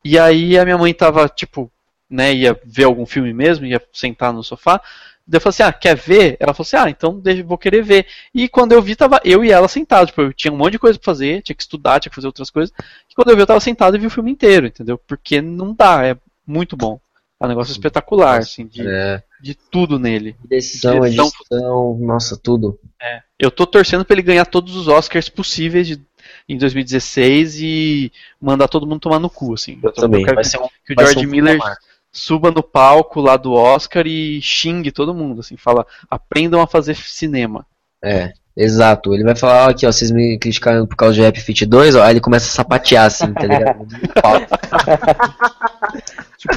[0.04, 1.70] E aí a minha mãe tava, tipo,
[2.08, 4.80] né, ia ver algum filme mesmo, ia sentar no sofá.
[5.26, 6.36] Daí eu falei assim, ah, quer ver?
[6.38, 8.06] Ela falou assim, ah, então vou querer ver.
[8.34, 10.10] E quando eu vi, tava eu e ela sentados.
[10.10, 12.26] Tipo, eu tinha um monte de coisa pra fazer, tinha que estudar, tinha que fazer
[12.26, 12.74] outras coisas.
[13.10, 14.98] E quando eu vi, eu tava sentado e vi o filme inteiro, entendeu?
[14.98, 16.16] Porque não dá, é
[16.46, 17.00] muito bom.
[17.40, 19.22] É um negócio espetacular, assim, de, é.
[19.40, 20.36] de tudo nele.
[20.44, 22.78] Direção, Direção, edição, nossa, tudo.
[23.00, 23.22] É.
[23.38, 26.00] Eu tô torcendo pra ele ganhar todos os Oscars possíveis de,
[26.48, 29.78] em 2016 e mandar todo mundo tomar no cu, assim.
[29.82, 30.24] Eu, eu também.
[30.24, 31.58] Vai ser um, que o George um Miller
[32.14, 36.94] suba no palco lá do Oscar e xingue todo mundo, assim, fala, aprendam a fazer
[36.94, 37.66] cinema.
[38.02, 39.12] É, exato.
[39.12, 41.96] Ele vai falar, ó, aqui, ó, vocês me criticaram por causa de Rap Fit 2,
[41.96, 43.84] ó, aí ele começa a sapatear, assim, tá ligado?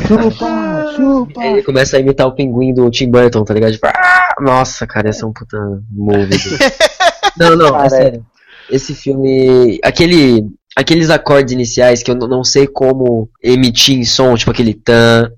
[0.08, 1.43] chupa, chupa.
[1.43, 3.72] Ele começa a imitar o pinguim do Tim Burton, tá ligado?
[3.72, 4.36] Tipo, ah!
[4.39, 5.58] nossa, cara, esse é um puta
[5.89, 6.38] movie.
[7.36, 8.24] não, não, cara, é sério.
[8.70, 10.45] Esse filme, aquele
[10.76, 15.32] aqueles acordes iniciais que eu não sei como emitir em som, tipo aquele tan,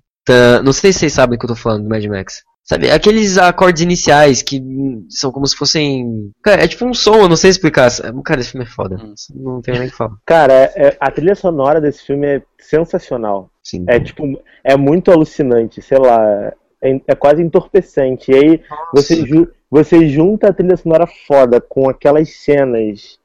[0.63, 2.43] Não sei se vocês sabem o que eu tô falando do Mad Max.
[2.69, 4.61] Sabe, aqueles acordes iniciais que
[5.09, 6.31] são como se fossem.
[6.43, 7.89] Cara, é tipo um som, eu não sei explicar.
[8.23, 8.95] Cara, esse filme é foda.
[8.95, 9.15] Hum.
[9.33, 10.11] Não tenho nem o que falar.
[10.23, 13.49] Cara, é, é, a trilha sonora desse filme é sensacional.
[13.63, 13.85] Sim.
[13.87, 16.53] É tipo, é muito alucinante, sei lá.
[16.79, 18.31] É, é quase entorpecente.
[18.31, 18.61] E aí
[18.93, 23.17] você, ju, você junta a trilha sonora foda com aquelas cenas,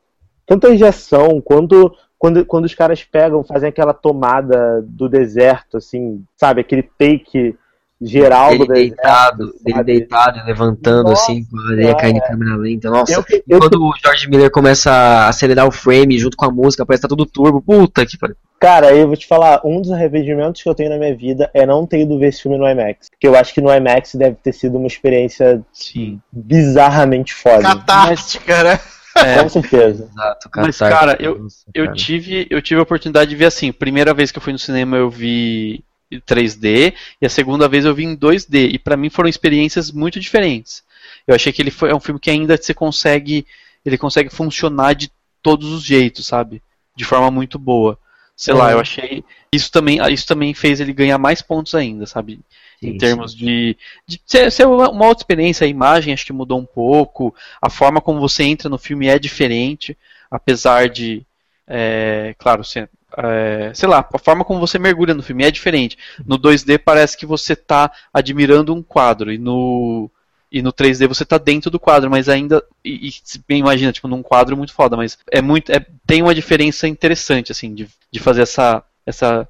[0.47, 1.95] tanto a injeção quanto
[2.25, 6.62] quando, quando os caras pegam, fazem aquela tomada do deserto, assim, sabe?
[6.62, 7.55] Aquele take
[8.01, 8.95] geral ele do deserto.
[8.95, 12.89] Deitado, ele deitado, levantando Nossa, assim, com a areia caindo em câmera lenta.
[12.89, 16.47] Nossa, eu, eu, quando eu, o George Miller começa a acelerar o frame junto com
[16.47, 17.61] a música, parece que tá tudo turbo.
[17.61, 18.37] Puta que pariu.
[18.59, 21.66] Cara, eu vou te falar, um dos arrependimentos que eu tenho na minha vida é
[21.66, 23.11] não ter ido ver esse filme no IMAX.
[23.11, 26.18] Porque eu acho que no IMAX deve ter sido uma experiência Sim.
[26.33, 27.64] bizarramente foda.
[27.64, 28.81] Catástica, né?
[29.17, 30.09] É, Com certeza.
[30.11, 33.71] Exato, Mas, cara, eu, eu, tive, eu tive a oportunidade de ver assim.
[33.71, 37.95] Primeira vez que eu fui no cinema eu vi 3D e a segunda vez eu
[37.95, 38.73] vi em 2D.
[38.73, 40.83] E para mim foram experiências muito diferentes.
[41.27, 43.47] Eu achei que ele foi, é um filme que ainda você consegue.
[43.85, 45.11] Ele consegue funcionar de
[45.43, 46.62] todos os jeitos, sabe?
[46.97, 47.99] De forma muito boa.
[48.37, 49.25] Sei lá, eu achei.
[49.53, 52.41] Isso também, isso também fez ele ganhar mais pontos ainda, sabe?
[52.89, 53.76] Em termos de,
[54.07, 55.64] de ser, ser, uma outra experiência.
[55.64, 59.18] A imagem acho que mudou um pouco, a forma como você entra no filme é
[59.18, 59.97] diferente,
[60.30, 61.24] apesar de,
[61.66, 65.97] é, claro, ser, é, sei lá, a forma como você mergulha no filme é diferente.
[66.26, 70.11] No 2D parece que você está admirando um quadro e no
[70.51, 74.22] e no 3D você está dentro do quadro, mas ainda e, e imagina tipo num
[74.22, 78.43] quadro muito foda, mas é muito é, tem uma diferença interessante assim de, de fazer
[78.43, 79.49] essa essa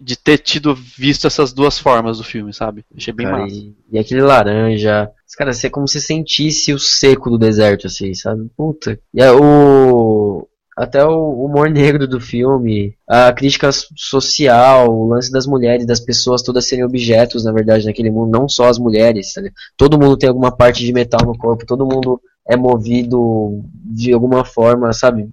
[0.00, 2.84] de ter tido visto essas duas formas do filme, sabe?
[2.94, 3.54] Achei bem cara, massa.
[3.54, 5.10] E, e, aquele laranja.
[5.36, 8.50] Cara, é como se sentisse o seco do deserto, assim, sabe?
[8.56, 8.98] Puta.
[9.14, 10.46] E é o.
[10.76, 16.40] Até o humor negro do filme, a crítica social, o lance das mulheres, das pessoas
[16.40, 19.52] todas serem objetos, na verdade, naquele mundo, não só as mulheres, sabe?
[19.76, 24.44] Todo mundo tem alguma parte de metal no corpo, todo mundo é movido de alguma
[24.44, 25.28] forma, sabe?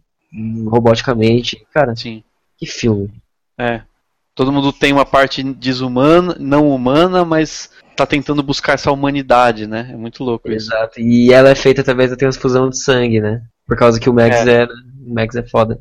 [0.65, 1.63] Roboticamente.
[1.71, 2.23] Cara, Sim.
[2.57, 3.13] que filme.
[3.55, 3.83] É,
[4.35, 9.89] todo mundo tem uma parte desumana, não humana, mas tá tentando buscar essa humanidade, né?
[9.93, 10.67] É muito louco isso.
[10.67, 10.99] Exato.
[10.99, 13.41] E ela é feita através da transfusão de sangue, né?
[13.65, 15.79] Por causa que o Max é, é o Max é foda.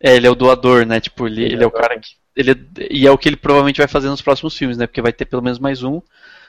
[0.00, 1.00] É, ele é o doador, né?
[1.00, 2.56] Tipo, ele, ele, ele é, é o cara que ele é,
[2.90, 4.86] e é o que ele provavelmente vai fazer nos próximos filmes, né?
[4.86, 6.00] Porque vai ter pelo menos mais um.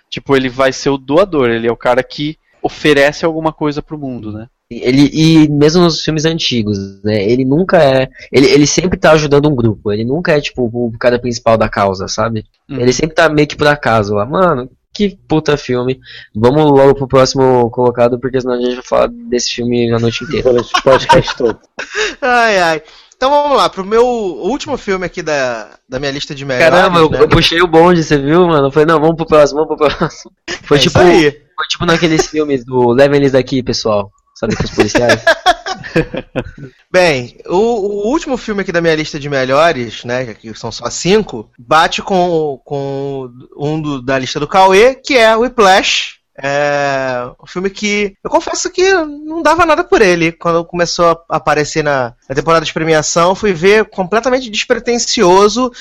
[0.09, 3.97] Tipo, ele vai ser o doador, ele é o cara que oferece alguma coisa pro
[3.97, 4.47] mundo, né?
[4.69, 7.23] Ele, e mesmo nos filmes antigos, né?
[7.23, 8.09] Ele nunca é.
[8.31, 9.91] Ele, ele sempre tá ajudando um grupo.
[9.93, 12.43] Ele nunca é, tipo, o cara principal da causa, sabe?
[12.69, 12.81] Uhum.
[12.81, 14.25] Ele sempre tá meio que por acaso lá.
[14.25, 15.99] Mano, que puta filme.
[16.35, 20.23] Vamos logo pro próximo colocado, porque senão a gente vai falar desse filme a noite
[20.23, 20.51] inteira.
[20.51, 21.59] Pode- Podcast todo.
[22.19, 22.83] Ai, ai.
[23.15, 26.69] Então vamos lá, pro meu último filme aqui da, da minha lista de melhores.
[26.69, 27.21] Caramba, eu, né?
[27.21, 28.67] eu puxei o bonde, você viu, mano?
[28.67, 30.31] Eu falei, não, vamos pro próximo, vamos pro próximo.
[30.63, 34.11] Foi É tipo, foi tipo naqueles filmes do Levem eles daqui, pessoal.
[34.39, 35.21] Sabe, com os policiais?
[36.91, 40.89] Bem, o, o último filme aqui da minha lista de melhores, né, que são só
[40.89, 46.17] cinco, bate com, com um do- da lista do Cauê, que é o Whiplash.
[46.39, 50.31] É um filme que eu confesso que não dava nada por ele.
[50.31, 55.71] Quando começou a aparecer na, na temporada de premiação, fui ver completamente despretensioso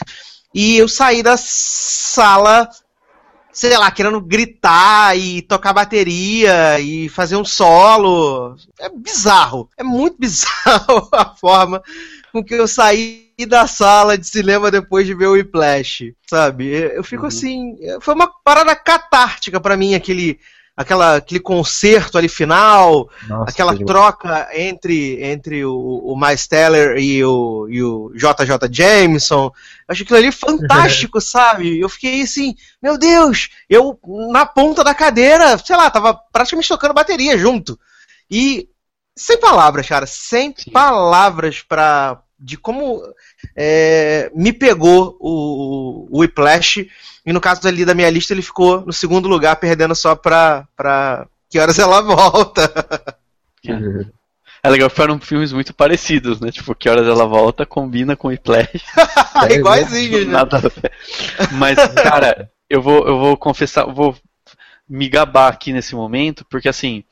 [0.55, 2.71] e eu saí da sala
[3.57, 8.55] sei lá, querendo gritar e tocar bateria e fazer um solo.
[8.79, 9.71] É bizarro.
[9.79, 11.83] É muito bizarro a forma
[12.31, 16.69] com que eu saí da sala de cinema depois de ver o Whiplash, sabe?
[16.69, 20.39] Eu fico assim, foi uma parada catártica pra mim aquele
[20.77, 27.25] aquela, aquele concerto ali final, Nossa, aquela troca entre, entre o, o Miles Teller e
[27.25, 29.47] o, e o JJ Jameson.
[29.47, 29.53] Eu
[29.89, 31.81] acho aquilo ali fantástico, sabe?
[31.81, 33.99] Eu fiquei assim, meu Deus, eu
[34.31, 37.79] na ponta da cadeira, sei lá, tava praticamente tocando bateria junto.
[38.31, 38.69] E
[39.17, 40.71] sem palavras, cara, sem Sim.
[40.73, 43.03] palavras pra, de como
[43.55, 46.89] é, me pegou o, o Whiplash.
[47.25, 50.67] E no caso ali da minha lista, ele ficou no segundo lugar, perdendo só pra,
[50.77, 52.73] pra que horas ela volta.
[54.63, 56.51] É legal que foram filmes muito parecidos, né?
[56.51, 58.69] Tipo, que horas ela volta combina com o Whiplash.
[59.49, 60.33] É Igualzinho, né?
[60.33, 60.59] Nada.
[61.53, 64.17] Mas, cara, eu vou, eu vou confessar, eu vou
[64.89, 67.05] me gabar aqui nesse momento, porque assim,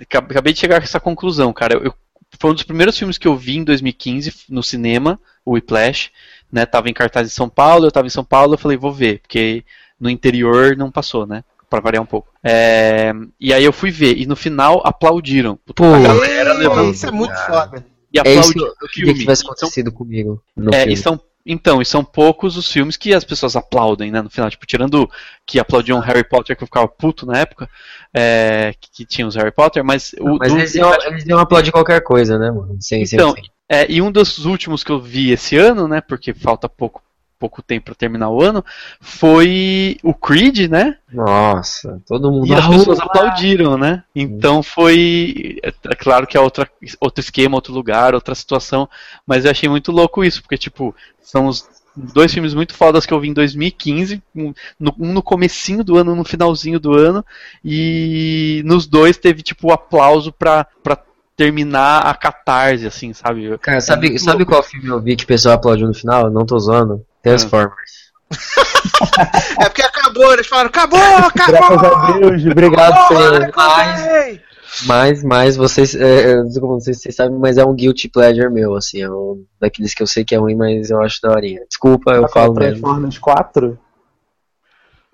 [0.00, 1.74] acab- acabei de chegar a essa conclusão, cara.
[1.74, 1.94] Eu,
[2.38, 6.10] foi um dos primeiros filmes que eu vi em 2015 no cinema, o Whiplash,
[6.52, 6.66] né?
[6.66, 9.20] Tava em cartaz em São Paulo, eu tava em São Paulo, eu falei, vou ver,
[9.20, 9.64] porque
[10.00, 11.42] no interior não passou, né?
[11.70, 12.28] Pra variar um pouco.
[12.42, 15.58] É, e aí eu fui ver, e no final aplaudiram.
[15.74, 17.84] Pô, a galera levantou Isso é muito foda.
[18.12, 18.50] e É isso
[18.82, 19.12] o filme.
[19.12, 20.92] que tivesse Então, acontecido comigo no é, filme.
[20.94, 24.50] e são, então, e são poucos os filmes que as pessoas aplaudem, né, no final.
[24.50, 25.08] Tipo, tirando
[25.46, 27.68] que aplaudiam Harry Potter, que eu ficava puto na época,
[28.14, 31.38] é, que, que tinha os Harry Potter, mas o Mas do- eles iam, eles iam
[31.38, 32.76] aplaudir qualquer coisa, né, mano?
[32.80, 36.34] Sem- Então, sem- é, e um dos últimos que eu vi esse ano, né, porque
[36.34, 37.02] falta pouco,
[37.38, 38.64] pouco tempo pra terminar o ano,
[39.00, 42.46] foi o Creed, né, Nossa, todo mundo.
[42.46, 44.02] e as pessoas aplaudiram, né?
[44.14, 45.58] Então foi.
[45.62, 46.68] É, é claro que é outra,
[47.00, 48.88] outro esquema, outro lugar, outra situação.
[49.26, 53.12] Mas eu achei muito louco isso, porque, tipo, são os dois filmes muito fodas que
[53.12, 54.22] eu vi em 2015.
[54.34, 57.24] Um no, um no comecinho do ano, um no finalzinho do ano.
[57.64, 60.98] E nos dois teve, tipo, o aplauso pra, pra
[61.36, 63.56] terminar a catarse, assim, sabe?
[63.58, 64.52] Cara, sabe, muito sabe louco.
[64.52, 66.30] qual filme eu vi que o pessoal aplaudiu no final?
[66.30, 67.04] Não tô zoando.
[67.22, 68.08] Transformers.
[69.60, 71.78] É porque acabou, eles falaram, acabou, acabou!
[71.78, 73.52] Graças a Deus, obrigado, acabou, Senhor.
[73.52, 74.42] tem!
[74.86, 78.50] Mas, mas vocês, é, eu não sei como vocês, sabem, mas é um guilty pleasure
[78.52, 81.62] meu, assim, é um daqueles que eu sei que é ruim, mas eu acho daorinha.
[81.68, 82.80] Desculpa, eu Tá com falo mesmo.
[82.80, 83.78] Transformers 4?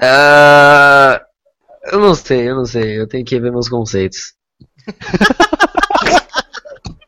[0.02, 1.20] Ah,
[1.92, 4.34] eu não sei, eu não sei, eu tenho que ver meus conceitos.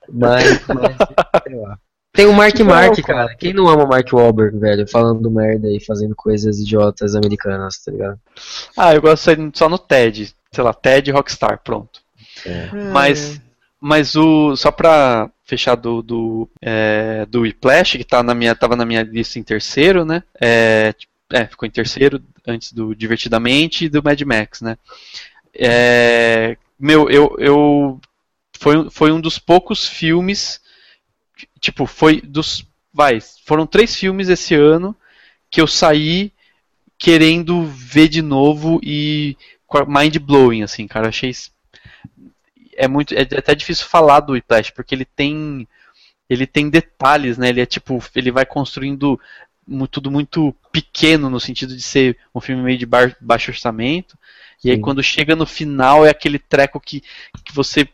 [0.09, 0.97] mas, mas,
[1.47, 1.79] sei lá.
[2.17, 3.19] Tem o Mark Não, Mark, cara.
[3.27, 3.37] cara.
[3.37, 4.89] Quem não ama o Mark Wahlberg, velho?
[4.89, 8.19] Falando merda e fazendo coisas idiotas americanas, tá ligado?
[8.77, 10.35] Ah, eu gosto de sair só no TED.
[10.51, 12.01] Sei lá, TED Rockstar, pronto.
[12.93, 13.41] Mas,
[13.81, 18.77] mas o só pra fechar do do, é, do Whiplash, que tá na minha, tava
[18.77, 20.23] na minha lista em terceiro, né?
[20.41, 20.95] É,
[21.33, 24.77] é, ficou em terceiro antes do Divertidamente e do Mad Max, né?
[25.55, 28.01] É, meu, eu, eu
[28.59, 30.61] foi, foi um dos poucos filmes,
[31.61, 34.97] tipo, foi dos, vai, foram três filmes esse ano
[35.51, 36.33] que eu saí
[36.99, 39.37] querendo ver de novo e
[39.87, 41.33] mind blowing, assim, cara, achei
[42.77, 45.67] é muito é até difícil falar do Whiplash porque ele tem
[46.29, 47.49] ele tem detalhes, né?
[47.49, 49.19] Ele é tipo, ele vai construindo
[49.91, 54.19] tudo muito pequeno no sentido de ser um filme meio de baixo orçamento.
[54.65, 57.01] E aí quando chega no final é aquele treco que,
[57.45, 57.89] que você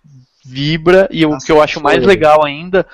[0.45, 2.86] vibra e o Nossa, que eu acho mais legal ainda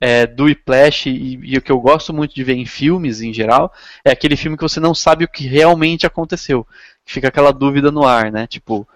[0.00, 3.34] é, do Whiplash e, e o que eu gosto muito de ver em filmes em
[3.34, 3.72] geral
[4.02, 6.66] é aquele filme que você não sabe o que realmente aconteceu.
[7.04, 8.46] Fica aquela dúvida no ar, né?
[8.46, 8.88] Tipo,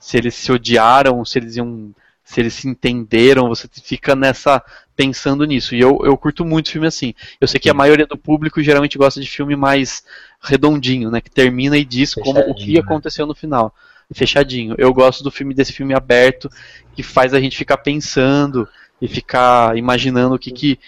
[0.00, 1.94] se eles se odiaram, se eles iam,
[2.24, 4.62] se eles se entenderam, você fica nessa
[4.94, 5.74] pensando nisso.
[5.74, 7.12] E eu, eu curto muito filme assim.
[7.38, 10.02] Eu sei que a maioria do público geralmente gosta de filme mais
[10.40, 12.80] redondinho, né, que termina e diz como o que né?
[12.80, 13.74] aconteceu no final.
[14.14, 14.74] Fechadinho.
[14.78, 16.48] Eu gosto do filme desse filme aberto
[16.94, 18.66] que faz a gente ficar pensando
[19.00, 20.78] e ficar imaginando o que que,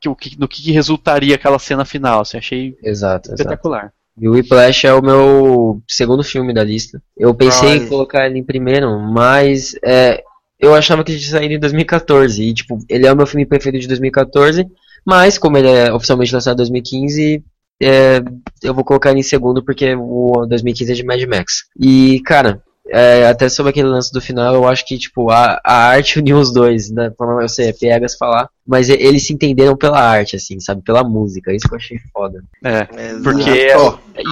[0.00, 2.20] que, o que no que, que resultaria aquela cena final.
[2.20, 3.42] Assim, achei Exato, exato.
[3.42, 3.92] espetacular.
[4.18, 7.02] E o Whiplash é o meu segundo filme da lista.
[7.16, 10.22] Eu pensei em colocar ele em primeiro, mas é,
[10.60, 12.42] eu achava que ele tinha saído em 2014.
[12.42, 14.66] E, tipo, ele é o meu filme preferido de 2014,
[15.04, 17.42] mas como ele é oficialmente lançado em 2015,
[17.82, 18.22] é,
[18.62, 21.64] eu vou colocar ele em segundo porque o 2015 é de Mad Max.
[21.80, 25.74] E, cara, é, até sobre aquele lance do final, eu acho que, tipo, a, a
[25.88, 27.12] arte uniu os dois, né?
[27.40, 28.48] Eu sei, é piegas falar.
[28.66, 30.82] Mas eles se entenderam pela arte, assim, sabe?
[30.82, 31.52] Pela música.
[31.52, 32.42] Isso que eu achei foda.
[32.62, 32.84] É.
[33.22, 33.76] Porque é,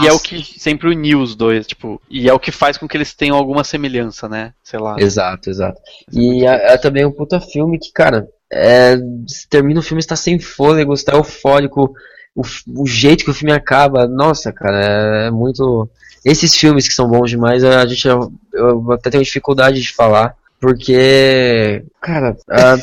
[0.02, 2.86] e é o que sempre uniu os dois, tipo, e é o que faz com
[2.86, 4.52] que eles tenham alguma semelhança, né?
[4.62, 4.96] Sei lá.
[4.98, 5.80] Exato, exato.
[6.12, 8.96] E é, é também um puta filme que, cara, é,
[9.26, 11.92] se termina o filme, está sem fôlego, está eufórico.
[12.34, 12.42] O,
[12.82, 15.88] o jeito que o filme acaba, nossa, cara, é, é muito.
[16.24, 20.34] Esses filmes que são bons demais, a gente eu, eu até tenho dificuldade de falar,
[20.60, 22.76] porque, cara, a-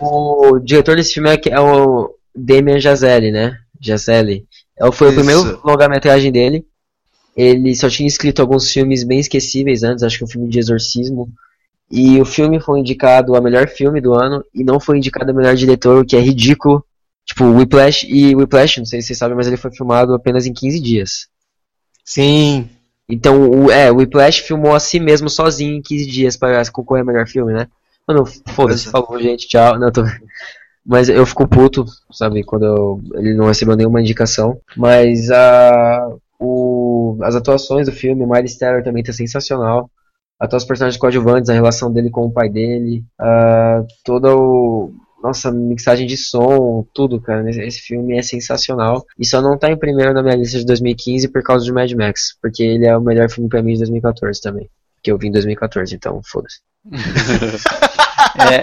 [0.00, 3.58] o, o diretor desse filme é, é o Damien Chazelle, né?
[3.80, 4.44] Chazelle.
[4.78, 5.16] É o- Foi o Isso.
[5.18, 6.64] primeiro longa-metragem dele.
[7.36, 11.30] Ele só tinha escrito alguns filmes bem esquecíveis antes, acho que um filme de exorcismo.
[11.90, 15.34] E o filme foi indicado a melhor filme do ano e não foi indicado a
[15.34, 16.84] melhor diretor, o que é ridículo.
[17.24, 20.52] Tipo, Whiplash e Whiplash, não sei se vocês sabem, mas ele foi filmado apenas em
[20.52, 21.28] 15 dias.
[22.04, 22.68] Sim.
[23.08, 27.02] Então, o, é, o Whiplash filmou a si mesmo sozinho em 15 dias para concorrer
[27.02, 27.68] a melhor filme, né?
[28.06, 29.78] Mano, foda-se, falou, gente, tchau.
[29.78, 30.02] Não, tô...
[30.84, 34.60] Mas eu fico puto, sabe, quando eu- ele não recebeu nenhuma indicação.
[34.76, 36.08] Mas a,
[36.40, 39.88] o, as atuações do filme, o Miles Teller também tá sensacional.
[40.40, 44.92] Até os personagens coadjuvantes, a relação dele com o pai dele, ah, toda o.
[45.22, 47.48] Nossa, mixagem de som, tudo, cara.
[47.48, 49.04] Esse, esse filme é sensacional.
[49.18, 51.90] E só não tá em primeiro na minha lista de 2015 por causa de Mad
[51.92, 52.36] Max.
[52.40, 54.68] Porque ele é o melhor filme pra mim de 2014 também.
[55.02, 56.60] Que eu vi em 2014, então foda-se.
[58.34, 58.62] É.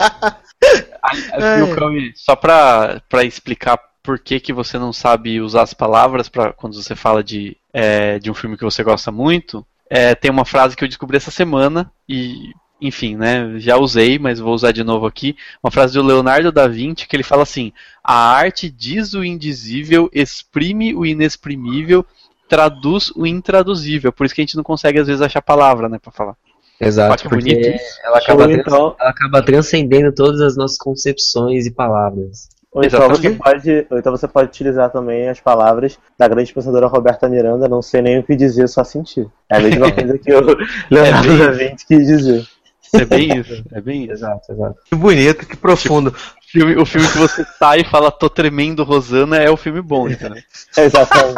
[1.75, 6.51] Cauê, Só pra, pra explicar por que, que você não sabe usar as palavras pra,
[6.53, 10.45] quando você fala de, é, de um filme que você gosta muito, é, tem uma
[10.45, 12.51] frase que eu descobri essa semana e,
[12.81, 15.35] enfim, né, já usei, mas vou usar de novo aqui.
[15.63, 17.73] Uma frase do Leonardo da Vinci que ele fala assim:
[18.03, 22.05] A arte diz o indizível, exprime o inexprimível,
[22.47, 24.11] traduz o intraduzível.
[24.11, 26.35] Por isso que a gente não consegue às vezes achar palavra, né, pra falar.
[26.79, 31.71] Exato, que porque bonito ela acaba, então, ela acaba transcendendo todas as nossas concepções e
[31.71, 32.47] palavras.
[32.71, 36.87] ou então você pode, ou então você pode utilizar também as palavras da grande pensadora
[36.87, 39.27] Roberta Miranda, não sei nem o que dizer, só sentir.
[39.49, 40.57] É a mesma coisa que o
[40.89, 42.47] Leonardo bem da Vinci quis dizer.
[42.93, 44.13] É bem isso, é bem isso.
[44.13, 44.75] Exato, exato.
[44.85, 46.13] Que bonito, que profundo.
[46.51, 50.07] filme, o filme que você sai e fala tô tremendo Rosana é o filme bom,
[50.09, 50.41] entendeu?
[50.77, 51.35] É exatamente.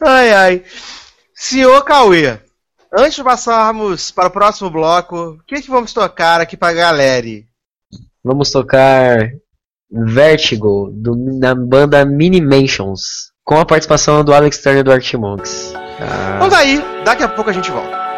[0.00, 0.64] Ai, ai.
[1.34, 2.38] Senhor Cauê,
[2.92, 7.26] antes de passarmos para o próximo bloco, o que, que vamos tocar aqui pra galera?
[8.24, 9.30] Vamos tocar
[9.90, 15.74] Vertigo, do, da banda Minimensions, com a participação do Alex Turner do Arctic Monks.
[15.74, 18.11] Ah, Então daí, daqui a pouco a gente volta.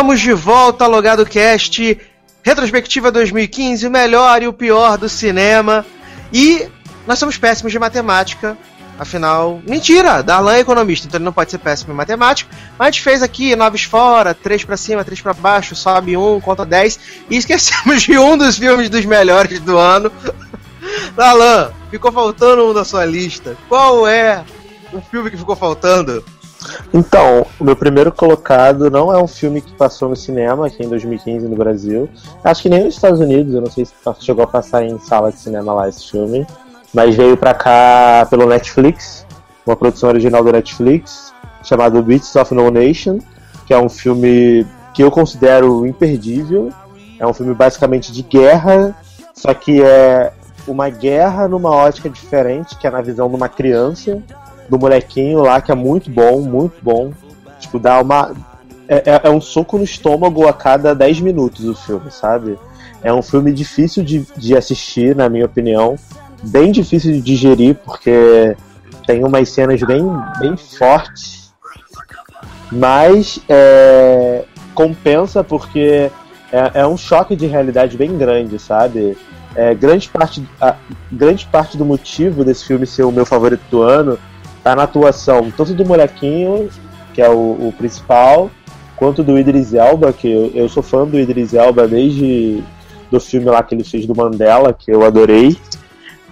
[0.00, 2.00] Estamos de volta ao Logado Cast,
[2.42, 5.84] retrospectiva 2015, o melhor e o pior do cinema.
[6.32, 6.66] E
[7.06, 8.56] nós somos péssimos de matemática.
[8.98, 12.50] Afinal, mentira, Darlan é economista, então ele não pode ser péssimo em matemática.
[12.78, 16.40] Mas a gente fez aqui noves fora, três pra cima, três pra baixo, sobe um,
[16.40, 16.98] conta 10.
[17.28, 20.10] E esquecemos de um dos filmes dos melhores do ano.
[21.14, 23.54] Darlan, ficou faltando um da sua lista.
[23.68, 24.42] Qual é
[24.94, 26.24] o filme que ficou faltando?
[26.92, 30.88] Então, o meu primeiro colocado não é um filme que passou no cinema aqui em
[30.88, 32.08] 2015 no Brasil.
[32.44, 35.30] Acho que nem nos Estados Unidos, eu não sei se chegou a passar em sala
[35.30, 36.46] de cinema lá esse filme.
[36.92, 39.24] Mas veio pra cá pelo Netflix,
[39.64, 41.32] uma produção original do Netflix,
[41.62, 43.18] chamado Beats of No Nation,
[43.66, 46.70] que é um filme que eu considero imperdível.
[47.18, 48.96] É um filme basicamente de guerra,
[49.34, 50.32] só que é
[50.66, 54.22] uma guerra numa ótica diferente, que é na visão de uma criança,
[54.70, 57.12] do molequinho lá, que é muito bom, muito bom.
[57.58, 58.32] Tipo, dá uma.
[58.88, 62.56] É, é- é um soco no estômago a cada 10 minutos o filme, sabe?
[63.02, 65.96] É um filme difícil de, de assistir, na minha opinião.
[66.42, 68.56] Bem difícil de digerir, porque
[69.06, 70.02] tem umas cenas bem,
[70.38, 71.52] bem fortes.
[72.70, 74.44] Mas é,
[74.74, 76.10] compensa porque
[76.52, 79.16] é, é um choque de realidade bem grande, sabe?
[79.56, 80.76] É, grande, parte, a,
[81.10, 84.16] grande parte do motivo desse filme ser o meu favorito do ano
[84.62, 86.68] tá na atuação tanto do molequinho,
[87.14, 88.50] que é o, o principal,
[88.96, 92.62] quanto do Idris Elba, que eu, eu sou fã do Idris Elba desde
[93.10, 95.56] do filme lá que ele fez do Mandela, que eu adorei.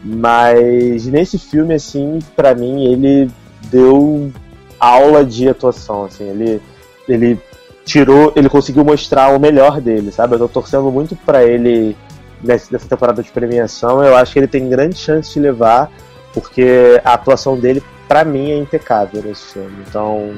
[0.03, 3.29] Mas nesse filme, assim, pra mim, ele
[3.71, 4.31] deu
[4.79, 6.63] aula de atuação, assim, ele,
[7.09, 7.39] ele
[7.85, 10.35] tirou, ele conseguiu mostrar o melhor dele, sabe?
[10.35, 11.97] Eu tô torcendo muito pra ele
[12.41, 15.91] nessa temporada de premiação, eu acho que ele tem grande chance de levar,
[16.33, 19.85] porque a atuação dele, pra mim, é impecável nesse filme.
[19.87, 20.35] Então,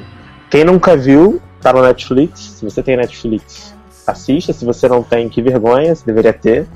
[0.49, 3.73] quem nunca viu, tá no Netflix, se você tem Netflix,
[4.05, 6.67] assista, se você não tem, que vergonha, você deveria ter.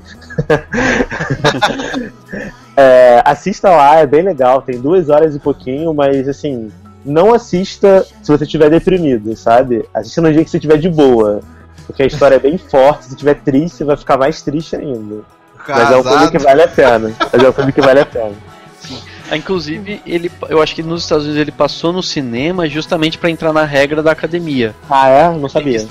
[2.78, 6.70] É, assista lá, é bem legal, tem duas horas e pouquinho, mas assim,
[7.02, 9.88] não assista se você estiver deprimido, sabe?
[9.94, 11.40] Assista no dia que você estiver de boa.
[11.86, 15.22] Porque a história é bem forte, se estiver triste, você vai ficar mais triste ainda.
[15.66, 17.12] Mas é um filme que vale a pena.
[17.32, 18.34] Mas é um filme que vale a pena.
[19.32, 23.52] Inclusive, ele, eu acho que nos Estados Unidos ele passou no cinema justamente pra entrar
[23.52, 24.74] na regra da academia.
[24.88, 25.28] Ah, é?
[25.30, 25.84] Não sabia.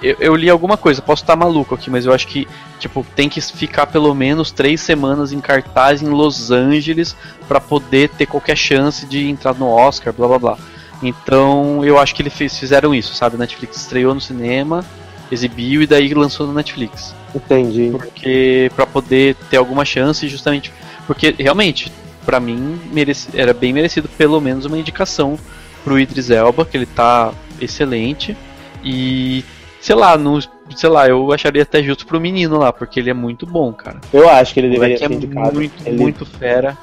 [0.00, 2.46] Eu, eu li alguma coisa, posso estar maluco aqui, mas eu acho que
[2.78, 7.16] tipo tem que ficar pelo menos três semanas em cartaz em Los Angeles
[7.48, 10.58] pra poder ter qualquer chance de entrar no Oscar, blá blá blá.
[11.02, 13.36] Então eu acho que eles fizeram isso, sabe?
[13.36, 14.84] Netflix estreou no cinema,
[15.32, 17.12] exibiu e daí lançou no Netflix.
[17.34, 17.88] Entendi.
[17.90, 20.72] Porque pra poder ter alguma chance, justamente
[21.08, 21.90] porque realmente
[22.28, 25.38] pra mim merece- era bem merecido pelo menos uma indicação
[25.82, 28.36] pro Idris Elba, que ele tá excelente
[28.84, 29.42] e
[29.80, 30.38] sei lá, não,
[30.76, 33.98] sei lá, eu acharia até justo pro menino lá, porque ele é muito bom, cara.
[34.12, 35.54] Eu acho que ele deveria moleque é ser indicado.
[35.54, 36.76] muito, Ele- muito fera.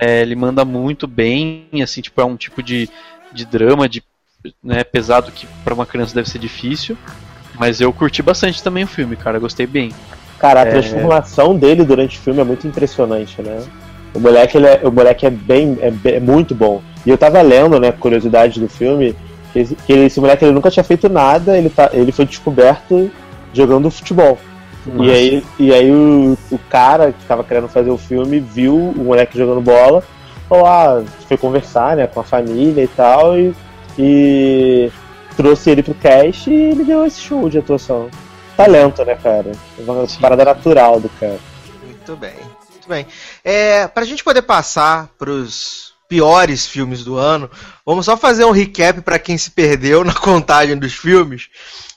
[0.00, 2.88] É, ele manda muito bem, assim, tipo, é um tipo de,
[3.32, 4.00] de drama, de
[4.62, 6.96] né, pesado que pra uma criança deve ser difícil.
[7.58, 9.90] Mas eu curti bastante também o filme, cara, gostei bem.
[10.38, 13.60] Cara, a transformação dele durante o filme é muito impressionante, né?
[14.14, 16.80] O moleque, ele é, o moleque é bem, é bem- é muito bom.
[17.04, 19.14] E eu tava lendo, né, curiosidade do filme,
[19.52, 23.10] que esse, que esse moleque ele nunca tinha feito nada, ele, tá, ele foi descoberto
[23.52, 24.38] jogando futebol.
[25.00, 29.04] E aí, e aí o, o cara que tava querendo fazer o filme viu o
[29.04, 30.02] moleque jogando bola,
[30.48, 33.54] falou, ah, foi conversar, né, com a família e tal, e,
[33.98, 34.90] e
[35.36, 38.08] trouxe ele pro cast e ele deu esse show de atuação.
[38.56, 39.52] Talento, né, cara?
[39.78, 40.20] Uma Sim.
[40.20, 41.38] parada natural do cara.
[41.84, 42.34] Muito bem,
[42.84, 43.06] muito bem.
[43.42, 47.50] É, pra gente poder passar pros piores filmes do ano,
[47.84, 51.48] vamos só fazer um recap pra quem se perdeu na contagem dos filmes.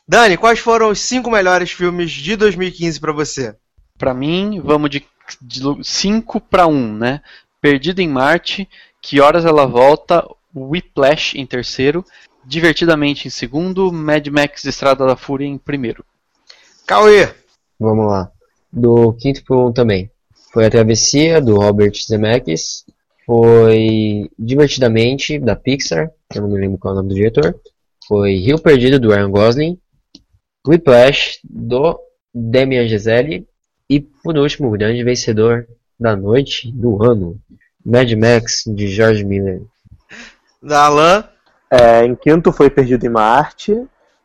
[0.07, 3.55] Dani, quais foram os cinco melhores filmes de 2015 pra você?
[3.97, 5.05] Pra mim, vamos de
[5.83, 7.21] 5 pra 1, né?
[7.59, 8.69] Perdido em Marte,
[9.01, 10.25] Que Horas Ela Volta,
[10.55, 12.05] Whiplash em terceiro,
[12.45, 16.05] Divertidamente em segundo, Mad Max Estrada da Fúria em primeiro.
[16.85, 17.33] Cauê,
[17.77, 18.31] Vamos lá.
[18.71, 20.09] Do quinto pro um também.
[20.51, 22.85] Foi A Travessia, do Robert Zemeckis.
[23.25, 27.55] Foi Divertidamente, da Pixar, que eu não me lembro qual é o nome do diretor.
[28.07, 29.77] Foi Rio Perdido, do Ryan Gosling.
[30.65, 31.99] Whiplash, do
[32.33, 33.47] Damien Gisele.
[33.89, 35.67] E, por último, o grande vencedor
[35.99, 37.39] da noite, do ano,
[37.85, 39.61] Mad Max, de George Miller.
[40.61, 41.23] da Alan,
[41.69, 43.73] É, em quinto foi Perdido em Marte.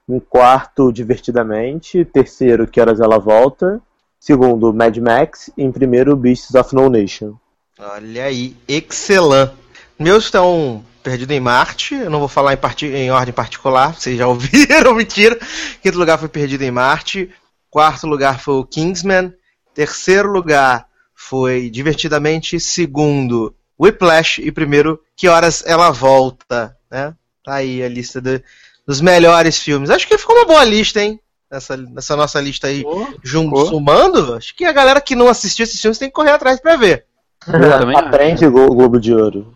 [0.09, 2.05] Em quarto, Divertidamente.
[2.05, 3.81] Terceiro, Que Horas Ela Volta.
[4.27, 5.51] Segundo, Mad Max.
[5.57, 7.35] E em primeiro, Beasts of No Nation.
[7.77, 9.53] olha aí, excelente.
[9.99, 14.27] Meus estão Perdido em Marte, eu não vou falar em, em ordem particular, vocês já
[14.29, 15.37] ouviram, mentira.
[15.83, 17.29] Quinto lugar foi Perdido em Marte.
[17.68, 19.35] Quarto lugar foi o Kingsman.
[19.75, 22.61] Terceiro lugar foi Divertidamente.
[22.61, 24.39] Segundo, Whiplash.
[24.41, 27.12] E primeiro, Que Horas Ela Volta, né?
[27.45, 28.41] Tá aí a lista do-
[28.87, 29.91] dos melhores filmes.
[29.91, 31.18] Acho que ficou uma boa lista, hein?
[31.53, 32.82] Nessa, nessa nossa lista aí,
[33.22, 33.66] jun- ficou.
[33.66, 34.34] sumando.
[34.34, 37.05] Acho que a galera que não assistiu esses filmes tem que correr atrás pra ver.
[37.46, 37.98] Acho.
[37.98, 39.53] Aprende o Glo- Globo de Ouro.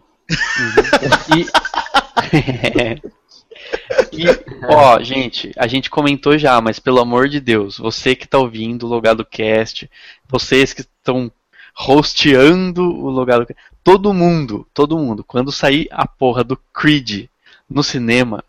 [1.35, 1.47] E...
[4.13, 4.27] e,
[4.69, 8.85] ó, gente, a gente comentou já, mas pelo amor de Deus, você que tá ouvindo
[8.85, 9.91] o Logado Cast,
[10.29, 11.31] vocês que estão
[11.89, 17.27] hosteando o Logado Cast, todo mundo, todo mundo, quando sair a porra do Creed
[17.69, 18.45] no cinema,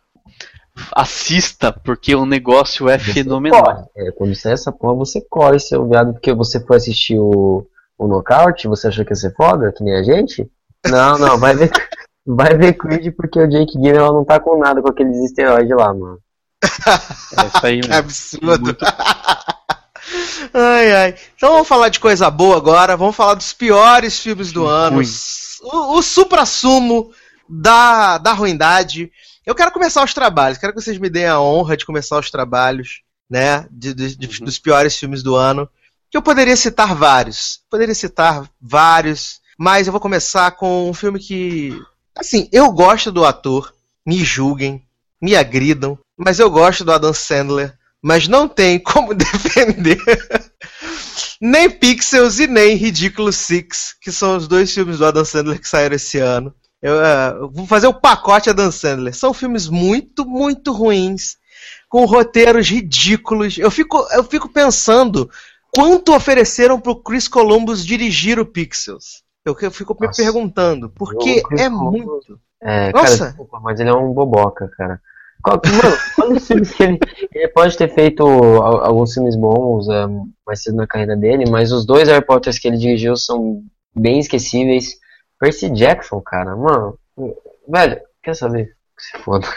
[0.96, 3.64] assista, porque o negócio é fenomenal.
[3.64, 3.84] Corre.
[3.98, 7.68] É, quando sai essa porra, você corre, seu viado, porque você foi assistir o
[7.98, 8.68] o nocaute?
[8.68, 10.50] Você achou que ia ser foda, que nem a gente?
[10.86, 11.72] Não, não, vai ver,
[12.26, 15.94] vai ver Creed porque o Jake Gyllenhaal não tá com nada com aqueles esteroides lá,
[15.94, 16.20] mano.
[16.64, 18.00] É isso aí, Que mano.
[18.00, 18.78] absurdo.
[20.54, 21.16] ai, ai.
[21.36, 22.96] Então vamos falar de coisa boa agora.
[22.96, 25.02] Vamos falar dos piores filmes do ano.
[25.64, 27.12] O, o supra-sumo
[27.50, 29.12] da, da ruindade.
[29.48, 30.58] Eu quero começar os trabalhos.
[30.58, 33.66] Quero que vocês me deem a honra de começar os trabalhos, né?
[33.72, 35.70] de- de- de- dos piores filmes do ano.
[36.12, 37.62] Que eu poderia citar vários.
[37.70, 39.40] Poderia citar vários.
[39.58, 41.72] Mas eu vou começar com um filme que.
[42.16, 43.74] Assim, eu gosto do ator.
[44.06, 44.86] Me julguem.
[45.22, 45.98] Me agridam.
[46.18, 47.74] Mas eu gosto do Adam Sandler.
[48.02, 49.98] Mas não tem como defender
[51.42, 55.68] nem Pixels e nem Ridículo Six, que são os dois filmes do Adam Sandler que
[55.70, 56.54] saíram esse ano.
[56.82, 59.16] Eu, eu vou fazer o pacote Adam Sandler.
[59.16, 61.38] São filmes muito, muito ruins,
[61.90, 63.58] com roteiros ridículos.
[63.58, 65.30] Eu fico, eu fico pensando
[65.76, 69.24] quanto ofereceram pro Chris Columbus dirigir o Pixels.
[69.46, 70.22] Eu, eu fico me Nossa.
[70.22, 72.40] perguntando, porque é Columbus- muito.
[72.62, 73.26] É, cara, Nossa.
[73.28, 75.00] desculpa, mas ele é um boboca, cara.
[76.18, 77.00] Mano, os filmes que ele,
[77.34, 80.06] ele pode ter feito al- alguns filmes bons é,
[80.46, 83.64] mais cedo na carreira dele, mas os dois Harry Potters que ele dirigiu são
[83.96, 84.96] bem esquecíveis.
[85.40, 86.98] Percy Jackson, cara, mano,
[87.68, 88.76] velho, quer saber?
[88.98, 89.48] Que se foda.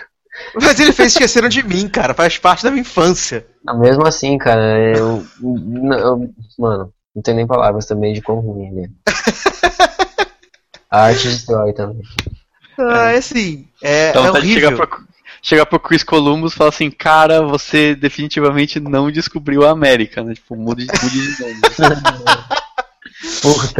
[0.54, 2.14] Mas ele fez Esqueceram de Mim, cara.
[2.14, 3.46] Faz parte da minha infância.
[3.66, 8.38] Ah, Mesmo assim, cara, eu, n- eu- Mano, não tenho nem palavras também de quão
[8.38, 8.88] ruim ele é.
[10.90, 12.02] A arte destrói também.
[12.78, 13.68] Ah, é assim.
[13.82, 14.70] É, Então é tá horrível.
[14.70, 15.04] chegar pro,
[15.42, 20.34] chegar pro Chris Columbus e falar assim, cara, você definitivamente não descobriu a América, né?
[20.34, 21.60] Tipo, mude, mude de nome.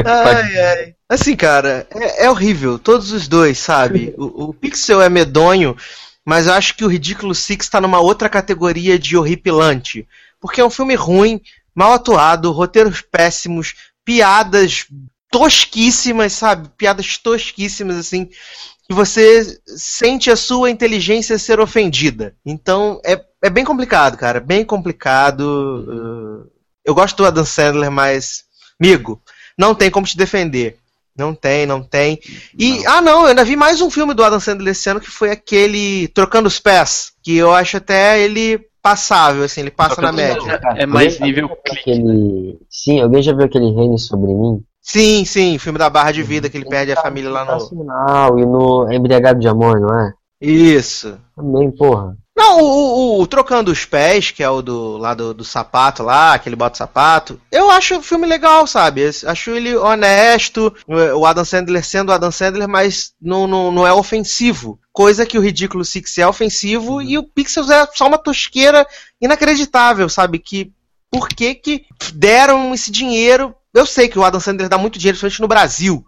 [0.05, 0.95] Ai, ai.
[1.09, 2.79] Assim, cara, é, é horrível.
[2.79, 4.15] Todos os dois, sabe?
[4.17, 5.77] O, o Pixel é medonho,
[6.25, 10.07] mas eu acho que o Ridículo Six tá numa outra categoria de horripilante.
[10.41, 11.41] Porque é um filme ruim,
[11.75, 13.75] mal atuado, roteiros péssimos,
[14.05, 14.87] piadas
[15.31, 16.69] tosquíssimas, sabe?
[16.77, 18.27] Piadas tosquíssimas, assim.
[18.27, 22.35] Que você sente a sua inteligência ser ofendida.
[22.45, 24.41] Então, é, é bem complicado, cara.
[24.41, 25.41] Bem complicado.
[25.43, 26.51] Uh,
[26.85, 28.45] eu gosto do Adam Sandler, mas.
[28.81, 29.21] Amigo,
[29.57, 30.79] não tem como te defender.
[31.17, 32.19] Não tem, não tem.
[32.59, 35.11] E, ah não, eu ainda vi mais um filme do Adam Sandler esse ano que
[35.11, 40.13] foi aquele Trocando os Pés, que eu acho até ele passável, assim, ele passa na
[40.13, 40.59] média.
[40.77, 41.51] É mais nível.
[41.71, 42.59] Aquele...
[42.71, 44.63] Sim, alguém já viu aquele Reine sobre mim?
[44.81, 48.39] Sim, sim, filme da Barra de Vida, que ele perde a família lá no.
[48.39, 50.15] E no Embriagado de Amor, não é?
[50.41, 51.19] Isso.
[51.37, 52.17] Também, porra.
[52.41, 56.03] Não, o, o- o Trocando os Pés, que é o do lá do, do sapato
[56.03, 59.03] lá, que ele bota o sapato, eu acho o filme legal, sabe?
[59.03, 63.87] Eu Acho ele honesto, o Adam Sandler sendo o Adam Sandler, mas não, não, não
[63.87, 64.79] é ofensivo.
[64.93, 68.87] Coisa que o Ridículo Six é ofensivo e o Pixels é só uma tosqueira
[69.21, 70.39] inacreditável, sabe?
[70.39, 70.73] Que
[71.11, 71.85] por que que
[72.15, 73.55] deram esse dinheiro?
[73.73, 76.05] Eu sei que o Adam Sandler dá muito dinheiro, principalmente no Brasil.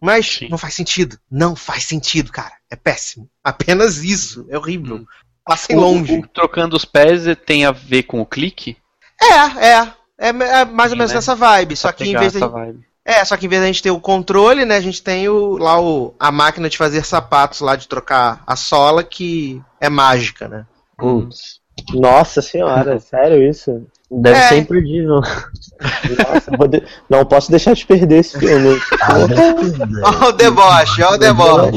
[0.00, 0.48] Mas Sim.
[0.48, 1.18] não faz sentido.
[1.30, 2.52] Não faz sentido, cara.
[2.70, 3.28] É péssimo.
[3.42, 4.46] Apenas isso.
[4.48, 5.04] É horrível.
[5.48, 6.14] Passem longe.
[6.16, 8.76] O- o trocando os pés tem a ver com o clique?
[9.20, 9.88] É, é.
[10.20, 11.14] É, é mais ou Sim, menos né?
[11.16, 11.76] nessa vibe.
[11.76, 12.80] Só Pra que em vez de, essa vibe.
[13.04, 15.56] é, só que em vez da gente ter o controle, né, a gente tem o,
[15.56, 20.48] lá o, a máquina de fazer sapatos lá de trocar a sola que é mágica,
[20.48, 20.66] né?
[20.96, 21.60] Putz.
[21.94, 23.86] Nossa senhora, sério isso?
[24.10, 24.48] Deve É.
[24.48, 25.20] ser imperdível.
[25.20, 28.76] Nossa, de- não posso deixar de perder esse filme.
[30.02, 31.70] Ó o deboche, ó o deboche.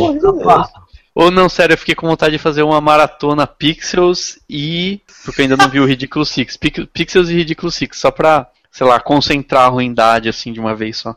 [1.14, 5.02] Ou não, sério, eu fiquei com vontade de fazer uma maratona Pixels e.
[5.26, 6.56] Porque eu ainda não vi o Ridículo Six.
[6.58, 10.74] Pix- Pixels e Ridículo Six, só pra, sei lá, concentrar a ruindade assim de uma
[10.76, 11.16] vez só.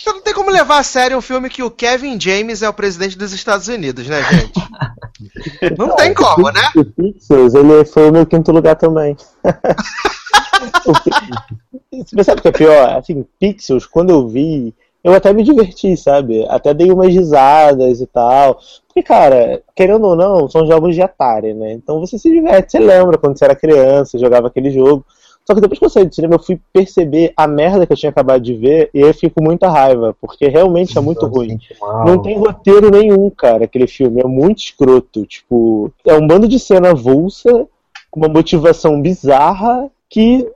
[0.00, 2.72] Então não tem como levar a sério um filme que o Kevin James é o
[2.74, 4.52] presidente dos Estados Unidos, né, gente?
[5.78, 6.70] Não tem como, né?
[6.74, 9.16] O Pixels, ele foi o meu quinto lugar também.
[11.90, 12.96] Você sabe o que é pior?
[12.98, 16.44] Assim, Pixels, quando eu vi, eu até me diverti, sabe?
[16.48, 18.60] Até dei umas risadas e tal.
[18.96, 21.72] Porque, cara, querendo ou não, são jogos de Atari, né?
[21.72, 25.04] Então você se diverte, você lembra quando você era criança, jogava aquele jogo.
[25.44, 27.96] Só que depois que eu saí do cinema, eu fui perceber a merda que eu
[27.96, 31.58] tinha acabado de ver e eu fiquei com muita raiva, porque realmente é muito ruim.
[32.06, 34.22] Não tem roteiro nenhum, cara, aquele filme.
[34.22, 35.26] É muito escroto.
[35.26, 37.68] Tipo, é um bando de cena avulsa,
[38.10, 40.48] com uma motivação bizarra que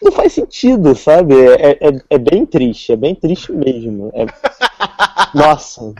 [0.00, 1.34] não faz sentido, sabe?
[1.34, 4.12] É, é, é bem triste, é bem triste mesmo.
[4.14, 4.26] É-
[5.34, 5.92] Nossa.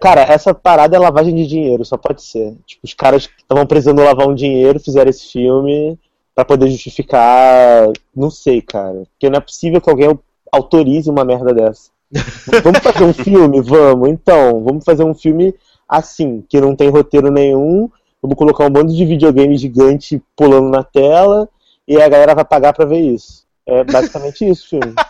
[0.00, 2.54] Cara, essa parada é lavagem de dinheiro, só pode ser.
[2.66, 5.98] Tipo, os caras que estavam precisando lavar um dinheiro fizeram esse filme
[6.34, 7.88] pra poder justificar.
[8.14, 9.02] Não sei, cara.
[9.12, 10.18] Porque não é possível que alguém
[10.50, 11.90] autorize uma merda dessa.
[12.62, 13.60] Vamos fazer um filme?
[13.60, 14.08] Vamos.
[14.08, 15.54] Então, vamos fazer um filme
[15.88, 17.88] assim, que não tem roteiro nenhum.
[18.20, 21.48] Vamos colocar um bando de videogame gigante pulando na tela
[21.88, 23.44] e a galera vai pagar pra ver isso.
[23.66, 24.94] É basicamente isso o filme.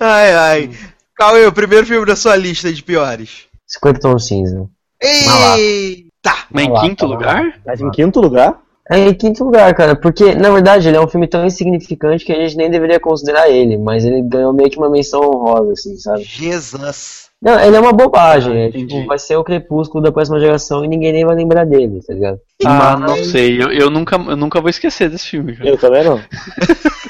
[0.00, 0.70] Ai, ai.
[1.18, 3.46] Cauê, o primeiro filme da sua lista de piores.
[3.66, 4.68] 50 tons cinza.
[5.02, 6.32] Eita!
[6.48, 7.60] Mas em quinto lugar?
[7.66, 8.60] Mas em quinto lugar?
[8.88, 12.32] É em quinto lugar, cara, porque na verdade ele é um filme tão insignificante que
[12.32, 15.96] a gente nem deveria considerar ele, mas ele ganhou meio que uma menção honrosa, assim,
[15.98, 16.22] sabe?
[16.22, 17.28] Jesus.
[17.42, 20.84] Não, ele é uma bobagem, Ah, é, tipo, vai ser o crepúsculo da próxima geração
[20.84, 22.38] e ninguém nem vai lembrar dele, tá ligado?
[22.64, 23.62] Ah, não sei.
[23.62, 25.68] Eu, eu, nunca, eu nunca vou esquecer desse filme, cara.
[25.68, 26.18] Eu também não.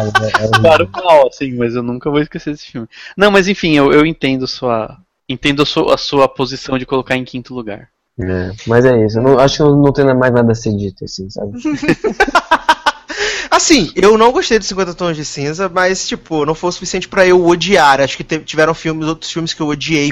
[0.00, 2.88] É, é- Claro, mal, assim, mas eu nunca vou esquecer desse filme.
[3.16, 4.96] Não, mas enfim, eu, eu entendo sua.
[5.28, 7.88] Entendo a sua, a sua posição de colocar em quinto lugar.
[8.20, 10.76] é, mas é isso, eu não, acho que eu não tenho mais nada a ser
[10.76, 11.52] dito, assim, sabe?
[13.50, 17.08] Assim, eu não gostei de 50 Tons de Cinza, mas, tipo, não foi o suficiente
[17.08, 18.00] pra eu odiar.
[18.00, 20.10] Acho que tiveram filmes, outros filmes que eu odiei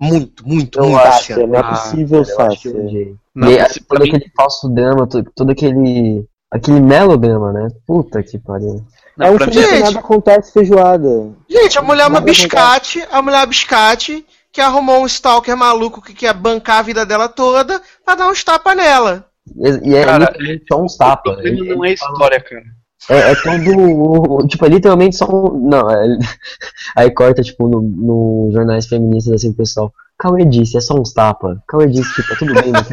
[0.00, 1.00] muito, muito, Não muito.
[1.06, 1.46] acho, assim.
[1.46, 2.70] não é Ah, possível, Sácia.
[2.70, 3.14] odiei.
[3.34, 6.24] Não, E, se- todo mim- aquele falso drama, todo, todo aquele.
[6.52, 7.68] aquele melodrama, né?
[7.86, 8.84] Puta que pariu.
[9.16, 9.84] Não, É um pra filme mim, que Gente.
[9.84, 11.32] nada acontece feijoada.
[11.48, 15.56] Gente, a mulher é uma biscate, a mulher é uma biscate que arrumou um stalker
[15.56, 19.26] maluco que quer bancar a vida dela toda pra dar uns tapas nela.
[19.56, 21.38] E, e é Cara, literalmente só uns tapas.
[21.44, 22.64] Ele- não é a história, cara.
[23.10, 24.46] É, é todo.
[24.48, 25.68] Tipo, é literalmente só um.
[25.68, 26.18] Não, é-
[26.96, 29.92] aí corta, tipo, no, no jornais feministas assim, o pessoal.
[30.18, 31.58] Cauê disse, é só uns tapas.
[31.68, 32.80] Cauê disse que tá tudo bem, né?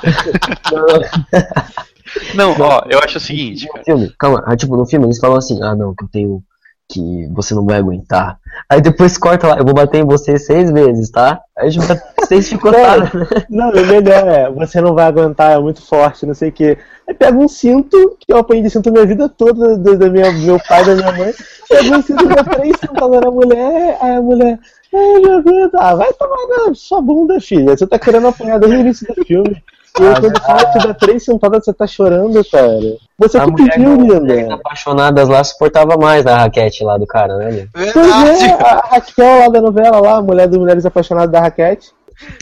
[2.34, 5.36] Não, ó, eu acho o seguinte, No filme, calma, aí, tipo, no filme eles falam
[5.38, 6.42] assim, ah não, que eu tenho.
[6.90, 8.36] que você não vai aguentar.
[8.68, 11.40] Aí depois corta lá, eu vou bater em você seis vezes, tá?
[11.56, 11.84] Aí tipo,
[12.26, 13.08] seis chicotadas.
[13.48, 16.76] Não, o melhor é, você não vai aguentar, é muito forte, não sei o quê.
[17.06, 20.58] Aí pega um cinto, que eu aprendi cinto minha vida toda, do, do minha, meu
[20.68, 21.32] pai, da minha mãe,
[21.68, 24.58] pega um cinto da três sentadas na mulher, aí a mulher,
[24.92, 27.76] ai meu Deus, ah, vai tomar na sua bunda, filha.
[27.76, 29.62] Você tá querendo apanhar desde o início do filme.
[29.98, 32.96] E aí, quando fala que dá três sentadas, você tá chorando, cara.
[33.18, 34.54] Você A que pediu, mulheres linda.
[34.54, 37.68] apaixonadas lá suportava mais a raquete lá do cara, né?
[37.74, 38.44] Verdade.
[38.44, 41.90] é, a Raquel lá da novela, lá, a mulher do Mulheres Apaixonadas da Raquete.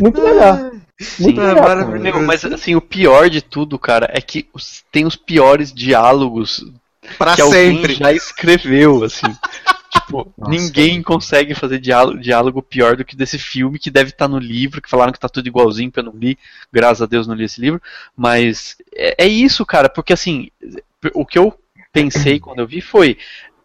[0.00, 0.72] Muito melhor.
[1.20, 1.98] Muito Sim.
[2.00, 4.48] Meu, mas assim, o pior de tudo, cara, é que
[4.90, 6.64] tem os piores diálogos
[7.16, 7.94] Pra que alguém sempre.
[7.94, 9.26] já escreveu, assim.
[9.90, 10.50] tipo, Nossa.
[10.50, 14.82] ninguém consegue fazer diálogo, diálogo pior do que desse filme, que deve estar no livro,
[14.82, 16.38] que falaram que tá tudo igualzinho, que eu não li,
[16.72, 17.80] graças a Deus não li esse livro,
[18.16, 20.50] mas é, é isso, cara, porque assim,
[21.14, 21.58] o que eu
[21.92, 23.18] pensei quando eu vi foi,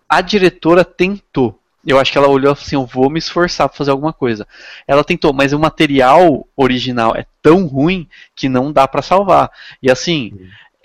[0.08, 3.92] a diretora tentou, eu acho que ela olhou assim, eu vou me esforçar pra fazer
[3.92, 4.48] alguma coisa.
[4.88, 9.52] Ela tentou, mas o material original é tão ruim que não dá pra salvar.
[9.82, 10.32] E assim,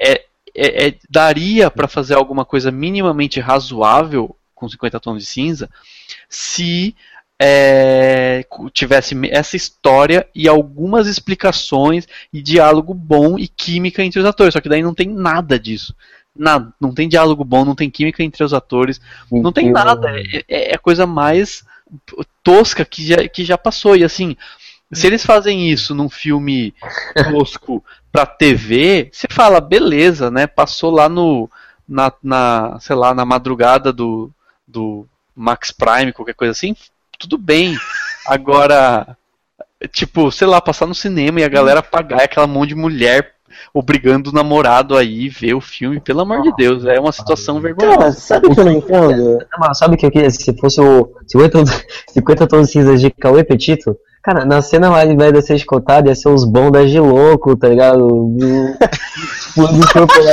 [0.00, 0.24] é,
[0.54, 5.70] é- é- daria pra fazer alguma coisa minimamente razoável com 50 tons de cinza
[6.28, 6.94] se
[7.40, 14.52] é, tivesse essa história e algumas explicações e diálogo bom e química entre os atores.
[14.54, 15.94] Só que daí não tem nada disso.
[16.34, 20.08] Nada, não tem diálogo bom, não tem química entre os atores, não tem Eu- nada.
[20.48, 21.64] É, é a coisa mais
[22.42, 23.96] tosca que já, que já passou.
[23.96, 24.36] E assim,
[24.92, 26.74] se eles fazem isso num filme
[27.30, 30.46] tosco pra TV, você fala, beleza, né?
[30.46, 31.48] Passou lá no.
[31.88, 34.30] Na, na sei lá, na madrugada do,
[34.68, 36.76] do Max Prime, qualquer coisa assim,
[37.18, 37.76] tudo bem.
[38.26, 39.16] Agora,
[39.92, 43.34] tipo, sei lá, passar no cinema e a galera pagar aquela mão de mulher
[43.72, 47.74] obrigando o namorado aí ver o filme, pelo amor de Deus, é uma situação Cara,
[47.74, 48.12] vergonhosa.
[48.12, 49.38] sabe o que eu não entendo?
[49.58, 50.30] Mas sabe o que eu queria?
[50.30, 51.64] Se fosse o 50,
[52.08, 56.14] 50 tons de cinza de Cauê Petito, cara, na cena invés de ser escotado, ia
[56.14, 58.06] ser os bondas de louco, tá ligado?
[58.06, 58.76] Do,
[59.56, 60.32] do corpo lá,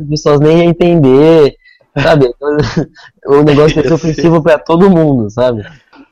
[0.00, 1.56] as pessoas nem iam entender,
[2.00, 2.32] sabe?
[3.26, 5.64] O negócio ser ofensivo pra todo mundo, sabe?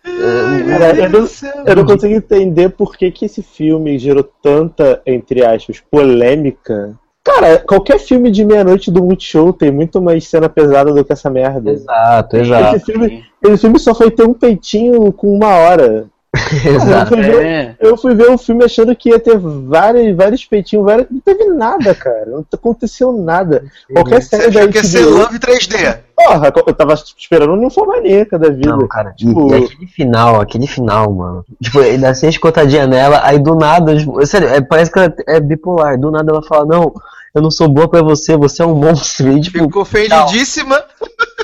[0.03, 1.29] Cara, eu, não,
[1.67, 6.99] eu não consigo entender por que, que esse filme gerou tanta, entre aspas, polêmica.
[7.25, 11.31] Cara, qualquer filme de meia-noite do Multishow tem muito mais cena pesada do que essa
[11.31, 11.71] merda.
[11.71, 12.77] Exato, exato.
[12.77, 16.07] Esse filme, esse filme só foi ter um peitinho com uma hora.
[16.65, 17.09] Eu exato.
[17.15, 20.85] fui, ver, É, eu fui ver o filme achando que ia ter vários, vários peitinhos,
[20.85, 21.07] vários...
[21.11, 22.27] não teve nada, cara.
[22.27, 23.65] Não aconteceu nada.
[23.93, 25.99] Qualquer Você série da que ia ser Love 3D.
[26.17, 28.71] porra, eu tava esperando um ninfomaníaca da vida.
[28.77, 31.45] Não, cara, e- Tipo- e, aquele final, aquele final, mano.
[31.63, 35.41] Tipo, ainda assim escotadinha nela, aí do nada, tipo, sério, é, parece que ela é
[35.41, 35.99] bipolar.
[35.99, 36.93] Do nada ela fala, não,
[37.35, 39.33] eu não sou boa pra você, você é um monstro.
[39.33, 40.81] E tipo, Ficou ofendidíssima.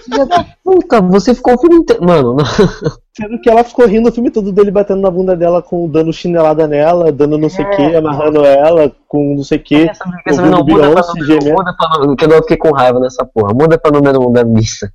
[0.05, 2.05] filha da puta, você ficou o filme inteiro.
[2.05, 2.45] Mano, não.
[3.13, 6.13] Sendo que ela ficou rindo o filme todo dele batendo na bunda dela, com dando
[6.13, 9.93] chinelada nela, dando não sei o que, amarrando ela com não sei o que.
[9.93, 11.53] Saber, não, muda pra número, gemendo.
[11.57, 13.53] muda pra número, que eu fiquei com raiva nessa porra.
[13.53, 14.93] Muda pra número um da missa.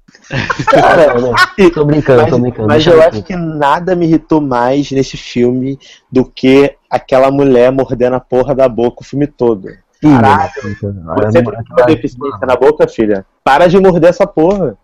[0.71, 2.67] Cara, Não, não, tô brincando, tô brincando.
[2.69, 5.77] Mas eu acho que nada me irritou mais nesse filme
[6.09, 9.67] do que aquela mulher mordendo a porra da boca o filme todo.
[10.13, 13.25] Caralho, Você tem uma deficiência na boca, filha?
[13.43, 14.77] Para de morder essa porra.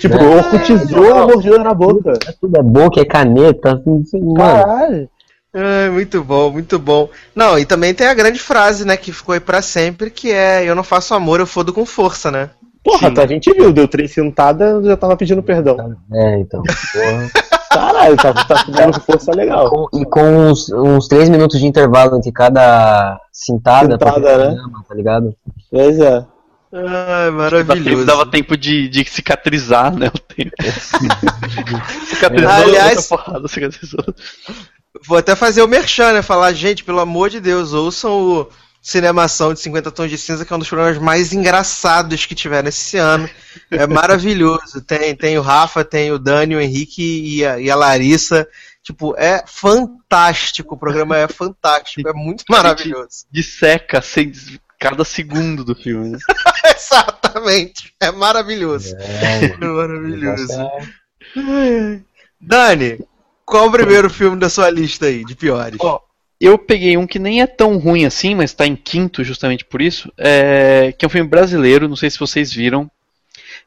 [0.00, 0.36] Tipo, É.
[0.36, 2.12] orcutizou a mordida na boca.
[2.40, 4.34] Tudo é boca, é caneta, assim, assim.
[4.34, 5.08] Caralho.
[5.54, 7.08] Ai, muito bom, muito bom.
[7.34, 10.64] Não, e também tem a grande frase, né, que ficou aí pra sempre, que é
[10.64, 12.48] eu não faço amor, eu fodo com força, né?
[12.82, 13.14] Porra, Sim.
[13.14, 15.94] tá, a gente viu, deu três cintadas, já tava pedindo perdão.
[16.12, 16.62] É, então.
[16.62, 17.30] Porra.
[17.72, 19.68] Caralho, tá, tá com força legal.
[19.70, 24.56] Com- e com uns, uns 3 minutos de intervalo entre cada cintada, Cintada, né?
[24.88, 25.34] tá ligado?
[25.70, 26.24] Pois é.
[26.74, 28.06] Ai, maravilhoso.
[28.06, 30.06] dava tempo de, de cicatrizar, né?
[30.08, 30.52] O tempo.
[32.08, 34.04] cicatrizou, Aliás- outra porrada, cicatrizou.
[35.06, 36.22] Vou até fazer o merchan, né?
[36.22, 38.48] Falar, gente, pelo amor de Deus, ouçam o
[38.82, 42.68] Cinemação de 50 Tons de Cinza, que é um dos programas mais engraçados que tiveram
[42.68, 43.30] esse ano.
[43.70, 44.80] É maravilhoso.
[44.82, 48.46] Tem, tem o Rafa, tem o Dani, o Henrique e a, e a Larissa.
[48.82, 50.74] Tipo, é fantástico.
[50.74, 52.08] O programa é fantástico.
[52.08, 53.24] É muito maravilhoso.
[53.30, 54.32] Disseca sem,
[54.80, 56.10] cada segundo do filme.
[56.10, 56.18] Né?
[56.76, 57.94] Exatamente.
[58.00, 58.96] É maravilhoso.
[58.96, 60.60] É, maravilhoso.
[60.60, 60.72] Ai,
[61.36, 62.04] ai.
[62.40, 62.98] Dani,
[63.46, 65.78] qual o primeiro filme da sua lista aí, de piores?
[65.80, 66.00] Ó,
[66.42, 69.80] Eu peguei um que nem é tão ruim assim, mas tá em quinto justamente por
[69.80, 72.90] isso, é, que é um filme brasileiro, não sei se vocês viram,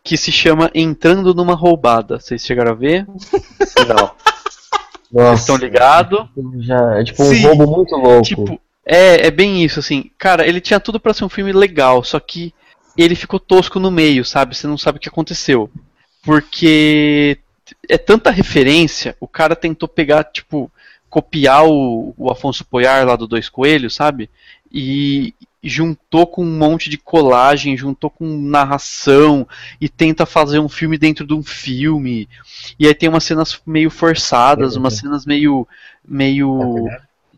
[0.04, 2.20] que se chama Entrando numa Roubada.
[2.20, 3.08] Vocês chegaram a ver?
[3.88, 4.12] Não.
[5.10, 6.28] Nossa, Estão ligados?
[6.60, 7.44] já, é tipo um Sim.
[7.44, 8.24] roubo muito louco.
[8.24, 10.12] Tipo, é, é bem isso, assim.
[10.18, 12.54] Cara, ele tinha tudo pra ser um filme legal, só que
[12.98, 14.54] ele ficou tosco no meio, sabe?
[14.54, 15.70] Você não sabe o que aconteceu.
[16.22, 17.38] Porque
[17.88, 20.70] é tanta referência, o cara tentou pegar, tipo,
[21.16, 24.30] copiar o, o Afonso Poyar lá do Dois Coelhos, sabe?
[24.70, 25.34] E
[25.64, 29.48] juntou com um monte de colagem, juntou com narração
[29.80, 32.28] e tenta fazer um filme dentro de um filme.
[32.78, 35.66] E aí tem umas cenas meio forçadas, umas cenas meio
[36.06, 36.86] meio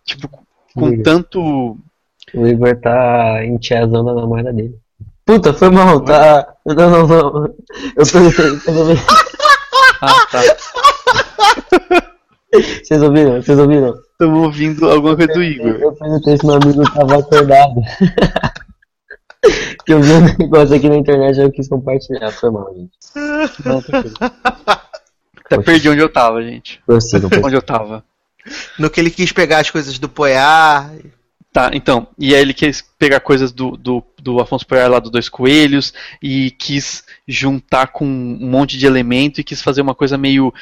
[0.03, 0.27] tipo
[0.73, 1.03] com Igor.
[1.03, 1.77] tanto
[2.33, 4.75] O Igor tá encheazão da namorada dele.
[5.23, 6.51] Puta, foi mal, tá.
[6.65, 7.43] Não, não, não.
[7.45, 7.53] Eu
[7.95, 9.03] pensei, vocês ouviram?
[10.01, 10.41] ah, tá.
[12.83, 13.41] Vocês ouviram?
[13.41, 13.95] Vocês ouviram?
[14.11, 15.75] Estamos ouvindo alguma coisa do Igor.
[15.79, 17.81] Eu perguntei se meu amigo tava acordado.
[19.85, 22.31] que eu vi um negócio aqui na internet e eu quis compartilhar.
[22.31, 22.91] Foi mal, gente.
[23.65, 24.15] Não, tranquilo.
[25.45, 26.81] Até perdi onde eu tava, gente.
[26.85, 27.29] Prossiga.
[27.43, 28.03] Onde eu tava.
[28.77, 30.91] No que ele quis pegar as coisas do Poiar.
[31.53, 32.07] Tá, então.
[32.19, 35.93] E aí ele quis pegar coisas do, do, do Afonso Poyar lá do Dois Coelhos
[36.21, 40.53] e quis juntar com um monte de elemento e quis fazer uma coisa meio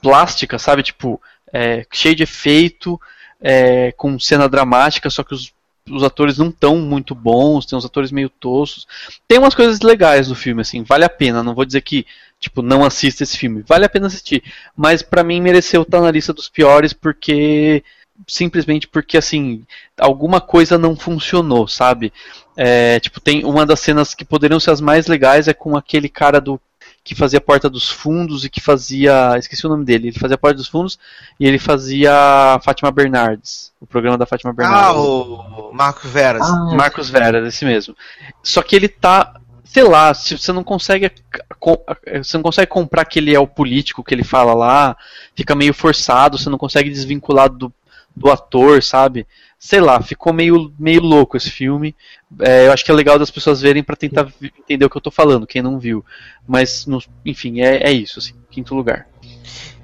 [0.00, 0.82] plástica, sabe?
[0.82, 1.20] Tipo,
[1.52, 3.00] é, cheio de efeito,
[3.40, 5.52] é, com cena dramática, só que os,
[5.90, 8.86] os atores não estão muito bons, tem uns atores meio toscos.
[9.26, 11.42] Tem umas coisas legais no filme, assim, vale a pena.
[11.42, 12.06] Não vou dizer que,
[12.38, 13.64] tipo, não assista esse filme.
[13.66, 14.42] Vale a pena assistir.
[14.76, 17.82] Mas pra mim mereceu estar na lista dos piores porque.
[18.26, 19.64] Simplesmente porque, assim,
[19.96, 22.12] alguma coisa não funcionou, sabe?
[22.56, 26.08] É, tipo, tem uma das cenas que poderiam ser as mais legais é com aquele
[26.08, 26.60] cara do
[27.08, 29.34] que fazia a Porta dos Fundos e que fazia.
[29.38, 30.08] Esqueci o nome dele.
[30.08, 30.98] Ele fazia a Porta dos Fundos
[31.40, 33.72] e ele fazia a Fátima Bernardes.
[33.80, 35.00] O programa da Fátima Ah, Bernardes.
[35.02, 36.42] o Marcos Veras.
[36.42, 37.96] Ah, Marcos Veras, esse mesmo.
[38.42, 39.34] Só que ele tá.
[39.64, 41.10] Sei lá, se você não consegue.
[41.58, 41.82] co-
[42.22, 44.96] Você não consegue comprar que ele é o político que ele fala lá,
[45.34, 47.72] fica meio forçado, você não consegue desvincular do,
[48.14, 49.26] do ator, sabe?
[49.58, 51.94] Sei lá, ficou meio, meio louco esse filme.
[52.40, 54.28] É, eu acho que é legal das pessoas verem pra tentar
[54.58, 56.04] entender o que eu tô falando, quem não viu.
[56.46, 59.06] Mas, no- enfim, é, é isso, assim, quinto lugar.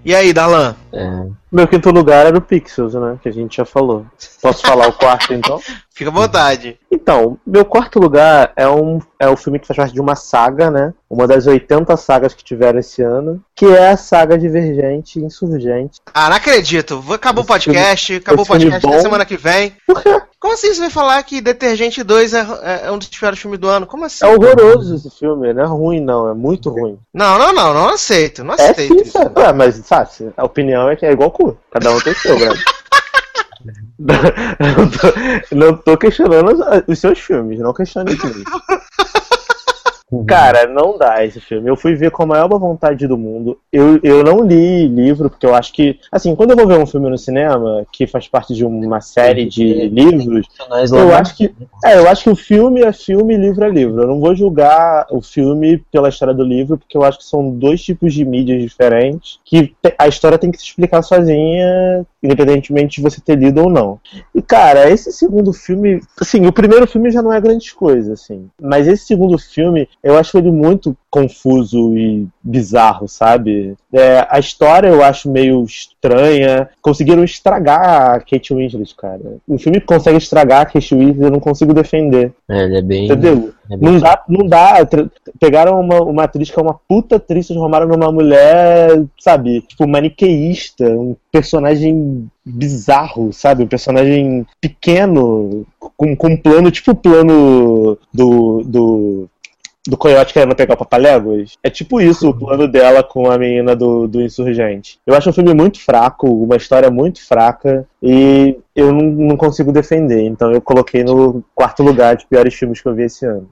[0.05, 0.77] E aí, Dalan?
[0.93, 1.27] é.
[1.51, 3.17] Meu quinto lugar era o Pixels, né?
[3.23, 4.05] Que a gente já falou.
[4.43, 5.61] Posso falar o quarto então?
[5.95, 6.77] Fica à vontade.
[6.91, 10.69] Então, meu quarto lugar é, um, é o filme que faz parte de uma saga,
[10.69, 10.93] né?
[11.09, 16.01] Uma das 80 sagas que tiveram esse ano, que é a saga Divergente e Insurgente.
[16.13, 17.01] Ah, não acredito.
[17.13, 18.17] Acabou o podcast.
[18.17, 19.01] Acabou o podcast bom.
[19.01, 19.77] semana que vem.
[19.87, 20.21] Por quê?
[20.41, 23.59] Como assim você vai falar que Detergente 2 é, é- é um dos piores filmes
[23.61, 23.87] do ano?
[23.87, 24.25] Como assim?
[24.25, 26.99] É horroroso esse filme, não é ruim não, é muito ruim.
[27.13, 27.73] Não, não, não.
[27.75, 28.43] Não aceito.
[28.45, 29.13] Não É aceito sim, isso.
[29.13, 29.41] sabe?
[29.43, 32.39] Ah, mas sabe, a opinião é que é igual cu, cada um tem o seu,
[32.39, 32.55] velho.
[33.99, 38.45] não, tô, não tô questionando os, os seus filmes, não questione os meus.
[40.25, 41.71] Cara, não dá esse filme.
[41.71, 43.59] Eu fui ver com a maior boa vontade do mundo.
[43.73, 45.99] Eu, eu não li livro, porque eu acho que.
[46.13, 49.47] Assim, quando eu vou ver um filme no cinema, que faz parte de uma série
[49.47, 50.47] de livros,
[50.93, 51.55] eu acho que.
[51.85, 54.03] É, eu acho que o filme é filme, livro é livro.
[54.03, 57.51] Eu não vou julgar o filme pela história do livro, porque eu acho que são
[57.51, 63.03] dois tipos de mídias diferentes, que a história tem que se explicar sozinha, independentemente de
[63.03, 64.01] você ter lido ou não.
[64.35, 66.01] E, cara, esse segundo filme.
[66.19, 68.49] Assim, o primeiro filme já não é grande coisa, assim.
[68.61, 73.77] Mas esse segundo filme, eu acho ele muito confuso e bizarro, sabe?
[73.93, 76.69] É, a história eu acho meio estranha.
[76.83, 79.37] Conseguiram estragar a Kate Winslet, cara.
[79.49, 82.33] Um filme que consegue estragar a Kate Winslet eu não consigo defender.
[82.49, 83.05] É, ele é bem.
[83.05, 83.55] Entendeu?
[83.71, 84.89] é bem Não dá, não dá.
[85.39, 90.85] Pegaram uma, uma atriz que é uma puta atriz, transformaram numa mulher, sabe, tipo, maniqueísta,
[90.85, 93.63] um personagem bizarro, sabe?
[93.63, 98.63] Um personagem pequeno, com, com um plano, tipo o plano do.
[98.65, 99.29] do
[99.87, 101.57] do Coyote querendo pegar o Papaléguas.
[101.63, 104.99] É tipo isso o plano dela com a menina do, do Insurgente.
[105.07, 109.73] Eu acho um filme muito fraco, uma história muito fraca, e eu não, não consigo
[109.73, 110.21] defender.
[110.27, 113.49] Então eu coloquei no quarto lugar de piores filmes que eu vi esse ano.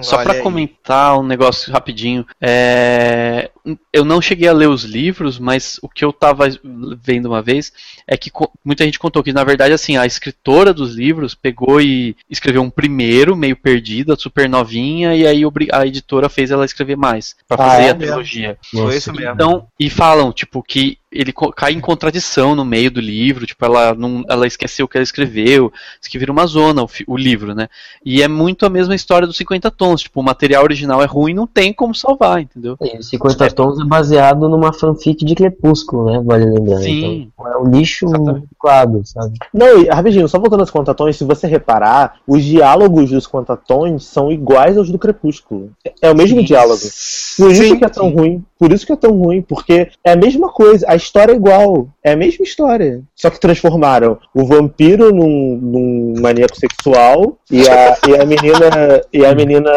[0.00, 0.40] Só Olha pra aí.
[0.40, 3.50] comentar um negócio rapidinho, é,
[3.92, 6.46] eu não cheguei a ler os livros, mas o que eu tava
[7.02, 7.72] vendo uma vez
[8.06, 8.30] é que
[8.64, 12.70] muita gente contou que na verdade assim a escritora dos livros pegou e escreveu um
[12.70, 17.68] primeiro meio perdido, super novinha, e aí a editora fez ela escrever mais pra Ah,
[17.70, 18.06] fazer é a mesmo?
[18.06, 18.58] trilogia.
[18.72, 19.34] Foi isso mesmo.
[19.34, 23.64] Então, e falam, tipo, que ele co- cai em contradição no meio do livro, tipo,
[23.64, 27.16] ela não, ela esqueceu o que ela escreveu, isso que vira uma zona o, o
[27.16, 27.68] livro, né?
[28.04, 31.34] E é muito a mesma história dos 50 tons, tipo, o material original é ruim,
[31.34, 32.76] não tem como salvar, entendeu?
[32.78, 36.22] Os 50 tons é baseado numa fanfic de Crepúsculo, né?
[36.24, 36.78] Vale lembrar.
[36.78, 37.30] Sim.
[37.34, 38.06] Então, é um lixo
[38.58, 39.36] claro, sabe?
[39.52, 44.30] Não, e rapidinho, só voltando aos contatões, se você reparar, os diálogos dos contatões são
[44.30, 45.70] iguais aos do Crepúsculo.
[46.00, 46.80] É o mesmo diálogo.
[47.36, 48.14] Por isso Sim, que é tão sim.
[48.14, 48.44] ruim.
[48.60, 51.88] Por isso que é tão ruim, porque é a mesma coisa, a história é igual,
[52.04, 53.00] é a mesma história.
[53.16, 59.24] Só que transformaram o vampiro num, num maníaco sexual e a, e a menina e
[59.24, 59.70] a menina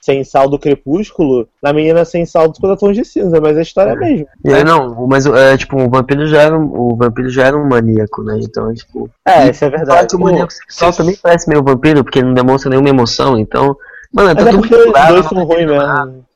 [0.00, 3.90] sem sal do crepúsculo na menina sem sal dos contatões de cinza, mas a história
[3.90, 4.26] é a mesma.
[4.46, 7.68] É, não, mas é, tipo, o vampiro já era um, o vampiro já era um
[7.68, 8.38] maníaco, né?
[8.42, 10.08] Então, tipo, É, isso é Claro verdade.
[10.08, 13.76] que o maníaco sexual também parece meio vampiro, porque não demonstra nenhuma emoção, então.
[14.12, 16.26] Mano, tá é tudo dois não são ruins mesmo.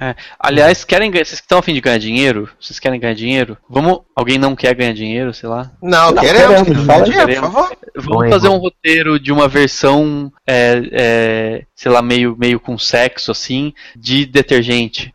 [0.00, 0.14] É.
[0.38, 2.48] Aliás, querem ganhar, vocês que estão a fim de ganhar dinheiro?
[2.60, 3.56] Vocês querem ganhar dinheiro?
[3.68, 5.70] Vamos, alguém não quer ganhar dinheiro, sei lá?
[5.82, 6.62] Não, Não, queremos.
[6.62, 7.04] queremos.
[7.04, 7.76] Dinheiro, por favor.
[7.96, 12.78] Vamos Bom, fazer um roteiro de uma versão, é, é, sei lá, meio, meio com
[12.78, 15.12] sexo, assim, de detergente.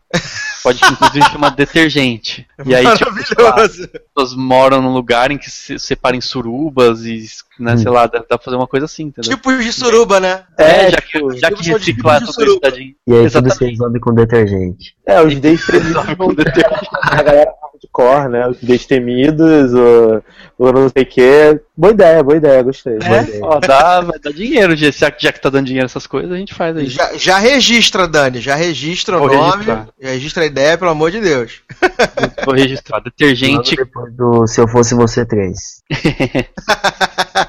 [0.62, 2.46] Pode inclusive chamar detergente.
[2.66, 7.24] E aí, tipo, as pessoas moram num lugar em que se separem surubas e,
[7.58, 9.36] né, sei lá, dá, dá pra fazer uma coisa assim, entendeu?
[9.36, 10.44] Tipos de suruba, né?
[10.58, 12.96] é, é, já tipo, que, já que tipo, reciclar tipos de tudo isso dinheiro.
[13.06, 13.56] E aí tudo Exatamente.
[13.56, 14.96] se resolve com detergente.
[15.06, 16.88] É, os destemidos Com detergente.
[16.92, 18.46] a galera hardcore, né?
[18.48, 20.22] Os destemidos, o,
[20.58, 21.60] o não sei o que.
[21.76, 22.98] Boa ideia, boa ideia, gostei.
[22.98, 23.40] boa É, ideia.
[23.44, 26.30] ó, dá, vai dar dinheiro, já, já que já que tá dando dinheiro essas coisas,
[26.30, 26.86] a gente faz aí.
[26.86, 28.40] Já, já registra, Dani.
[28.40, 29.50] Já registra o Vou nome.
[29.52, 29.88] registrar.
[30.00, 31.60] Já registra a ideia, pelo amor de Deus.
[32.44, 33.00] Vou registrar.
[33.00, 35.56] Detergente depois do Se Eu Fosse Você 3.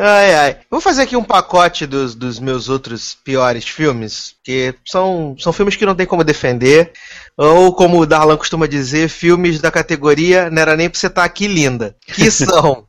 [0.00, 0.56] Ai, ai.
[0.70, 5.76] Vou fazer aqui um pacote dos, dos meus outros piores filmes, que são, são filmes
[5.76, 6.90] que não tem como defender.
[7.36, 11.22] Ou, como o Darlan costuma dizer, filmes da categoria não era nem pra você estar
[11.22, 11.94] aqui linda.
[12.06, 12.86] Que são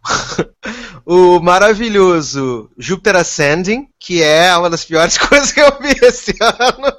[1.05, 6.93] o maravilhoso Júpiter Ascending, que é uma das piores coisas que eu vi esse ano.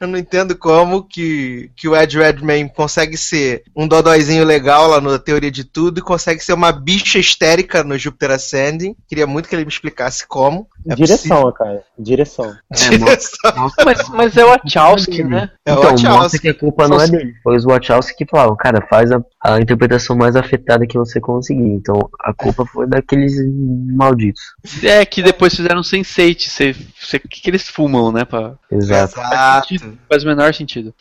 [0.00, 5.00] Eu não entendo como que, que o Ed Redmayne consegue ser um dodóizinho legal lá
[5.00, 8.96] na teoria de tudo e consegue ser uma bicha histérica no Júpiter Ascending.
[9.08, 10.68] Queria muito que ele me explicasse como.
[10.86, 11.82] É Direção, cara.
[11.98, 12.54] Direção.
[12.70, 13.43] Direção.
[13.84, 15.50] Mas, mas é o Wachowski, né?
[15.64, 16.08] É o então, Wachowski.
[16.08, 17.34] mostra que a culpa não é dele.
[17.42, 21.62] Foi os Wachowski que falaram, cara, faz a, a interpretação mais afetada que você conseguir.
[21.62, 23.32] Então, a culpa foi daqueles
[23.94, 24.42] malditos.
[24.82, 26.40] É que depois fizeram Sense8.
[26.40, 28.24] Você, você, o que, que eles fumam, né?
[28.24, 29.20] Pra, Exato.
[29.20, 29.98] Exato.
[30.08, 30.94] faz o menor sentido.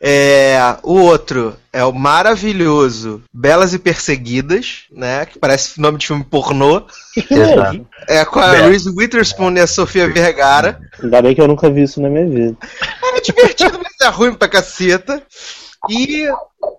[0.00, 5.26] É, o outro é o maravilhoso Belas e Perseguidas, né?
[5.26, 6.86] Que parece nome de filme pornô.
[7.16, 7.86] Exato.
[8.06, 8.68] É com a Bela.
[8.68, 10.80] Reese Witherspoon e a Sofia Vergara.
[11.02, 12.56] Ainda bem que eu nunca vi isso na minha vida.
[13.02, 15.20] É divertido, mas é ruim pra caceta.
[15.88, 16.26] E,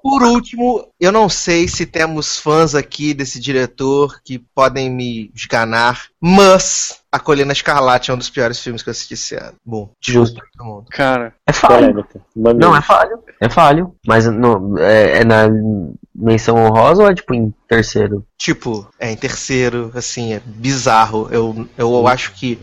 [0.03, 6.07] por último, eu não sei se temos fãs aqui desse diretor que podem me esganar,
[6.21, 9.53] mas A Colina Escarlate é um dos piores filmes que eu assisti esse ano.
[9.65, 10.35] Bom, Justo.
[10.35, 10.85] desculpa todo mundo.
[10.91, 12.05] Cara, É falho.
[12.35, 13.23] Não, é falho.
[13.39, 13.95] É falho.
[14.05, 15.47] Mas não, é, é na
[16.13, 18.25] menção honrosa ou é tipo em terceiro?
[18.37, 21.27] Tipo, é em terceiro, assim, é bizarro.
[21.31, 22.59] Eu, eu acho que.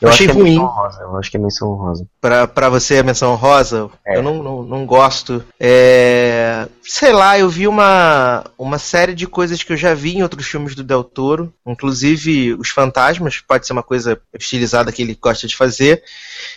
[0.00, 0.50] Eu Achei acho que é ruim.
[0.54, 1.02] menção honrosa.
[1.02, 2.06] Eu acho que é menção honrosa.
[2.22, 4.16] Pra, pra você a menção rosa, É.
[4.16, 5.44] eu não, não, não gosto.
[5.58, 10.22] É, sei lá, eu vi uma, uma série de coisas que eu já vi em
[10.22, 15.18] outros filmes do Del Toro, inclusive Os Fantasmas, pode ser uma coisa estilizada que ele
[15.20, 16.02] gosta de fazer.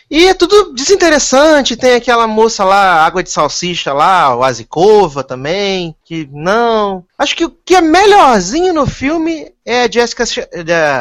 [0.10, 5.94] E é tudo desinteressante, tem aquela moça lá, Água de Salsicha lá, o Azikova também,
[6.06, 7.04] que não.
[7.18, 10.24] Acho que o que é melhorzinho no filme é a Jessica,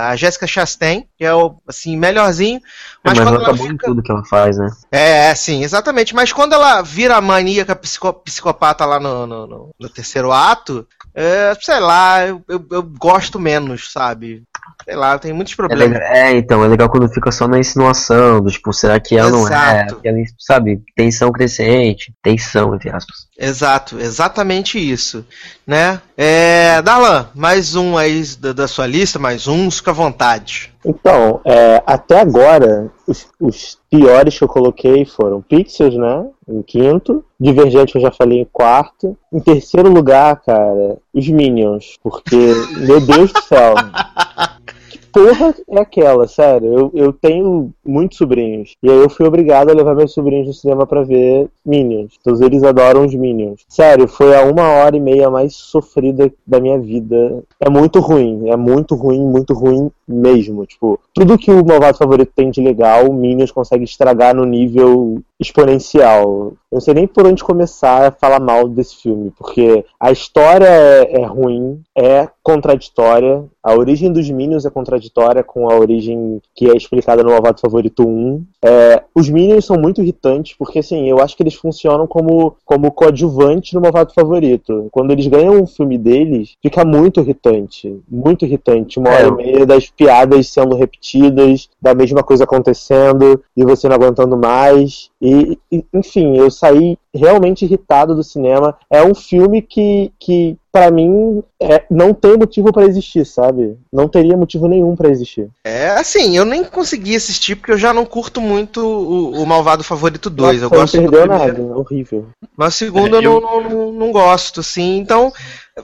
[0.08, 2.60] a Jessica Chastain, que é o, assim, melhorzinho.
[3.02, 3.86] Mas, Mas, ela quando tá ela bom em fica...
[3.86, 4.68] tudo que ela faz, né?
[4.92, 6.14] É, é, sim, exatamente.
[6.14, 10.86] Mas quando ela vira a maníaca psico- psicopata lá no, no, no- no terceiro ato,
[11.14, 14.42] é, sei lá, eu, eu, eu gosto menos, sabe?
[14.84, 15.88] Sei lá, tem muitos É, problemas.
[15.98, 19.30] legal- é, então, é legal quando fica só na insinuação, do tipo, será que ela
[19.30, 19.50] não é?
[19.50, 19.96] Exato.
[19.96, 23.26] Aquela, sabe, tensão crescente, tensão, entre aspas.
[23.44, 25.26] Exato, exatamente isso,
[25.66, 26.00] né?
[26.16, 30.72] É, Darlan, mais um aí da, da sua lista, mais um, fica à vontade.
[30.86, 36.24] Então, é, até agora, os, os piores que eu coloquei foram Pixels, né?
[36.48, 37.24] Em quinto.
[37.40, 39.18] Divergente eu já falei em quarto.
[39.32, 41.98] Em terceiro lugar, cara, os Minions.
[42.00, 42.36] Porque,
[42.76, 43.74] meu Deus do céu.
[45.12, 46.72] Porra é aquela, sério?
[46.72, 48.74] Eu, eu tenho muitos sobrinhos.
[48.82, 52.18] E aí eu fui obrigado a levar meus sobrinhos no cinema pra ver Minions.
[52.24, 53.62] Todos eles adoram os Minions.
[53.68, 57.42] Sério, foi a uma hora e meia mais sofrida da minha vida.
[57.60, 60.64] É muito ruim, é muito ruim, muito ruim mesmo.
[60.64, 66.54] Tipo, tudo que o Malvado Favorito tem de legal, Minions consegue estragar no nível exponencial.
[66.70, 70.66] Eu não sei nem por onde começar a falar mal desse filme, porque a história
[70.66, 75.01] é, é ruim, é contraditória, a origem dos Minions é contraditória
[75.42, 78.44] com a origem que é explicada no Malvado Favorito 1.
[78.64, 82.90] É, os Minions são muito irritantes, porque assim, eu acho que eles funcionam como, como
[82.92, 84.88] coadjuvante no Malvado Favorito.
[84.90, 88.00] Quando eles ganham um filme deles, fica muito irritante.
[88.08, 88.98] Muito irritante.
[88.98, 89.28] Uma hora É.
[89.28, 95.10] e meia das piadas sendo repetidas, da mesma coisa acontecendo, e você não aguentando mais.
[95.20, 98.76] E, e, enfim, eu saí realmente irritado do cinema.
[98.90, 103.76] É um filme que, que para mim, é, não tem motivo pra existir, sabe?
[103.92, 105.48] Não teria motivo nenhum pra existir.
[105.64, 109.84] É, assim, eu nem consegui assistir porque eu já não curto muito o, o Malvado
[109.84, 110.62] Favorito 2.
[110.62, 111.62] Eu Nossa, gosto não do perdeu primeiro.
[111.68, 112.26] nada, horrível.
[112.56, 114.96] Mas o segundo É, eu, eu- Não, não, não gosto, assim.
[114.96, 115.30] Então,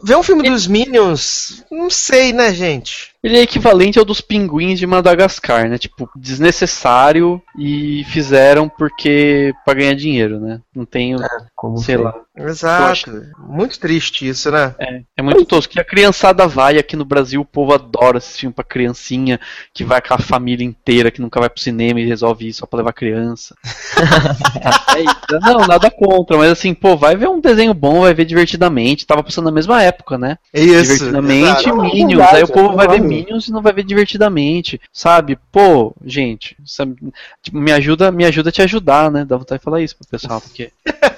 [0.03, 3.11] ver um filme dos Minions, não sei, né, gente?
[3.23, 5.77] Ele é equivalente ao dos pinguins de Madagascar, né?
[5.77, 10.61] Tipo, desnecessário e fizeram porque pra ganhar dinheiro, né?
[10.75, 11.19] Não tem, o-
[11.57, 12.05] Como sei foi.
[12.05, 12.15] lá.
[12.37, 13.11] Exato.
[13.49, 14.73] Muito triste isso, né?
[14.79, 15.73] É, é muito tosco.
[15.73, 19.41] Que a criançada vai aqui no Brasil, o povo adora esse filme pra criancinha,
[19.75, 22.65] que vai com a família inteira, que nunca vai pro cinema e resolve ir só
[22.67, 23.57] pra levar criança.
[24.97, 25.41] é isso.
[25.43, 29.05] Não, nada contra, mas assim, pô, vai ver um desenho bom, vai ver divertidamente.
[29.07, 30.39] Tava passando na mesma época, né?
[30.55, 30.83] É isso.
[30.83, 31.77] divertidamente exato.
[31.83, 32.09] Minions.
[32.19, 33.01] verdade, aí o povo vai ver.
[33.09, 35.39] Minions e não vai ver divertidamente, sabe?
[35.51, 36.97] Pô, gente, sabe,
[37.43, 39.25] tipo, me ajuda, me ajuda a te ajudar, né?
[39.25, 40.71] Dá vontade de falar isso pro pessoal, porque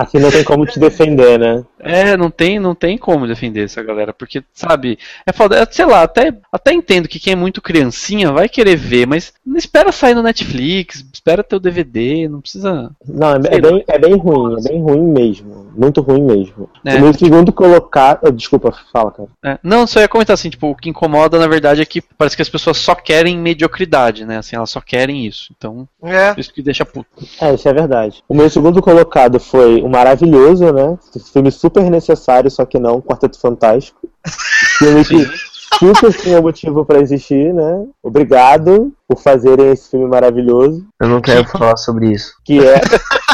[0.00, 1.64] Assim não tem como te defender, né?
[1.80, 5.86] é, não tem, não tem como defender essa galera, porque sabe, é foda, é, sei
[5.86, 9.92] lá, até até entendo que quem é muito criancinha vai querer ver, mas não espera
[9.92, 14.16] sair no Netflix, espera ter o DVD, não precisa Não, é, é bem, é bem
[14.16, 15.66] ruim, é bem ruim mesmo.
[15.76, 16.70] Muito ruim mesmo.
[16.84, 16.96] É.
[16.96, 18.20] O meu segundo colocado.
[18.26, 19.28] ah, Desculpa, fala, cara.
[19.44, 22.34] É, não, só ia comentar assim, tipo, o que incomoda na verdade é que parece
[22.34, 24.38] que as pessoas só querem mediocridade, né?
[24.38, 25.52] Assim, elas só querem isso.
[25.56, 26.34] Então, É.
[26.38, 27.06] isso que deixa puto.
[27.40, 28.22] É, isso é verdade.
[28.26, 30.98] O meu segundo colocado foi o maravilhoso, né?
[31.32, 34.08] Filme super necessário, só que não, Quarteto Fantástico.
[34.78, 35.26] Filme que
[35.78, 37.86] super tinha motivo pra existir, né?
[38.02, 42.32] Obrigado por fazerem esse filme maravilhoso, Eu não quero falar sobre isso.
[42.44, 42.80] que é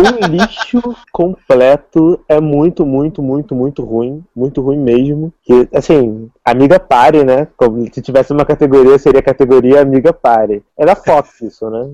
[0.00, 2.20] um lixo completo.
[2.28, 4.24] É muito, muito, muito, muito ruim.
[4.34, 5.32] Muito ruim mesmo.
[5.44, 7.48] Que, assim, Amiga Pare, né?
[7.56, 10.62] Como se tivesse uma categoria, seria a categoria Amiga Pare.
[10.78, 11.90] É da Fox isso, né?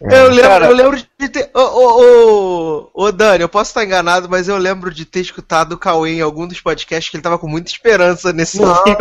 [0.00, 1.50] Eu lembro, Cara- eu lembro de ter.
[1.54, 5.72] Ô, ô, ô, ô, Dani, eu posso estar enganado, mas eu lembro de ter escutado
[5.72, 8.98] o Cauê em algum dos podcasts que ele tava com muita esperança nesse Não, filme.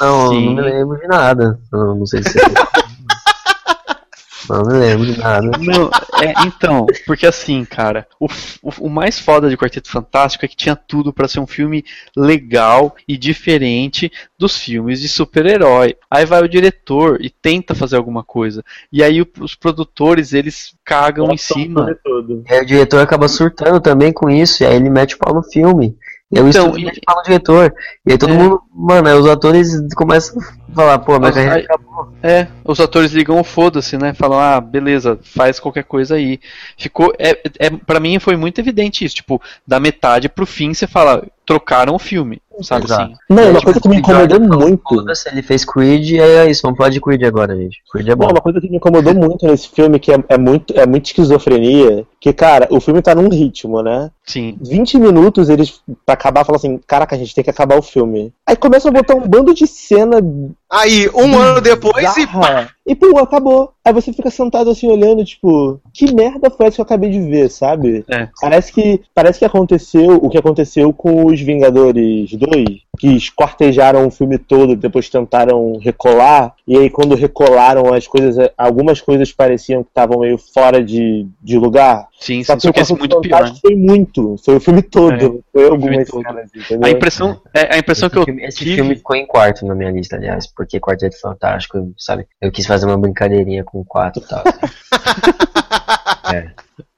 [0.00, 0.46] Não, Sim.
[0.54, 1.58] não me lembro de nada.
[1.70, 2.38] Não, não sei se.
[4.48, 5.50] não me lembro de nada.
[5.58, 5.90] Não,
[6.22, 8.26] é, então, porque assim, cara, o,
[8.62, 11.84] o, o mais foda de Quarteto Fantástico é que tinha tudo pra ser um filme
[12.16, 15.96] legal e diferente dos filmes de super-herói.
[16.10, 18.64] Aí vai o diretor e tenta fazer alguma coisa.
[18.92, 21.96] E aí o- os produtores, eles cagam em cima.
[22.04, 22.44] Tudo.
[22.48, 25.34] E aí o diretor acaba surtando também com isso, e aí ele mete o pau
[25.34, 25.96] no filme.
[26.30, 27.74] E o Então, e- mete o pau no diretor.
[28.06, 28.36] E aí todo É.
[28.36, 30.38] mundo, mano, os atores começam
[30.74, 32.08] falar, pô, minha Mas carreira aí- acabou.
[32.22, 34.14] É, os atores ligam o foda-se, né?
[34.14, 36.38] Falam, ah, beleza, faz qualquer coisa aí.
[36.76, 37.12] Ficou.
[37.18, 39.16] É, é, pra mim foi muito evidente isso.
[39.16, 43.02] Tipo, da metade pro fim você fala, trocaram o filme, sabe Exato.
[43.04, 43.14] assim?
[43.30, 45.04] Não, aí, uma tipo, coisa que me incomodou muito.
[45.32, 47.78] Ele fez Creed, e aí é isso, vamos falar de Creed agora, gente.
[47.90, 48.24] Creed é bom.
[48.26, 51.06] Não, uma coisa que me incomodou muito nesse filme, que é, é muito, é muito
[51.06, 54.10] esquizofrenia, que, cara, o filme tá num ritmo, né?
[54.26, 54.58] Sim.
[54.60, 58.32] 20 minutos eles, pra acabar, falam assim, caraca, a gente tem que acabar o filme.
[58.46, 60.18] Aí começa a botar um bando de cena
[60.70, 62.26] Aí, um ano depois e.
[62.26, 63.72] bizarra, e pô, acabou.
[63.84, 67.20] Aí você fica sentado assim, olhando, tipo, que merda foi essa que eu acabei de
[67.20, 68.04] ver, sabe?
[68.08, 68.28] É.
[68.40, 72.64] Parece que, parece que aconteceu o que aconteceu com os Vingadores 2,
[72.98, 79.00] que escortejaram o filme todo, depois tentaram recolar, e aí quando recolaram as coisas, algumas
[79.00, 82.08] coisas pareciam que estavam meio fora de, de lugar.
[82.20, 83.44] Sim, sim, só que esse é muito pior.
[83.44, 83.54] né?
[83.60, 86.22] Foi muito, foi o filme todo, É, foi algumas todo.
[86.22, 86.86] cenas, entendeu?
[86.86, 88.74] A impressão, é, a impressão Esse, que eu filme, esse tive...
[88.74, 92.26] filme ficou em quarto na minha lista, aliás, porque Quarteto Fantástico, sabe?
[92.40, 94.44] Eu quis fazer uma brincadeirinha com quatro e tal.
[96.32, 96.50] é.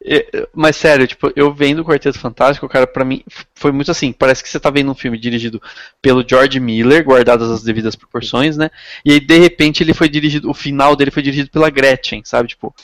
[0.02, 3.22] É, Mas sério, tipo, eu vendo o Quarteto Fantástico, cara, pra mim
[3.54, 4.12] foi muito assim.
[4.12, 5.60] Parece que você tá vendo um filme dirigido
[6.00, 8.70] pelo George Miller, guardadas as devidas proporções, né?
[9.04, 10.50] E aí, de repente, ele foi dirigido.
[10.50, 12.48] O final dele foi dirigido pela Gretchen, sabe?
[12.48, 12.74] Tipo.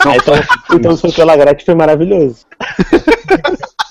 [0.00, 0.34] Ah, então,
[0.76, 2.44] então se foi pela Gretchen foi maravilhoso.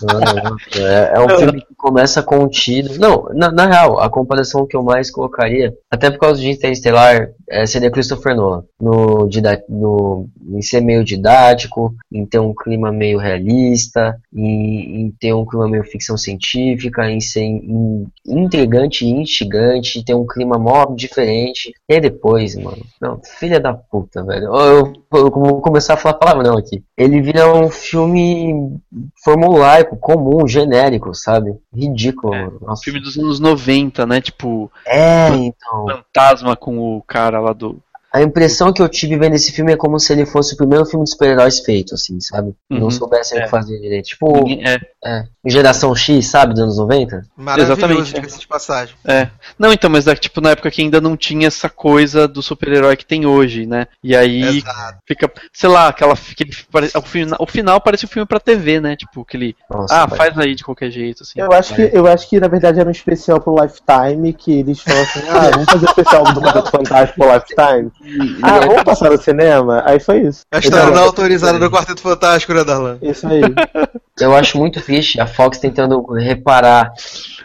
[0.02, 2.98] Não, não, é, é um filme que começa contido.
[2.98, 7.30] Não, na, na real, a comparação que eu mais colocaria, até por causa de Interestelar,
[7.50, 8.64] é, seria Christopher Nolan.
[8.80, 9.28] No,
[9.70, 15.46] no, em ser meio didático, em ter um clima meio realista, em, em ter um
[15.46, 21.74] clima meio ficção científica, em ser in- intrigante e instigante, ter um clima mó diferente.
[21.88, 24.46] E depois, mano, não, filha da puta, velho.
[24.46, 26.84] Eu, eu, eu vou começar a falar palavrão aqui.
[26.98, 28.78] Ele vira um filme
[29.98, 31.58] comum, genérico, sabe?
[31.74, 32.60] Ridículo, É, mano.
[32.62, 32.84] Nossa.
[32.84, 34.22] Filme dos anos 90, né?
[34.22, 35.86] Tipo, É, então.
[35.88, 37.80] fantasma com o cara lá do.
[38.12, 40.86] A impressão que eu tive vendo esse filme é como se ele fosse o primeiro
[40.86, 42.56] filme de super-heróis feito, assim, sabe?
[42.70, 42.92] Não Uhum.
[42.92, 43.44] soubessem o É.
[43.44, 44.06] que fazer direito.
[44.06, 47.22] Tipo, É, é, geração X, sabe, dos anos 90?
[47.38, 48.96] Maravilhoso, Exatamente, diga-se de passagem.
[49.06, 49.30] é.
[49.60, 52.96] Não, então, mas é, tipo, na época que ainda não tinha essa coisa do super-herói
[52.98, 53.86] que tem hoje, né?
[54.04, 54.98] E aí Exato.
[55.08, 56.14] fica, sei lá, aquela.
[56.14, 56.52] Aquele,
[56.96, 58.96] o, final, o final parece um filme pra TV, né?
[58.96, 59.56] Tipo, aquele.
[59.70, 60.18] Nossa, Ah, pai.
[60.18, 61.40] faz aí de qualquer jeito, assim.
[61.40, 64.80] Eu acho, que, eu acho que na verdade era um especial pro Lifetime, que eles
[64.82, 66.42] falam assim, ah, vamos fazer um especial do
[66.72, 67.92] Fantástico pro Lifetime.
[68.42, 69.84] Ah, vamos passar no cinema?
[69.86, 70.42] Aí foi isso.
[70.52, 72.98] A história Então, não autorizada do Quarteto Fantástico, né, Darlan?
[73.02, 73.42] Isso aí.
[74.20, 76.92] Eu acho muito triste a Fox tentando reparar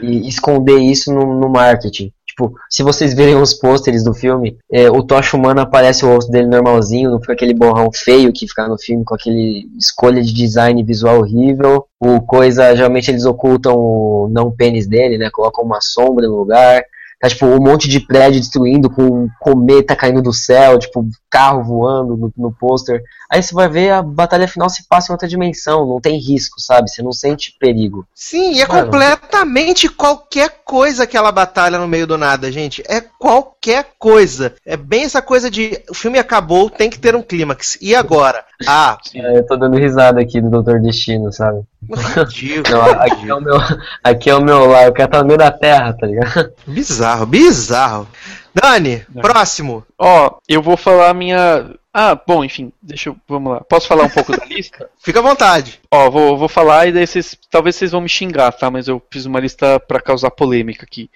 [0.00, 2.12] e esconder isso no, no marketing.
[2.26, 6.32] Tipo, se vocês verem os pôsteres do filme, é, o Tocha Humano aparece o rosto
[6.32, 10.34] dele normalzinho, não fica aquele borrão feio que fica no filme com aquele escolha de
[10.34, 11.86] design visual horrível.
[12.00, 15.30] O coisa, geralmente eles ocultam o não pênis dele, né?
[15.30, 16.82] Colocam uma sombra no lugar.
[17.24, 21.64] Tá, tipo, um monte de prédio destruindo com um cometa caindo do céu, tipo, carro
[21.64, 23.02] voando no, no pôster.
[23.32, 26.60] Aí você vai ver a batalha final se passa em outra dimensão, não tem risco,
[26.60, 26.90] sabe?
[26.90, 28.06] Você não sente perigo.
[28.14, 28.84] Sim, e é Mano.
[28.84, 32.82] completamente qualquer coisa aquela batalha no meio do nada, gente.
[32.86, 34.54] É qualquer coisa.
[34.66, 37.78] É bem essa coisa de o filme acabou, tem que ter um clímax.
[37.80, 38.44] E agora?
[38.66, 41.60] Ah, É, eu tô dando risada aqui do Doutor Destino, sabe?
[41.90, 42.76] Ridículo.
[42.76, 43.56] Não, aqui, é o meu,
[44.02, 46.52] aqui é o meu lar, o cara tá no meio da terra, tá ligado?
[46.66, 48.08] Bizarro, bizarro.
[48.54, 49.84] Dani, próximo.
[49.98, 51.70] Ó, eu vou falar a minha.
[51.96, 53.16] Ah, bom, enfim, deixa eu.
[53.28, 53.60] Vamos lá.
[53.60, 54.90] Posso falar um pouco da lista?
[54.98, 55.78] Fica à vontade.
[55.88, 57.38] Ó, vou, vou falar e daí vocês.
[57.48, 58.68] Talvez vocês vão me xingar, tá?
[58.68, 61.08] Mas eu fiz uma lista pra causar polêmica aqui.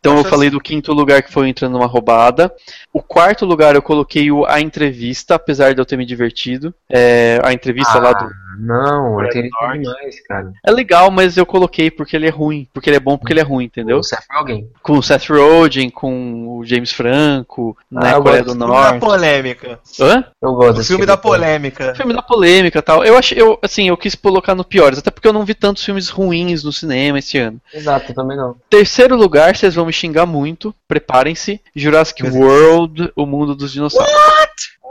[0.00, 2.50] Então eu falei do quinto lugar que foi entrando numa roubada.
[2.92, 6.74] O quarto lugar eu coloquei o A Entrevista, apesar de eu ter me divertido.
[6.90, 8.28] É, a entrevista lá do.
[8.58, 9.32] Não, eu North.
[9.32, 10.52] demais, cara.
[10.64, 12.66] É legal, mas eu coloquei porque ele é ruim.
[12.72, 13.98] Porque ele é bom porque ele é ruim, entendeu?
[13.98, 14.68] O Seth Rogen.
[14.82, 18.12] Com o Seth Rogen, com o James Franco, Ah, né?
[18.14, 18.98] Coreia do Norte.
[19.00, 19.78] polêmica.
[20.00, 20.21] Hã?
[20.40, 21.92] Eu gosto O filme da polêmica.
[21.92, 23.04] O filme da polêmica e tal.
[23.04, 25.84] Eu acho, eu, assim, eu quis colocar no piores, até porque eu não vi tantos
[25.84, 27.60] filmes ruins no cinema esse ano.
[27.72, 28.56] Exato, eu também não.
[28.70, 31.60] Terceiro lugar, vocês vão me xingar muito, preparem-se.
[31.74, 34.12] Jurassic Mas- World, o mundo dos dinossauros.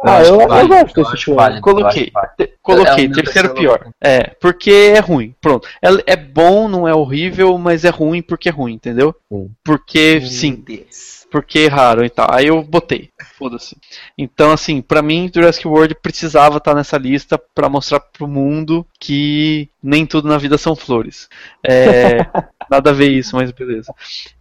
[0.04, 1.56] Ah, acho eu- eu vale, gosto desse filme.
[1.58, 2.34] eu Coloquei, válido.
[2.36, 3.78] te- coloquei, É terceiro terceiro pior.
[3.78, 3.94] lugar.
[4.02, 5.36] É, porque é ruim.
[5.40, 5.68] Pronto.
[5.80, 9.14] É, é bom, não é horrível, mas é ruim porque é ruim, entendeu?
[9.32, 9.50] Sim.
[9.64, 10.64] Porque, sim,
[11.32, 12.28] porque erraram e tal.
[12.30, 13.10] Aí eu botei.
[13.38, 13.78] Foda-se.
[14.18, 19.70] Então, assim, pra mim, Jurassic World precisava estar nessa lista pra mostrar pro mundo que
[19.82, 21.28] nem tudo na vida são flores.
[21.66, 22.28] É,
[22.70, 23.94] nada a ver isso, mas beleza.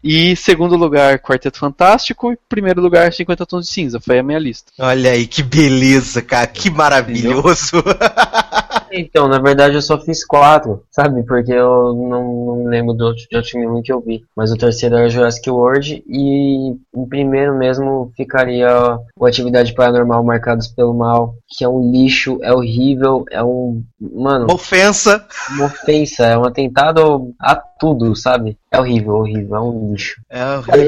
[0.03, 2.33] E segundo lugar, Quarteto Fantástico.
[2.33, 4.01] E primeiro lugar, 50 Tons de Cinza.
[4.01, 4.73] Foi a minha lista.
[4.79, 6.47] Olha aí, que beleza, cara.
[6.49, 7.83] Que maravilhoso.
[8.93, 11.23] Então, na verdade eu só fiz quatro, sabe?
[11.23, 14.25] Porque eu não, não lembro do outro, de outro filme que eu vi.
[14.37, 20.69] Mas o terceiro era Jurassic World e em primeiro mesmo ficaria o Atividade Paranormal Marcados
[20.69, 23.83] pelo Mal, que é um lixo, é horrível, é um...
[24.01, 25.27] Mano, Uma ofensa.
[25.51, 28.57] uma ofensa, é um atentado a tudo, sabe?
[28.71, 30.21] É horrível, horrível, é um lixo.
[30.29, 30.39] É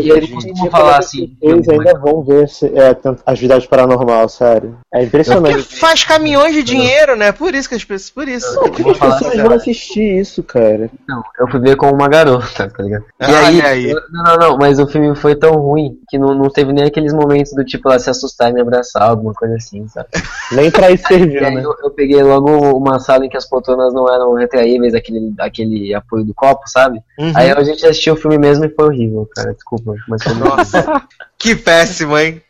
[0.01, 1.36] E eles costumam falar assim...
[1.40, 2.94] Eles ainda vão ver se, é,
[3.27, 4.77] atividade paranormal, sério.
[4.93, 5.62] É Porque impressionante.
[5.81, 7.32] faz caminhões de dinheiro, né?
[7.32, 8.10] Por isso que as pessoas.
[8.10, 8.55] Por isso.
[8.60, 10.90] Por que vou as pessoas assim, vão assistir isso, cara?
[11.09, 13.05] Não, eu fui ver com uma garota, tá ligado?
[13.20, 13.90] E aí, aí.
[13.90, 16.84] eu- não, não, não, mas o filme foi tão ruim que não, não teve nem
[16.84, 20.09] aqueles momentos do tipo ela se assustar e me abraçar, alguma coisa assim, sabe?
[20.52, 21.64] Nem pra isso serviu, né?
[21.64, 25.94] eu, eu peguei logo uma sala em que as poltronas não eram retraíveis, aquele, aquele
[25.94, 27.01] apoio do copo, sabe?
[27.18, 27.32] Uhum.
[27.34, 31.02] Aí a gente assistiu o filme mesmo e foi horrível, cara, desculpa, mas foi, Nossa,
[31.43, 32.40] que péssimo, hein?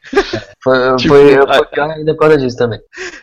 [0.62, 2.78] foi, Tipo, foi, a- foi pior ainda por causa disso também.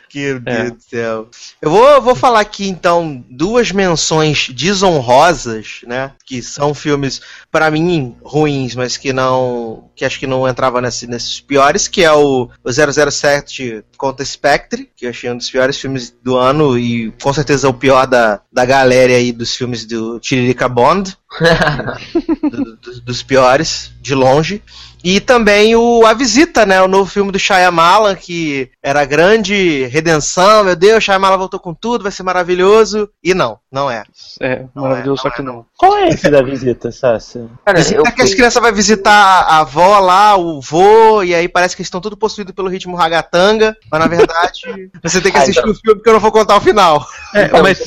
[0.09, 0.69] Que Deus É.
[0.71, 1.27] do céu.
[1.61, 6.11] Eu vou, vou falar aqui então duas menções desonrosas, né?
[6.25, 7.21] Que são filmes,
[7.51, 9.87] pra mim, ruins, mas que não.
[9.95, 14.89] que acho que não entrava nesse- nesses piores, que é o, o 007 contra Spectre,
[14.95, 18.41] que eu achei um dos piores filmes do ano e com certeza o pior da,
[18.51, 21.15] da galera aí dos filmes do Tiririca Bond.
[22.49, 24.63] do- do- dos piores, de longe.
[25.03, 26.81] E também o A Visita, né?
[26.81, 32.03] O novo filme do Shyamalan, que era grande redenção, meu Deus, Shyamalan voltou com tudo,
[32.03, 33.09] vai ser maravilhoso.
[33.23, 34.03] E não, não é.
[34.41, 35.65] É, Não maravilhoso, é, só não que é, não.
[35.77, 37.47] Qual é esse da visita, Sassi?
[37.65, 41.47] Cara, eu Visita que as crianças vão visitar a avó lá, o vô, e aí
[41.47, 44.61] parece que eles estão tudo possuídos pelo ritmo ragatanga, mas na verdade
[45.01, 45.71] você tem que Ah, assistir então.
[45.71, 47.05] o filme porque eu não vou contar o final.
[47.33, 47.79] É, Então, mas.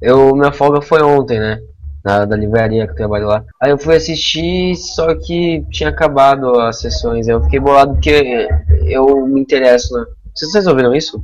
[0.00, 1.58] Eu, minha folga foi ontem, né?
[2.06, 3.44] Na, da livraria que eu trabalho lá.
[3.60, 7.26] Aí eu fui assistir, só que tinha acabado as sessões.
[7.26, 8.48] Eu fiquei bolado porque
[8.84, 10.04] eu me interesso, né?
[10.32, 11.20] Vocês, ouviram isso?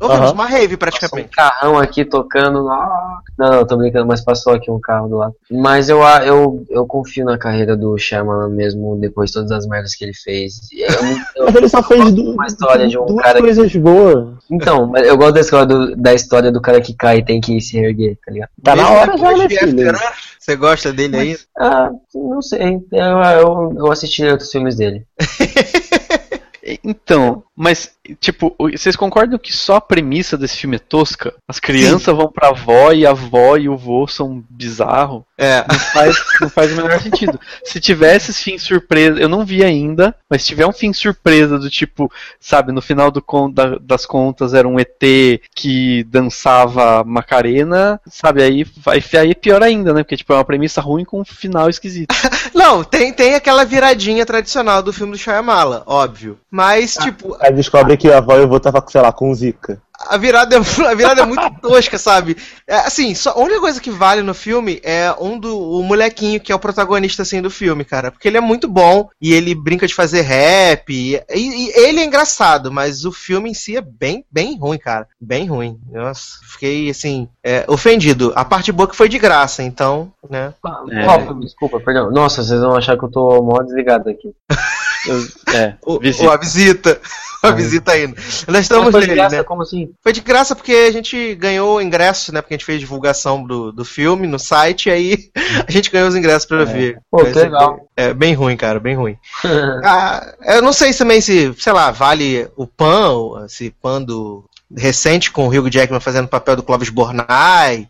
[0.00, 0.32] Ouvimos Aham.
[0.34, 1.28] uma rave Passou um praticamente.
[1.30, 2.68] carrão aqui tocando.
[2.68, 3.18] ah.
[3.38, 5.34] Não, não, tô brincando, mas passou aqui um carro do lado.
[5.50, 9.66] Mas eu, a- eu, eu confio na carreira do Shyamalan mesmo, depois de todas as
[9.66, 10.60] merdas que ele fez.
[10.72, 10.88] Eu,
[11.36, 14.34] eu- Mas ele só fez du Uma história de um duas cara que- coisas boas.
[14.50, 17.40] então, mas eu gosto da história, do- da história do cara que cai e tem
[17.40, 18.50] que se erguer, tá ligado?
[18.62, 19.80] Tá na Mesmo hora já, né, de filho?
[19.86, 20.00] Earth,
[20.38, 21.38] Você gosta dele aí?
[21.58, 22.80] Ah, não sei.
[22.92, 25.06] Eu, eu, eu assisti outros filmes dele.
[26.82, 31.34] Então, mas, tipo, vocês concordam que só a premissa desse filme é tosca?
[31.48, 35.22] As crianças vão pra avó e a avó e o vô são bizarros?
[35.38, 35.64] É.
[35.70, 37.38] Não faz, não faz o menor sentido.
[37.64, 41.58] Se tivesse esse fim surpresa, eu não vi ainda, mas se tiver um fim surpresa
[41.58, 43.22] do tipo, sabe, no final do
[43.52, 49.92] da- das contas era um ET que dançava Macarena, sabe, aí, aí é pior ainda,
[49.92, 50.02] né?
[50.02, 52.14] Porque tipo, é uma premissa ruim com um final esquisito.
[52.54, 56.38] Não, tem, tem aquela viradinha tradicional do filme do Shyamalan, óbvio.
[56.50, 59.80] Mas, tipo, Aí descobre que a avó e o vô tava, sei lá, com zica.
[60.00, 62.36] A virada, é- a virada é muito tosca, sabe?
[62.66, 66.40] É, assim, só, a única coisa que vale no filme é um do o molequinho
[66.40, 69.54] que é o protagonista assim do filme, cara, porque ele é muito bom e ele
[69.54, 73.76] brinca de fazer rap e, e- e ele é engraçado, mas o filme em si
[73.76, 75.78] é bem, bem ruim, cara, bem ruim.
[75.90, 78.32] Nossa, fiquei assim é, ofendido.
[78.36, 80.52] A parte boa que foi de graça, então, né?
[80.90, 81.04] É.
[81.04, 81.44] Qual filme?
[81.44, 82.10] Desculpa, perdão.
[82.10, 84.34] Nossa, vocês vão achar que eu tô mó desligado aqui.
[85.06, 86.26] Eu- é, O, visita.
[86.26, 87.00] o- a visita,
[87.40, 88.16] a visita ainda.
[88.48, 89.42] Nós estamos nele, graça, né?
[89.44, 89.85] Como assim?
[90.02, 92.40] Foi de graça porque a gente ganhou ingressos, né?
[92.40, 95.30] Porque a gente fez divulgação do, do filme no site, e aí
[95.66, 96.98] a gente ganhou os ingressos pra ver.
[97.10, 97.76] Pô, que é legal.
[97.76, 99.16] bem- É bem ruim, cara, bem ruim.
[99.84, 104.44] Ah, eu não sei também se, sei lá, vale o Pan, esse Pan do
[104.74, 107.88] recente com o Hugh Jackman fazendo o papel do Clovis Bornai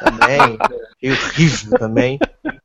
[0.00, 0.58] também.
[1.00, 2.18] É horrível também.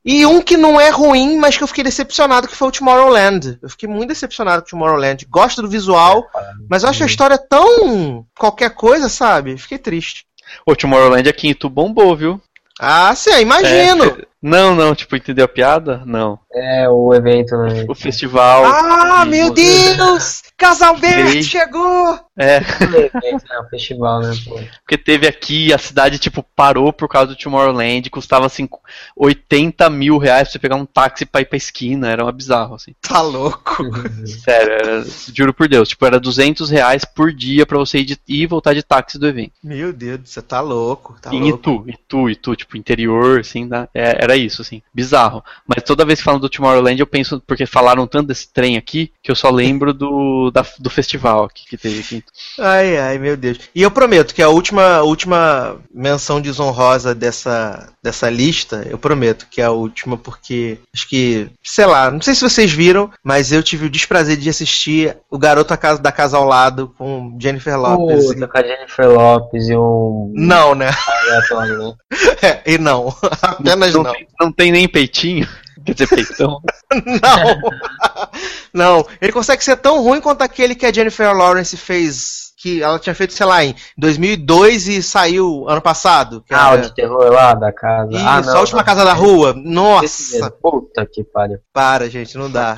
[0.04, 3.60] E um que não é ruim, mas que eu fiquei decepcionado, que foi o Tomorrowland.
[3.62, 5.24] Eu fiquei muito decepcionado com o Tomorrowland.
[5.30, 6.26] Gosto do visual,
[6.68, 9.56] mas eu acho a história tão qualquer coisa, sabe?
[9.56, 10.26] Fiquei triste.
[10.66, 12.40] O Tomorrowland aqui em Itu bombou, viu?
[12.80, 14.04] Ah, sim, imagino.
[14.04, 16.02] É, não, não, tipo, entendeu a piada?
[16.04, 16.38] Não.
[16.52, 17.84] É, o evento, né?
[17.88, 18.64] O festival.
[18.64, 20.42] Ah, e- meu Deus!
[20.56, 21.46] Casal verde Três.
[21.46, 22.20] chegou!
[22.38, 23.58] É, né?
[23.60, 24.32] O festival, né?
[24.44, 24.60] Pô.
[24.82, 28.68] porque teve aqui, a cidade, tipo, parou por causa do Tomorrowland, custava, assim,
[29.16, 32.74] 80 mil reais pra você pegar um táxi pra ir pra esquina, era uma bizarro,
[32.74, 32.92] assim.
[33.00, 33.84] Tá louco.
[34.26, 35.04] Sério, era,
[35.34, 38.46] juro por Deus, tipo, era 200 reais por dia pra você ir, de- ir e
[38.46, 39.52] voltar de táxi do evento.
[39.62, 41.16] Meu Deus, você tá louco.
[41.20, 41.58] Tá em louco.
[41.58, 45.42] Itu, Itu, Itu, tipo, interior, assim, da- é, era isso, assim, bizarro.
[45.66, 49.12] Mas toda vez que falam do Tomorrowland, eu penso, porque falaram tanto desse trem aqui,
[49.22, 52.24] que eu só lembro do, da- do festival aqui, que teve aqui.
[52.58, 53.58] Ai, ai, meu Deus.
[53.74, 59.60] E eu prometo que a última, última menção desonrosa dessa, dessa lista, eu prometo que
[59.60, 63.62] é a última, porque acho que, sei lá, não sei se vocês viram, mas eu
[63.62, 67.78] tive o desprazer de assistir O Garoto da Casa, da casa ao Lado com Jennifer
[67.78, 68.26] Lopez.
[68.26, 70.90] Puta, com a Jennifer Lopes e um Não, né?
[70.90, 71.94] né?
[72.42, 73.14] É, e não.
[73.42, 74.14] Apenas não, não.
[74.24, 75.48] Tem, não tem nem peitinho,
[75.84, 76.60] quer dizer, peitão.
[76.94, 77.60] Não!
[78.72, 82.98] Não, ele consegue ser tão ruim quanto aquele que a Jennifer Lawrence fez, que ela
[82.98, 86.42] tinha feito, sei lá, em 2002 e saiu ano passado.
[86.44, 88.10] que Ah, o era- de terror lá da casa.
[88.12, 88.84] Isso, ah, não, a última não.
[88.84, 89.54] casa da rua.
[89.56, 90.50] Nossa.
[90.60, 91.58] Puta que pariu.
[91.72, 92.74] para, gente, não dá.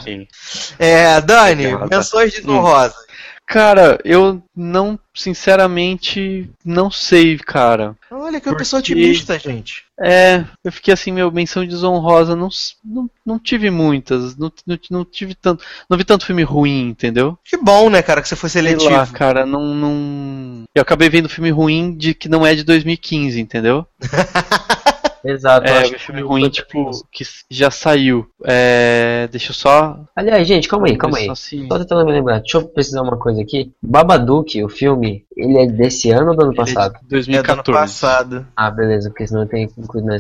[0.79, 3.06] É, Dani, menções desonrosas.
[3.47, 7.95] Cara, eu não, sinceramente, não sei, cara.
[8.11, 9.85] Olha que eu Porque- pessoa otimista, gente.
[9.99, 12.49] É, eu fiquei assim, meu, menção desonrosa, não,
[12.85, 17.39] não, não tive muitas, não, não, não tive tanto, não vi tanto filme ruim, entendeu?
[17.45, 18.91] Que bom, né, cara, que você foi Sei seletivo.
[18.91, 20.65] lá, cara, não, não...
[20.75, 23.87] Eu acabei vendo filme ruim de que não é de 2015, entendeu?
[25.27, 25.67] Exato.
[25.69, 28.27] eu É, que filme ruim, tipo, que já saiu.
[28.45, 29.99] É, deixa eu só...
[30.15, 31.27] Aliás, gente, calma aí, calma aí.
[31.27, 33.73] só assim- Só tentando me lembrar, deixa eu precisar uma coisa aqui.
[33.83, 36.95] Babadook, o filme, ele é desse ano ou do ano Ele é passado?
[36.95, 37.73] É do ano 2014.
[37.73, 38.47] passado.
[38.57, 39.47] Ah, beleza, porque senão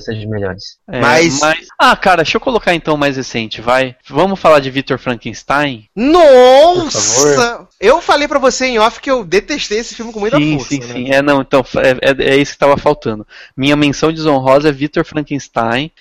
[0.06, 0.78] listas de melhores.
[0.88, 1.40] É, Mas-
[1.78, 3.96] Ah, cara, deixa eu colocar então mais recente, vai.
[4.08, 5.86] Vamos falar de Victor Frankenstein?
[5.94, 7.65] Nossa!
[7.78, 10.69] Eu falei pra você em off que eu detestei esse filme com muita sim, força.
[10.69, 10.93] sim, né?
[10.94, 11.11] sim.
[11.12, 13.27] É, não, então, é, é, é isso que tava faltando.
[13.57, 15.93] Minha menção desonrosa é Victor Frankenstein.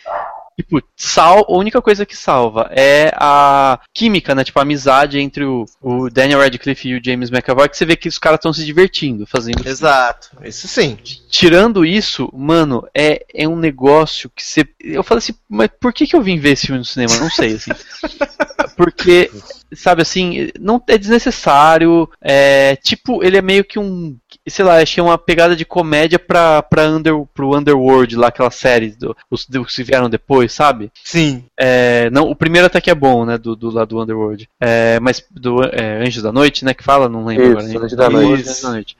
[0.57, 4.43] Tipo, sal, a única coisa que salva é a química, né?
[4.43, 7.95] Tipo, a amizade entre o, o Daniel Radcliffe e o James McAvoy, que você vê
[7.97, 10.29] que os caras estão se divertindo fazendo Exato.
[10.43, 10.97] Isso sim.
[11.29, 14.65] Tirando isso, mano, é, é um negócio que você.
[14.79, 17.17] Eu falo assim, mas por que, que eu vim ver esse filme no cinema?
[17.17, 17.71] Não sei, assim.
[18.75, 19.31] Porque,
[19.73, 22.09] sabe assim, não é desnecessário.
[22.21, 24.17] É, tipo, ele é meio que um.
[24.47, 28.91] Sei lá, achei uma pegada de comédia pra, pra under, pro Underworld, lá, aquela série,
[28.91, 30.91] do, os, dos que vieram depois, sabe?
[31.03, 31.43] Sim.
[31.59, 33.37] É, não, o primeiro até que é bom, né?
[33.37, 34.47] Do, do lado do Underworld.
[34.59, 36.73] É, mas do é, Anjos da Noite, né?
[36.73, 37.85] Que fala, não lembro Isso, agora.
[37.85, 38.97] Anjos da da Noite.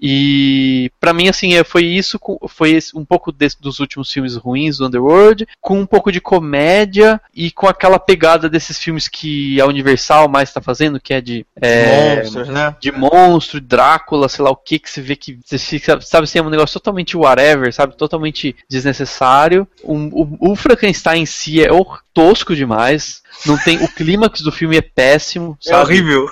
[0.00, 2.18] E pra mim, assim, é, foi isso,
[2.48, 7.20] foi um pouco desse- dos últimos filmes ruins do Underworld, com um pouco de comédia
[7.34, 11.44] e com aquela pegada desses filmes que a Universal mais tá fazendo, que é de.
[11.60, 12.76] é, Monstros, né?
[12.80, 16.38] de monstro, Drácula, sei lá o que, que você vê que você fica, sabe assim,
[16.38, 17.96] é um negócio totalmente whatever, sabe?
[17.96, 19.66] Totalmente desnecessário.
[19.82, 21.72] O, o, o Frankenstein em si é
[22.18, 23.22] tosco demais.
[23.46, 25.82] Não tem, o clímax do filme é péssimo, É sabe?
[25.84, 26.26] horrível.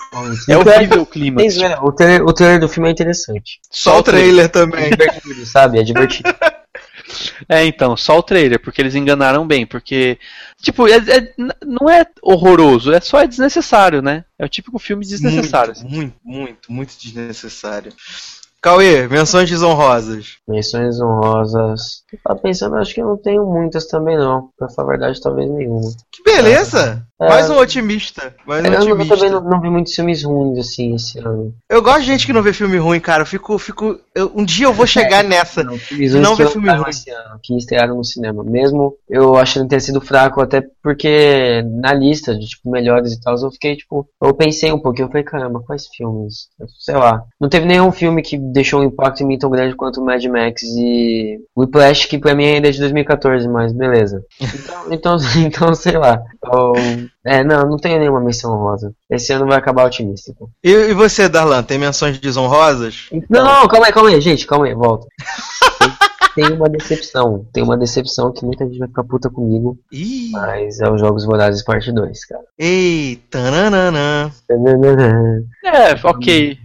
[0.48, 1.54] É horrível o clímax.
[1.54, 3.60] Zoeira, O trailer, o trailer do filme é interessante.
[3.70, 4.86] Só o trailer também.
[4.86, 5.78] É divertido, sabe?
[5.78, 6.28] É divertido.
[7.48, 10.18] É, então, só o trailer, porque eles enganaram bem, porque,
[10.60, 14.24] tipo, é- é- não é horroroso, é só é desnecessário, né?
[14.36, 15.70] É o típico filme desnecessário.
[15.72, 15.84] assim.
[15.84, 17.92] Muito, muito, muito, muito desnecessário.
[18.62, 20.38] Cauê, menções desonrosas.
[20.48, 22.02] Menções honrosas.
[22.12, 24.50] Eu tava pensando, acho que eu não tenho muitas também não.
[24.58, 25.90] Pra falar a verdade, talvez nenhuma.
[26.10, 27.06] Que beleza!
[27.18, 27.28] É.
[27.28, 28.34] Mais um otimista.
[28.46, 29.14] Mais um Eu, otimista.
[29.16, 31.54] também não, não vi muitos filmes ruins assim esse ano.
[31.68, 33.22] Eu gosto de gente que não vê filme ruim, cara.
[33.22, 33.58] Eu fico.
[33.58, 35.64] fico eu- um dia eu vou chegar nessa.
[35.64, 36.90] Não, filmes Não vê filme ruim.
[36.90, 38.44] esse ano, que estrearam no cinema.
[38.44, 43.34] Mesmo eu achando ter sido fraco, até porque na lista de tipo, melhores e tal,
[43.38, 44.06] eu fiquei tipo.
[44.22, 46.48] Eu pensei um pouquinho, eu falei, caramba, quais filmes?
[46.78, 47.22] Sei lá.
[47.40, 50.62] Não teve nenhum filme que deixou um impacto em mim tão grande quanto Mad Max
[50.64, 54.22] e Whiplash, que pra mim ainda é de 2014, mas beleza.
[54.66, 55.16] Então, então,
[55.46, 56.22] então sei lá.
[56.44, 58.92] Eu- é, não, não tenho nenhuma menção rosa.
[59.10, 60.30] Esse ano vai acabar otimista.
[60.30, 60.48] então.
[60.62, 63.08] E, e você, Darlan, tem menções desonrosas?
[63.28, 65.06] Não, não, calma aí, calma aí, gente, calma aí, volta.
[66.36, 70.28] Tem uma decepção, tem uma decepção que muita gente vai ficar puta comigo, Ih!
[70.32, 72.44] mas é os Jogos Vorazes parte 2, cara.
[72.58, 74.30] Eita, nananã.
[75.64, 76.58] É, ok.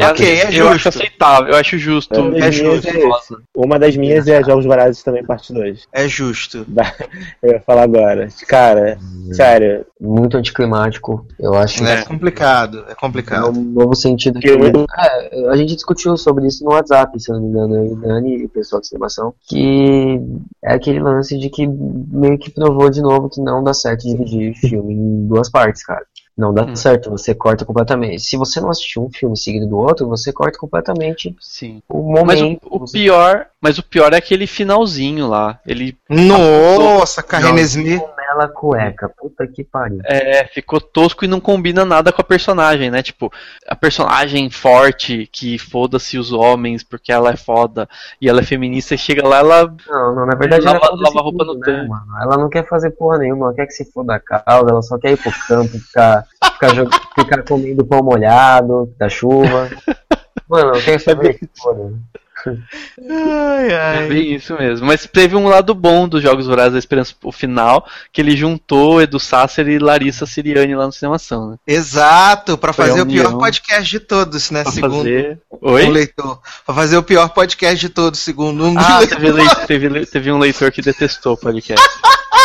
[0.00, 0.68] É, Ok, é eu justo.
[0.74, 2.20] acho aceitável, eu acho justo.
[2.20, 3.34] Uma das É minhas justo.
[3.34, 3.38] é.
[3.54, 5.86] Uma das minhas é Jogos Vorazes também, parte 2.
[5.92, 6.66] É justo.
[7.42, 8.28] Eu ia falar agora.
[8.48, 8.98] Cara,
[9.32, 11.82] sério, Muito anticlimático, eu acho.
[11.84, 13.48] É complicado, é É complicado.
[13.50, 14.48] um novo sentido que.
[14.50, 17.92] É, a gente discutiu sobre isso no WhatsApp, se eu não me engano, eu e
[17.92, 20.20] o Dani e o pessoal de estimação, que
[20.62, 24.54] é aquele lance de que meio que provou de novo que não dá certo dividir
[24.54, 26.04] filme em duas partes, cara.
[26.36, 26.76] Não dá Hum.
[26.76, 28.20] certo, você corta completamente.
[28.20, 31.80] Se você não assistir um filme seguido do outro, você corta completamente Sim.
[31.88, 32.68] o Mas momento.
[32.70, 35.58] o, o pior, mas o pior é aquele finalzinho lá.
[35.66, 37.98] Ele Nossa, Carrenesmi.
[38.28, 40.00] Ela cueca, puta que pariu.
[40.04, 43.02] é, ficou tosco e não combina nada com a personagem, né?
[43.02, 43.32] Tipo,
[43.68, 47.88] a personagem forte que foda-se os homens porque ela é foda
[48.20, 51.20] e ela é feminista e chega lá, ela Não, não, na verdade Lava- ela lava
[51.20, 51.88] roupa no tudo, tanque.
[51.88, 52.06] mano.
[52.20, 54.98] Ela não quer fazer porra nenhuma, ela quer que se foda a causa, ela só
[54.98, 56.24] quer ir pro campo, ficar,
[56.54, 59.68] ficar, jog- ficar comendo pão molhado da chuva.
[60.48, 61.92] Mano, não quer saber que foda.
[62.50, 64.08] Ai, É ai.
[64.08, 64.86] bem isso mesmo.
[64.86, 69.00] Mas teve um lado bom dos Jogos Vorazes da Esperança, o final, que ele juntou
[69.02, 71.56] Edu Sasser e Larissa Siriani lá no Cinemação, né?
[71.66, 74.62] Exato, pra Foi a fazer o pior podcast de todos, né?
[74.62, 75.38] Pra segundo fazer.
[75.62, 75.86] um Oi?
[75.88, 76.40] leitor.
[76.64, 80.38] Pra fazer o pior podcast de todos, segundo um Ah, teve, lei- teve, teve um
[80.38, 81.84] leitor que detestou o podcast.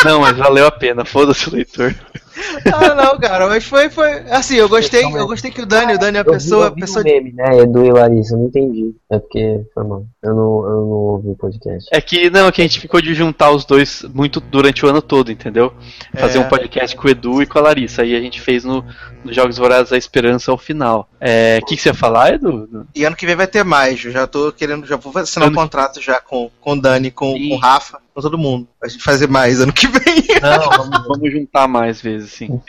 [0.03, 1.93] Não, mas valeu a pena, foda-se o leitor.
[2.73, 4.09] Ah, não, cara, mas foi, foi.
[4.29, 6.65] Assim, eu gostei, eu gostei que o Dani, o Dani é a Eu vi- pessoa.
[6.67, 7.57] eu vi pessoa o meme, né?
[7.59, 8.93] Edu e Larissa, eu não entendi.
[9.09, 10.05] É porque foi mal.
[10.23, 11.89] Eu não, eu não ouvi o podcast.
[11.91, 14.89] É que não, é que a gente ficou de juntar os dois muito durante o
[14.89, 15.73] ano todo, entendeu?
[16.15, 16.41] Fazer É.
[16.41, 18.01] um podcast com o Edu e com a Larissa.
[18.03, 18.83] Aí a gente fez no,
[19.23, 21.09] no Jogos Vorazes a Esperança ao final.
[21.19, 22.85] É, O que, que você ia falar, Edu?
[22.95, 24.03] E ano que vem vai ter mais.
[24.05, 27.11] Eu já tô querendo, já vou assinar um Ano- contrato já com, com o Dani,
[27.11, 27.49] com, Sim.
[27.49, 28.67] com o Rafa, com todo mundo.
[28.79, 30.01] Pra gente fazer mais ano que vem.
[30.41, 32.61] Não, vamos, vamos juntar mais vezes, sim.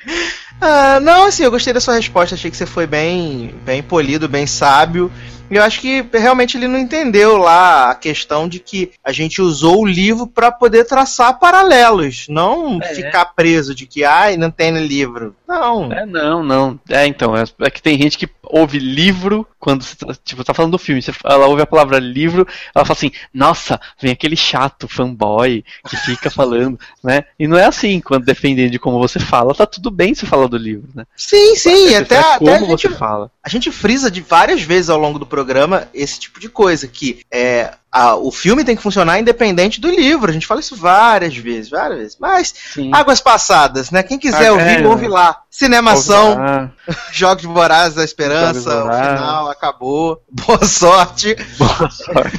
[0.61, 2.35] Ah, não, assim, eu gostei da sua resposta.
[2.35, 5.11] Achei que você foi bem, bem polido, bem sábio.
[5.51, 9.43] E eu acho que realmente ele não entendeu lá a questão de que a gente
[9.43, 12.95] usou o livro para poder traçar paralelos, não É.
[12.95, 15.37] ficar preso de que ai, não tem livro.
[15.47, 15.93] Não.
[15.93, 16.81] É, não, não.
[16.89, 20.55] É, então, é, é que tem gente que ouve livro quando você tá, tipo, tá
[20.55, 21.03] falando do filme.
[21.03, 25.97] Você, ela ouve a palavra livro, ela fala assim, nossa, vem aquele chato fanboy que
[25.99, 27.25] fica falando, né?
[27.39, 30.42] E não é assim, quando dependendo de como você fala, tá tudo bem se falar
[30.49, 31.05] do livro, né?
[31.17, 33.31] Sim, sim, até, como até a gente fala.
[33.43, 37.25] A gente frisa de várias vezes ao longo do programa esse tipo de coisa, que
[37.31, 40.31] é, a- o filme tem que funcionar independente do livro.
[40.31, 42.17] A gente fala isso várias vezes, várias vezes.
[42.19, 42.91] Mas, Sim.
[42.95, 44.03] águas passadas, né?
[44.03, 45.41] Quem quiser Ah, ouvir, é, ouve lá.
[45.51, 46.71] Cinemação,
[47.13, 50.23] Jogos Vorazes da Esperança, o final, acabou.
[50.31, 51.37] Boa sorte.
[51.59, 52.39] boa sorte.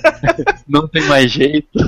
[0.66, 1.68] não tem mais jeito.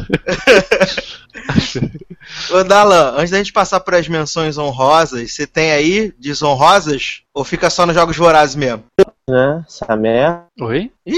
[2.51, 7.23] Ô, Dalan, antes da gente passar para as menções honrosas, você tem aí desonrosas?
[7.33, 8.85] Ou fica só nos Jogos Vorazes mesmo?
[9.29, 9.65] Né?
[9.67, 10.45] Essa merda.
[10.61, 10.91] Oi?
[11.07, 11.11] A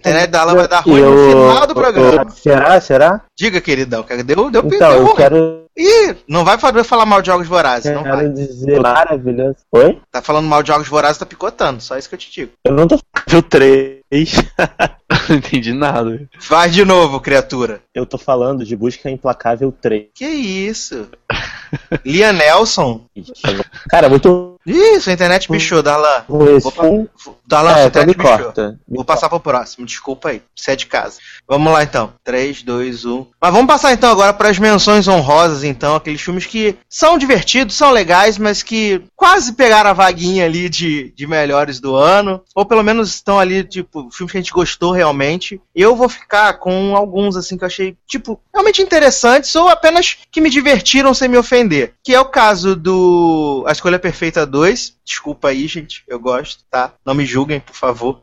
[0.00, 2.22] internet da Dalan vai dar ruim Eu- no final do programa.
[2.22, 2.80] eu- Será?
[2.80, 3.20] Será?
[3.38, 7.22] Diga, queridão, que deu, deu, Então, deu eu quero, Ih, não vai poder falar mal
[7.22, 8.18] de Jogos Vorazes, não vai.
[8.18, 9.56] quero dizer maravilhoso.
[9.72, 9.98] Oi?
[10.10, 12.52] Tá falando mal de Jogos Vorazes, tá picotando, só isso que eu te digo.
[12.66, 12.98] Eu não tô
[13.28, 14.00] falando 3.
[15.28, 16.20] Não entendi nada.
[16.48, 17.80] Vai de novo, criatura.
[17.94, 20.06] Eu tô falando de Busca Implacável 3.
[20.14, 21.08] Que isso?
[22.04, 23.04] Lia Nelson?
[23.88, 26.24] Cara, muito Ih, sua internet pichou, Darlan.
[26.28, 27.08] Vou filme.
[27.46, 28.44] Darlan, sua É, então me internet pichou.
[28.44, 28.80] corta.
[28.88, 30.42] Vou passar pro próximo, desculpa aí.
[30.54, 31.18] Você é de casa.
[31.48, 32.12] Vamos lá então.
[32.24, 33.26] 3, 2, 1.
[33.40, 35.96] Mas vamos passar então agora para as menções honrosas, então.
[35.96, 41.12] Aqueles filmes que são divertidos, são legais, mas que quase pegaram a vaguinha ali de,
[41.16, 42.42] de melhores do ano.
[42.54, 45.60] Ou pelo menos estão ali, tipo, filmes que a gente gostou realmente.
[45.74, 50.40] Eu vou ficar com alguns, assim, que eu achei, tipo, realmente interessantes ou apenas que
[50.40, 51.94] me divertiram sem me ofender.
[52.04, 54.59] Que é o caso do A Escolha Perfeita 2.
[55.04, 56.02] Desculpa aí, gente.
[56.06, 56.94] Eu gosto, tá?
[57.04, 58.20] Não me julguem, por favor.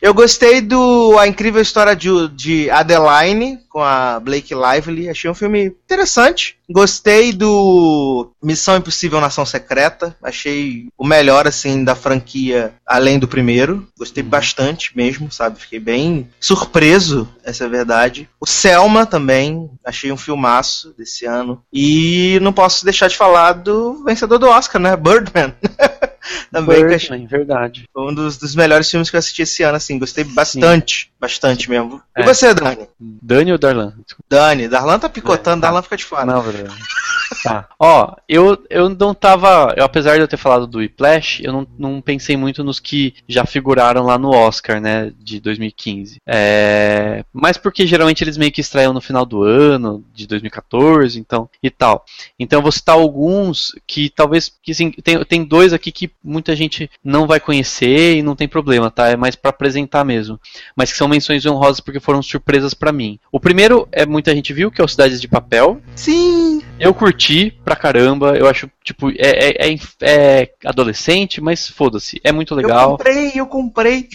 [0.00, 5.08] Eu gostei do A Incrível História de, de Adeline, com a Blake Lively.
[5.08, 6.56] Achei um filme interessante.
[6.68, 10.14] Gostei do Missão Impossível Nação Secreta.
[10.22, 13.86] Achei o melhor, assim, da franquia, além do primeiro.
[13.98, 15.60] Gostei bastante mesmo, sabe?
[15.60, 18.28] Fiquei bem surpreso, essa é a verdade.
[18.40, 19.70] O Selma também.
[19.84, 21.62] Achei um filmaço desse ano.
[21.72, 24.96] E não posso deixar de falar do vencedor do Oscar, né?
[24.96, 25.54] Birdman.
[26.52, 27.84] também, Birdman, verdade.
[27.92, 29.98] foi um dos, dos melhores filmes que eu assisti esse ano, assim.
[29.98, 32.00] Gostei bastante, bastante mesmo.
[32.16, 32.24] E É.
[32.24, 32.88] você, Dani?
[32.98, 33.94] Dani ou Darlan?
[34.04, 34.24] Desculpa.
[34.28, 35.66] Dani, Darlan tá picotando, É, tá.
[35.68, 36.24] Darlan fica de fora.
[36.26, 36.74] Não, verdade.
[37.44, 37.68] Tá.
[37.78, 39.72] Ó, eu, eu não tava.
[39.76, 43.14] Eu, apesar de eu ter falado do Whiplash, eu não, não pensei muito nos que
[43.28, 45.12] já figuraram lá no Oscar, né?
[45.16, 46.16] De 2015.
[46.26, 51.48] É, mas porque geralmente eles meio que estreiam no final do ano, de 2014, então.
[51.62, 52.04] E tal.
[52.36, 54.52] Então eu vou citar alguns que talvez.
[54.60, 58.48] Que, assim, tem, tem dois aqui que muita gente não vai conhecer e não tem
[58.48, 59.08] problema, tá?
[59.08, 60.38] É mais pra apresentar mesmo.
[60.76, 63.18] Mas que são menções honrosas porque foram surpresas pra mim.
[63.32, 65.80] O primeiro é muita gente viu, que é o Cidades de Papel.
[65.94, 66.62] Sim!
[66.78, 72.32] Eu curti pra caramba, eu acho, tipo, é, é, é, é adolescente, mas foda-se, é
[72.32, 72.90] muito Eu legal.
[72.96, 74.08] comprei, eu comprei.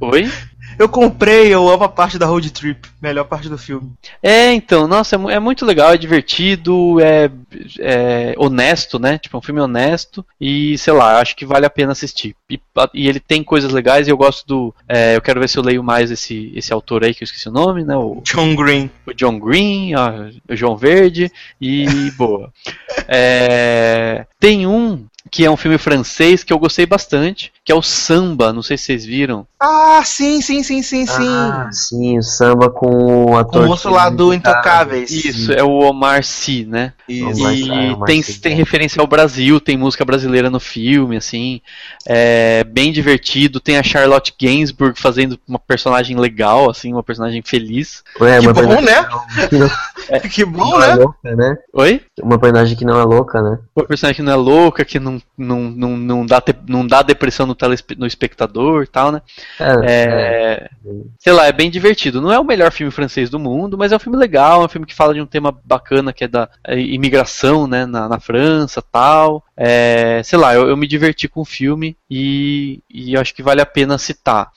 [0.00, 0.30] Oi?
[0.78, 2.88] Eu comprei, eu amo a parte da road trip.
[3.00, 3.92] Melhor parte do filme.
[4.22, 7.30] É, então, nossa, é, é muito legal, é divertido, é,
[7.78, 9.18] é honesto, né?
[9.18, 12.34] Tipo, é um filme honesto e, sei lá, acho que vale a pena assistir.
[12.48, 12.60] E,
[12.94, 14.74] e ele tem coisas legais e eu gosto do.
[14.88, 17.48] é, eu quero ver se eu leio mais esse, esse autor aí, que eu esqueci
[17.48, 17.96] o nome, né?
[17.96, 18.90] O, John Green.
[19.06, 21.30] o John Green, ó, o João Verde
[21.60, 22.52] e boa.
[23.12, 27.82] É, tem um que é um filme francês que eu gostei bastante, que é o
[27.82, 29.46] Samba, não sei se vocês viram.
[29.60, 31.28] Ah, sim, sim, sim, sim, sim.
[31.28, 32.86] Ah, sim, o samba com
[33.24, 33.64] o Com ator.
[33.64, 35.10] o moço lá do Intocáveis.
[35.10, 36.94] Isso, é o Omar Sy, né?
[37.10, 38.56] E Sy, Omar tem, tem é.
[38.56, 41.60] referência ao Brasil, tem música brasileira no filme, assim.
[42.06, 43.60] É bem divertido.
[43.60, 48.02] Tem a Charlotte Gainsbourg fazendo uma personagem legal, assim, uma personagem feliz.
[48.20, 49.08] É, Que bom, personagem né?
[49.48, 49.70] que não,
[50.30, 50.94] que bom, é né?
[50.94, 51.58] louca, né?
[51.72, 52.00] Oi?
[52.22, 53.58] Uma personagem que não é louca, né?
[53.74, 57.02] Uma personagem que não é louca, que não, não, não, não, dá, te- não dá
[57.02, 57.56] depressão no,
[57.98, 59.22] no espectador e tal, né?
[59.58, 60.70] É,
[61.18, 62.20] sei lá, é bem divertido.
[62.20, 64.68] Não é o melhor filme francês do mundo, mas é um filme legal, é um
[64.68, 68.20] filme que fala de um tema bacana que é da é, imigração, né, na, na
[68.20, 69.42] França, tal.
[69.56, 73.60] É, sei lá, eu, eu me diverti com o filme e, e acho que vale
[73.60, 74.50] a pena citar.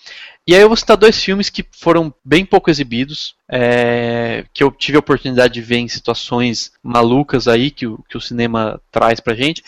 [0.45, 4.71] E aí eu vou citar dois filmes que foram bem pouco exibidos, é, que eu
[4.71, 9.21] tive a oportunidade de ver em situações malucas aí que o, que o cinema traz
[9.21, 9.63] pra gente.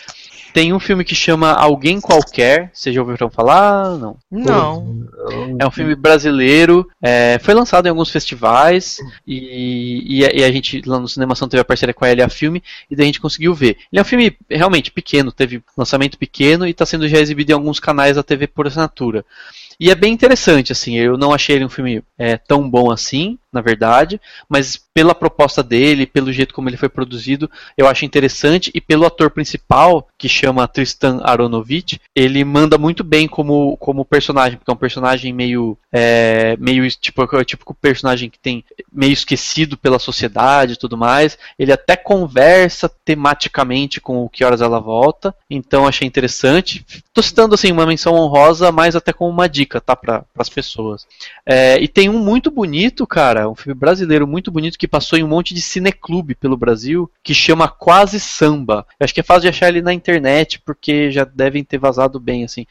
[0.52, 3.96] Tem um filme que chama Alguém Qualquer, vocês já ouviram falar?
[3.96, 4.18] Não.
[4.30, 5.06] Não.
[5.58, 10.50] É um filme brasileiro, é, foi lançado em alguns festivais e, e, a- e a
[10.52, 13.20] gente lá no Cinemação teve a parceria com a LA Filme e daí a gente
[13.20, 13.78] conseguiu ver.
[13.90, 17.54] Ele é um filme realmente pequeno, teve lançamento pequeno e está sendo já exibido em
[17.54, 19.24] alguns canais da TV por assinatura.
[19.78, 23.38] E é bem interessante, assim, eu não achei ele um filme é, tão bom assim,
[23.56, 28.70] na verdade, mas pela proposta dele, pelo jeito como ele foi produzido, eu acho interessante,
[28.74, 34.58] e pelo ator principal, que chama Tristan Aronovich, ele manda muito bem como, como personagem,
[34.58, 39.12] porque é um personagem meio, é, meio tipo, é o típico personagem que tem meio
[39.12, 44.80] esquecido pela sociedade e tudo mais, ele até conversa tematicamente com o Que Horas Ela
[44.80, 46.84] Volta, então achei interessante.
[47.12, 51.06] Tô citando assim uma menção honrosa, mas até como uma dica, tá, para as pessoas.
[51.44, 55.22] É, e tem um muito bonito, cara, um filme brasileiro muito bonito que passou em
[55.22, 58.86] um monte de cineclube pelo Brasil, que chama Quase Samba.
[58.98, 62.18] Eu acho que é fácil de achar ele na internet, porque já devem ter vazado
[62.18, 62.66] bem, assim.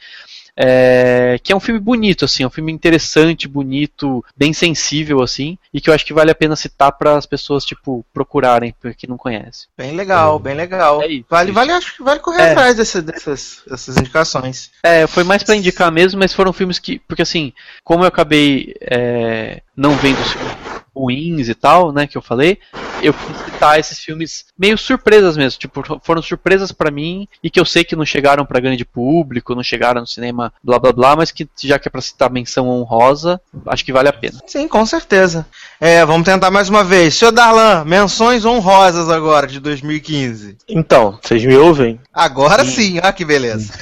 [0.57, 5.57] É, que é um filme bonito, assim, é um filme interessante, bonito, bem sensível, assim,
[5.73, 9.06] e que eu acho que vale a pena citar para as pessoas, tipo, procurarem, porque
[9.06, 9.68] não conhece.
[9.77, 11.02] Bem legal, bem legal.
[11.02, 11.56] É isso, vale, isso.
[11.56, 12.52] vale, acho que vale correr É.
[12.52, 14.72] atrás dessa- dessas, dessas indicações.
[14.82, 16.99] É, foi mais pra indicar mesmo, mas foram filmes que.
[16.99, 17.52] Porque assim,
[17.84, 20.56] como eu acabei é, não vendo os filmes
[20.96, 22.60] ruins e tal, né, que eu falei,
[23.02, 27.60] eu quis citar esses filmes meio surpresas mesmo, tipo, foram surpresas pra mim e que
[27.60, 31.16] eu sei que não chegaram pra grande público, não chegaram no cinema, blá blá blá,
[31.16, 34.40] mas que já que é pra citar menção honrosa, acho que vale a pena.
[34.46, 35.46] Sim, com certeza.
[35.80, 37.16] É, vamos tentar mais uma vez.
[37.16, 40.58] Senhor Darlan, menções honrosas agora de 2015.
[40.70, 42.00] Então, vocês me ouvem?
[42.14, 43.74] Agora sim, olha que beleza.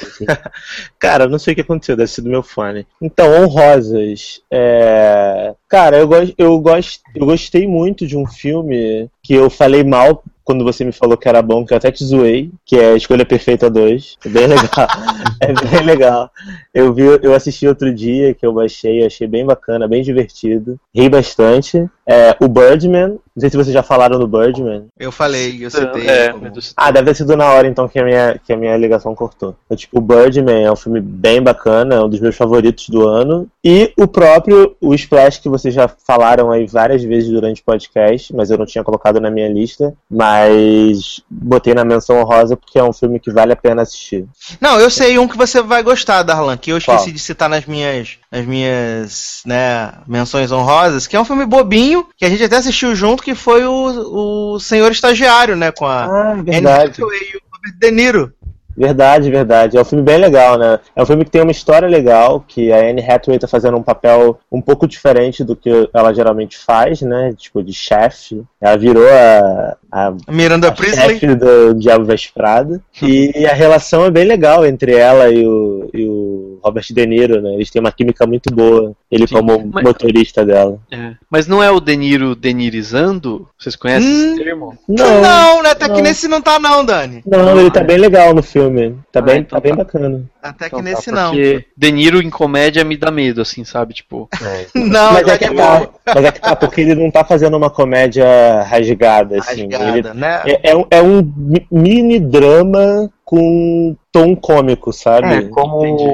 [0.98, 2.86] Cara, eu não sei o que aconteceu, deve ser do meu fone.
[3.00, 4.40] Então, honrosas.
[4.50, 5.54] É...
[5.74, 10.22] Cara, eu, gosto, eu, gosto, eu gostei muito de um filme que eu falei mal
[10.44, 13.26] quando você me falou que era bom, que eu até te zoei, que é Escolha
[13.26, 14.18] Perfeita 2.
[14.24, 14.68] É bem legal.
[15.42, 16.30] é bem legal.
[16.74, 20.78] Eu vi, eu assisti outro dia que eu baixei, achei bem bacana, bem divertido.
[20.94, 21.88] Ri bastante.
[22.06, 24.86] É, o Birdman, não sei se vocês já falaram do Birdman.
[24.98, 26.06] Eu falei, eu citei.
[26.06, 28.76] É, como- Ah, deve ter sido na hora então que a minha, que a minha
[28.76, 29.56] ligação cortou.
[29.64, 33.08] Então, tipo, o Birdman é um filme bem bacana, é um dos meus favoritos do
[33.08, 33.48] ano.
[33.64, 38.34] E o próprio, o Splash, que vocês já falaram aí várias vezes durante o podcast,
[38.34, 39.94] mas eu não tinha colocado na minha lista.
[40.10, 44.26] Mas botei na menção honrosa porque é um filme que vale a pena assistir.
[44.60, 47.12] Não, eu sei um que você vai gostar, Darlan, que eu esqueci Qual?
[47.12, 52.24] de citar nas minhas, nas minhas, né, menções honrosas, que é um filme bobinho, que
[52.24, 56.32] a gente até assistiu junto, que foi o, o Senhor Estagiário, né, com a Ah,
[56.32, 56.90] Anne verdade.
[56.92, 58.32] Hathaway e o Robert De Niro.
[58.76, 59.76] Verdade, verdade.
[59.76, 60.80] É um filme bem legal, né?
[60.96, 63.82] É um filme que tem uma história legal, que a Anne Hathaway tá fazendo um
[63.84, 67.32] papel um pouco diferente do que ela geralmente faz, né?
[67.36, 68.42] Tipo, de chefe.
[68.60, 71.20] Ela virou a, a, Miranda a Priestley.
[71.20, 72.80] chefe do Diabo Veste Prada.
[73.00, 77.42] E a relação é bem legal entre ela e o, e o Robert De Niro,
[77.42, 77.54] né?
[77.54, 78.92] Eles têm uma química muito boa.
[79.10, 80.78] Ele Sim, como mas- motorista dela.
[80.90, 81.12] É.
[81.30, 83.46] Mas não é o De Niro denirizando?
[83.58, 84.34] Vocês conhecem Hum.
[84.34, 84.78] esse termo?
[84.88, 85.70] Não, né?
[85.70, 86.00] Até que não.
[86.02, 87.22] nesse não tá não, Dani.
[87.26, 88.96] Não, ele tá bem legal no filme.
[89.12, 89.84] Tá Ah, bem, então tá bem tá.
[89.84, 90.24] bacana.
[90.42, 91.30] Até que Então tá, nesse não.
[91.30, 93.94] Porque De Niro em comédia me dá medo, assim, sabe?
[93.94, 94.28] Tipo.
[94.74, 97.24] Não, mas, tá é que de tá, mas é que tá, porque ele não tá
[97.24, 98.24] fazendo uma comédia
[98.62, 99.68] rasgada, assim.
[99.70, 100.42] Rasgada, Ele- né?
[100.46, 105.26] é, é um, é um mi- mini drama com tom cômico, sabe?
[105.34, 106.04] É, como Entendi.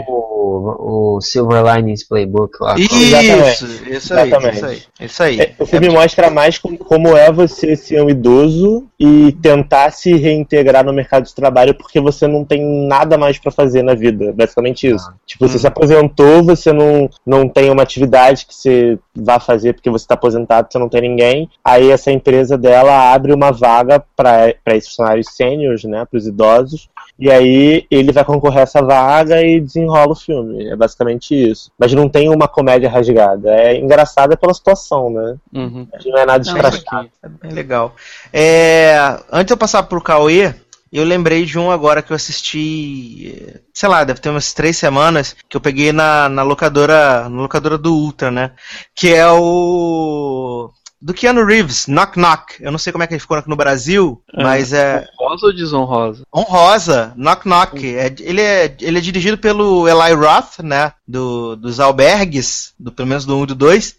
[0.51, 2.74] O, o Silver Linings Playbook lá.
[2.78, 3.64] Isso, Exatamente.
[3.94, 4.56] isso aí, Exatamente.
[4.56, 5.40] isso aí, isso aí.
[5.40, 10.14] É, o filme mostra mais como, como é você ser um idoso e tentar se
[10.16, 14.32] reintegrar no mercado de trabalho porque você não tem nada mais pra fazer na vida.
[14.32, 15.12] Basicamente isso.
[15.27, 15.60] Tipo, você Hum.
[15.60, 20.14] se aposentou, você não, não tem uma atividade que você vá fazer porque você tá
[20.14, 21.48] aposentado, você não tem ninguém.
[21.64, 26.89] Aí essa empresa dela abre uma vaga para esses funcionários sêniores, né, pros idosos.
[27.18, 30.68] E aí ele vai concorrer a essa vaga e desenrola o filme.
[30.68, 31.70] É basicamente isso.
[31.78, 33.50] Mas não tem uma comédia rasgada.
[33.50, 35.36] É engraçada pela situação, né?
[35.52, 35.86] Uhum.
[36.06, 37.10] Não é nada escrachado.
[37.22, 37.94] É bem legal.
[38.32, 40.54] É, antes de eu passar pro Cauê,
[40.92, 45.36] eu lembrei de um agora que eu assisti, sei lá, deve ter umas três semanas,
[45.48, 48.52] que eu peguei na, na locadora na locadora do Ultra, né?
[48.94, 50.70] Que é o.
[51.02, 52.56] Do Keanu Reeves, Knock Knock.
[52.60, 54.43] Eu não sei como é que ele ficou aqui no Brasil, É.
[54.43, 55.09] mas é.
[55.18, 56.22] Honrosa ou desonrosa?
[56.35, 57.82] Honrosa, Knock Knock.
[57.97, 60.93] É, ele, é, ele é dirigido pelo Eli Roth, né?
[61.09, 63.97] Do, dos albergues, do, pelo menos do 1 e do 2.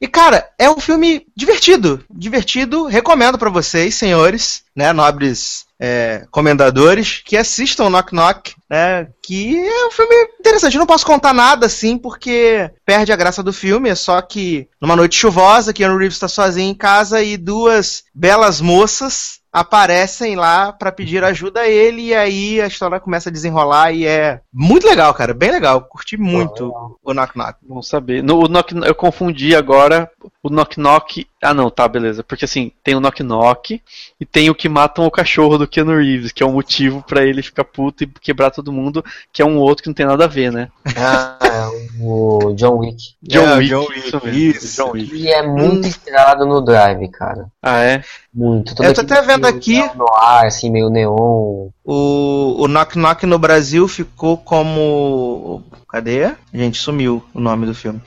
[0.00, 7.20] E cara, é um filme divertido, divertido, recomendo pra vocês, senhores, né, nobres é, comendadores,
[7.22, 10.74] que assistam Knock Knock, né, que é um filme interessante.
[10.74, 14.66] Eu não posso contar nada assim, porque perde a graça do filme, é só que
[14.80, 20.72] numa noite chuvosa, Keanu Reeves está sozinho em casa e duas belas moças aparecem lá
[20.72, 24.86] pra pedir ajuda a ele e aí a história começa a desenrolar e é muito
[24.86, 25.82] legal, cara, bem legal.
[25.82, 26.72] Curti muito
[27.02, 27.58] o Knock Knock.
[27.66, 28.22] Vamos saber.
[28.22, 30.10] No, o knock, eu confundi agora
[30.42, 31.26] o Knock Knock.
[31.42, 32.22] Ah, não, tá, beleza.
[32.22, 33.80] Porque assim, tem o Knock Knock
[34.20, 37.24] e tem o que matam o cachorro do Keanu Reeves, que é um motivo pra
[37.24, 39.02] ele ficar puto e quebrar todo mundo,
[39.32, 40.68] que é um outro que não tem nada a ver, né?
[40.96, 43.14] Ah, é o John Wick.
[43.22, 44.76] John É, Wick, John Wick, isso.
[44.84, 45.16] John Wick.
[45.16, 47.46] E é muito inspirado no Drive, cara.
[47.62, 48.04] Ah, é?
[48.34, 48.74] Muito.
[48.82, 51.68] Eu tô até vendo aqui- No ar, assim, meio neon.
[51.82, 55.62] O, o Knock Knock no Brasil ficou como.
[55.88, 56.32] Cadê?
[56.52, 58.00] Gente, sumiu o nome do filme.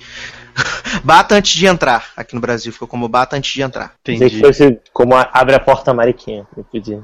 [1.03, 2.05] Bata antes de entrar.
[2.15, 3.93] Aqui no Brasil ficou como Bata antes de entrar.
[4.03, 4.53] Pensei que Entendi.
[4.53, 6.45] fosse como a- abre a porta Mariquinha.
[6.55, 6.97] Eu pedi.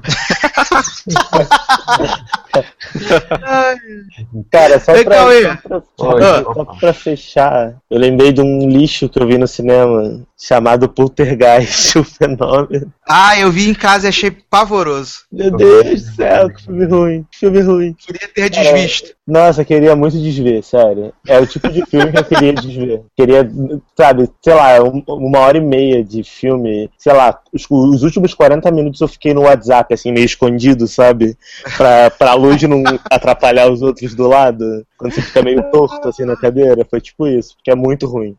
[4.50, 5.60] Cara, só pra,
[5.96, 10.24] só, pra, só pra fechar, eu lembrei de um lixo que eu vi no cinema
[10.38, 12.92] chamado Poltergeist, o fenômeno.
[13.08, 15.20] Ah, eu vi em casa e achei pavoroso.
[15.30, 17.94] Meu Deus do céu, que filme ruim, que filme ruim.
[17.94, 19.10] Queria ter desvisto.
[19.30, 21.12] Nossa, eu queria muito desver, sério.
[21.26, 23.02] É o tipo de filme que eu queria desver.
[23.16, 23.50] Queria,
[23.96, 28.34] sabe, sei lá, um- uma hora e meia de filme, sei lá, os, os últimos
[28.34, 31.36] 40 minutos eu fiquei no WhatsApp, assim, meio escondido, sabe?
[31.76, 34.64] Pra, pra luz não atrapalhar os outros do lado.
[34.98, 36.84] Quando você fica meio torto, assim, na cadeira.
[36.90, 38.34] Foi tipo isso, porque é muito ruim.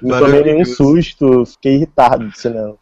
[0.00, 2.74] Não tomei nenhum susto, fiquei irritado do cinema.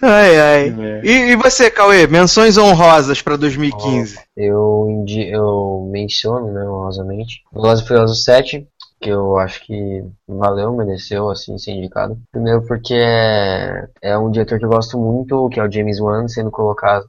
[0.00, 0.74] Ai, ai.
[0.78, 1.00] É.
[1.04, 2.06] E, e você, Cauê?
[2.06, 4.16] Menções honrosas pra 2015.
[4.36, 8.68] Eu, indi- eu menciono, né, honrosamente, Velozes e Furiosos 7,
[9.00, 12.16] que eu acho que valeu, mereceu, assim, ser indicado.
[12.30, 16.28] Primeiro porque é, é um diretor que eu gosto muito, que é o James Wan,
[16.28, 17.08] sendo colocado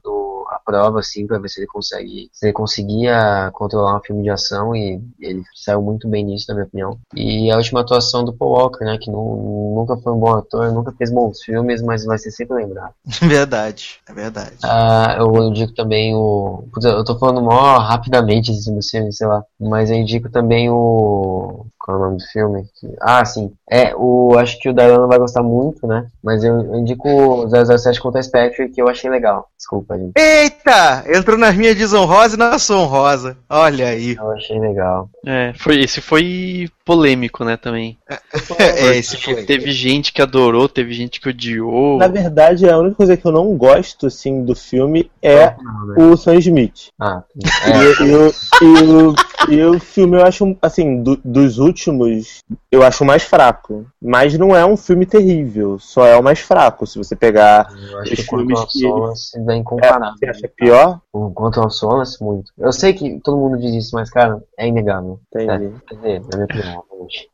[0.64, 4.74] prova, assim, pra ver se ele consegue, se ele conseguia controlar um filme de ação,
[4.74, 6.98] e ele saiu muito bem nisso, na minha opinião.
[7.14, 10.72] E a última atuação do Paul Walker, né, que nu- nunca foi um bom ator,
[10.72, 12.92] nunca fez bons filmes, mas vai ser sempre lembrado.
[13.22, 14.56] Verdade, é verdade.
[14.62, 16.64] Ah, eu indico também o.
[16.82, 19.44] Eu tô falando mó rapidamente assim, do filme, sei lá.
[19.60, 21.66] Mas eu indico também o.
[21.78, 22.64] Qual é o nome do filme?
[23.00, 23.52] Ah, sim.
[23.70, 24.36] É, o.
[24.38, 26.06] Acho que o Darlan não vai gostar muito, né?
[26.22, 29.48] Mas eu, eu indico o 007 contra Spectre, que eu achei legal.
[29.64, 30.12] Desculpa, gente.
[30.18, 31.04] Eita!
[31.08, 33.38] Entrou nas minhas desonrosas e na sua honrosa.
[33.48, 34.14] Olha aí.
[34.14, 35.08] Eu achei legal.
[35.24, 37.96] É, foi, esse foi polêmico, né, também.
[38.06, 38.18] É,
[38.98, 39.42] esse foi.
[39.46, 41.96] teve gente que adorou, teve gente que odiou.
[41.96, 45.94] Na verdade, a única coisa que eu não gosto, assim, do filme é Não, né?
[46.12, 46.88] o Sam Smith.
[47.00, 48.06] Ah, E, é.
[48.06, 49.14] e o- e o,
[49.50, 53.86] e o filme eu acho, assim, do- dos últimos, eu acho o mais fraco.
[54.02, 56.86] Mas não é um filme terrível, só é o mais fraco.
[56.86, 57.66] Se você pegar.
[57.90, 60.14] Eu acho que Os filmes que- Solace é incomparável.
[60.18, 61.00] Você acha pior?
[61.12, 62.52] O Quantum of Solace, muito.
[62.58, 65.20] Eu sei que todo mundo diz isso, mas, cara, é inegável.
[65.34, 65.72] Entendi.
[65.88, 66.84] Quer dizer, na minha opinião.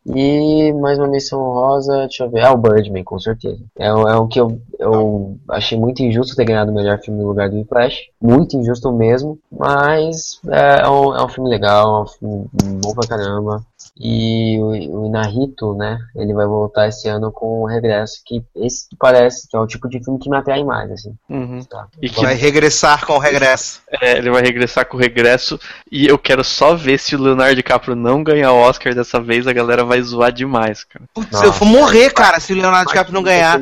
[0.06, 2.40] E mais uma menção honrosa, deixa eu ver.
[2.40, 3.62] É o Birdman, com certeza.
[3.78, 7.20] É, o- é o que eu, eu achei muito injusto ter ganhado o melhor filme
[7.20, 7.94] no lugar do Flash.
[8.20, 9.38] Muito injusto mesmo.
[9.50, 12.46] Mas é, é um, é um filme legal, é um filme
[12.82, 13.62] bom pra caramba.
[14.02, 15.98] E o, o Inarito, né?
[16.16, 19.88] Ele vai voltar esse ano com o regresso, que esse parece que é o tipo
[19.90, 21.14] de filme que me atrai mais, assim.
[21.28, 21.60] Uhum.
[21.64, 21.86] Tá.
[22.00, 23.82] E que Vai regressar com o regresso.
[24.00, 25.60] é, ele vai regressar com o regresso.
[25.92, 29.46] E eu quero só ver se o Leonardo DiCaprio não ganhar o Oscar dessa vez,
[29.46, 31.04] a galera vai zoar demais, cara.
[31.14, 33.60] Putz, eu vou morrer, cara, se o Leonardo DiCaprio não ganhar.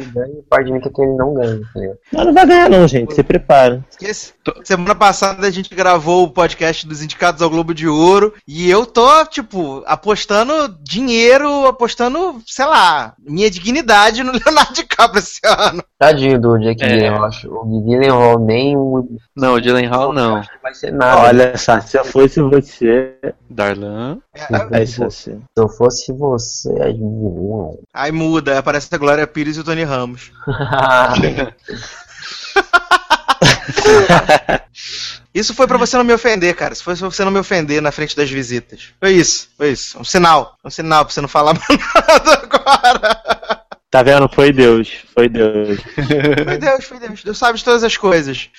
[0.48, 1.98] Parte de mim que ele que não ganhe, ligado?
[2.12, 3.12] Não, não vai ganhar, não, gente.
[3.12, 3.85] Se prepara.
[4.01, 4.32] Esse-
[4.65, 8.86] Semana passada a gente gravou o podcast dos indicados ao Globo de Ouro e eu
[8.86, 10.27] tô, tipo, apostando
[10.82, 15.82] dinheiro, apostando, sei lá, minha dignidade no Leonardo DiCaprio esse ano.
[15.98, 16.88] Tadinho do Jake É.
[16.88, 17.48] Gyllenhaal, acho.
[17.50, 20.42] O Gyllenhaal nem o Não, o Gyllenhaal não.
[20.62, 21.22] vai ser nada.
[21.22, 23.14] Olha só, se eu fosse você.
[23.50, 24.18] Darlan.
[24.72, 25.42] É isso assim.
[25.56, 27.78] Se eu fosse você, é Gyllenhaal.
[27.94, 30.30] Aí muda, aparece a Glória Pires e o Tony Ramos.
[35.35, 36.73] Isso foi pra você não me ofender, cara.
[36.73, 38.93] Isso foi pra você não me ofender na frente das visitas.
[38.99, 39.99] Foi isso, foi isso.
[39.99, 40.57] Um sinal.
[40.65, 43.59] Um sinal pra você não falar mais nada agora.
[43.90, 44.28] Tá vendo?
[44.28, 44.99] Foi Deus.
[45.15, 45.81] Foi Deus.
[46.45, 47.24] Foi Deus, foi Deus.
[47.24, 48.51] Deus sabe de todas as coisas.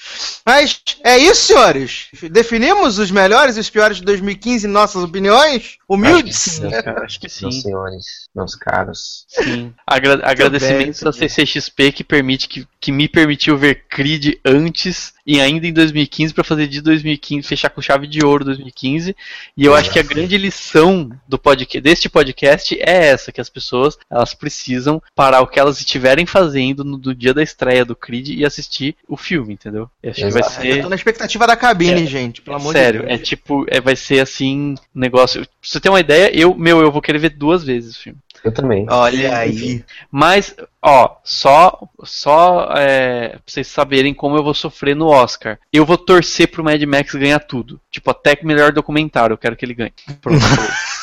[0.44, 2.08] Mas é isso, senhores.
[2.32, 5.78] Definimos os melhores e os piores de 2015 em nossas opiniões?
[5.88, 6.36] Humildes?
[6.36, 7.52] Sim, cara, acho que sim.
[7.52, 8.28] Senhores.
[8.36, 9.26] Meus caros.
[9.28, 9.74] Sim.
[9.86, 15.68] Agra agradecimentos à CCXP que permite que, que me permitiu ver Creed antes e ainda
[15.68, 19.16] em 2015 para fazer de 2015 fechar com chave de ouro 2015.
[19.56, 23.50] E eu acho que a grande lição do podcast, deste podcast é essa que as
[23.50, 27.96] pessoas elas precisam parar o que elas estiverem fazendo no, no dia da estreia do
[27.96, 29.90] Creed e assistir o filme, entendeu?
[30.02, 32.74] Eu acho que vai ser Eu tô na expectativa da cabine, É, gente, pelo amor
[32.74, 33.28] Sério, de é Deus.
[33.28, 35.42] tipo, é, vai ser assim, negócio.
[35.42, 38.20] Pra você ter uma ideia, eu, meu, eu vou querer ver duas vezes o filme.
[38.44, 38.86] Eu também.
[38.90, 39.84] Olha aí.
[40.12, 45.60] Mas, ó, só, só é, pra vocês saberem como eu vou sofrer no Oscar.
[45.72, 47.80] Eu vou torcer pro Mad Max ganhar tudo.
[47.92, 49.94] Tipo, até que melhor documentário, eu quero que ele ganhe.
[50.22, 50.40] Pronto.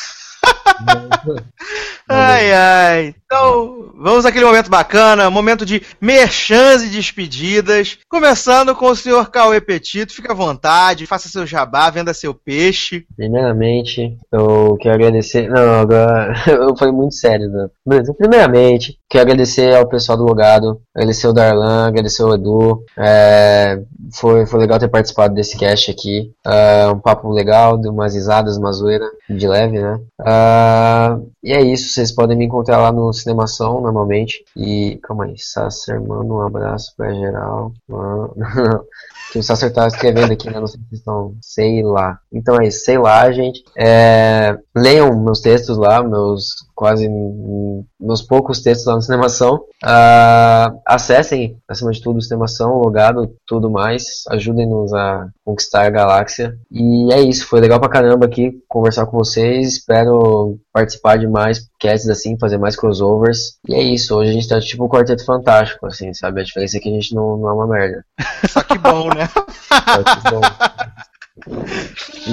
[2.08, 3.14] Ai, ai.
[3.26, 7.98] Então, vamos àquele momento bacana, momento de merchans e despedidas.
[8.08, 13.04] Começando com o senhor Cauê Petito, fica à vontade, faça seu jabá, venda seu peixe.
[13.16, 15.48] Primeiramente, eu quero agradecer.
[15.48, 17.48] Não, agora eu falei muito sério.
[17.84, 18.02] Né?
[18.16, 22.84] Primeiramente, quero agradecer ao pessoal do Logado, agradecer o Darlan, agradecer o Edu.
[22.96, 23.80] É,
[24.14, 26.30] foi, foi legal ter participado desse cast aqui.
[26.46, 29.98] É, um papo legal, de umas risadas, uma zoeira de leve, né?
[30.20, 34.44] Ah, e é isso, vocês podem me encontrar lá no Cinemação normalmente.
[34.54, 37.72] E calma aí, Sasser, manda um abraço pra geral.
[39.32, 40.60] Que o Sasser tá escrevendo aqui, né?
[40.60, 41.34] Não sei se estão.
[41.42, 42.20] Sei lá.
[42.32, 43.64] Então é isso, sei lá, gente.
[43.76, 47.08] É, leiam meus textos lá, meus quase.
[47.98, 49.64] meus poucos textos lá no Cinemação.
[49.82, 54.22] Ah, acessem, acima de tudo, o Cinemação, o logado, tudo mais.
[54.28, 56.54] Ajudem-nos a conquistar a galáxia.
[56.70, 59.66] E é isso, foi legal pra caramba aqui conversar com vocês.
[59.66, 63.56] Espero participar de mais casts assim, fazer mais crossovers.
[63.66, 66.42] E é isso, hoje a gente tá tipo um quarteto fantástico, assim, sabe?
[66.42, 68.04] A diferença é que a gente não, não é uma merda.
[68.48, 69.26] Só que bom, né?
[69.28, 70.40] Só que, bom.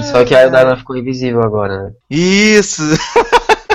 [0.12, 1.92] Só que a Darlan ficou invisível agora, né?
[2.10, 2.84] Isso.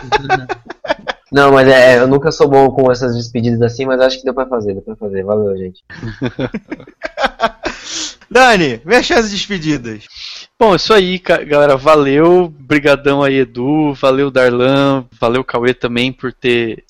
[1.30, 4.32] Não, mas é, eu nunca sou bom com essas despedidas assim, mas acho que deu
[4.32, 5.22] pra fazer, deu pra fazer.
[5.22, 5.84] Valeu, gente.
[8.30, 10.04] Dani, merchans e despedidas.
[10.58, 11.76] Bom, isso aí, galera.
[11.76, 12.52] Valeu.
[12.58, 13.94] Brigadão aí, Edu.
[13.94, 15.04] Valeu, Darlan.
[15.20, 16.84] Valeu, Cauê também por ter,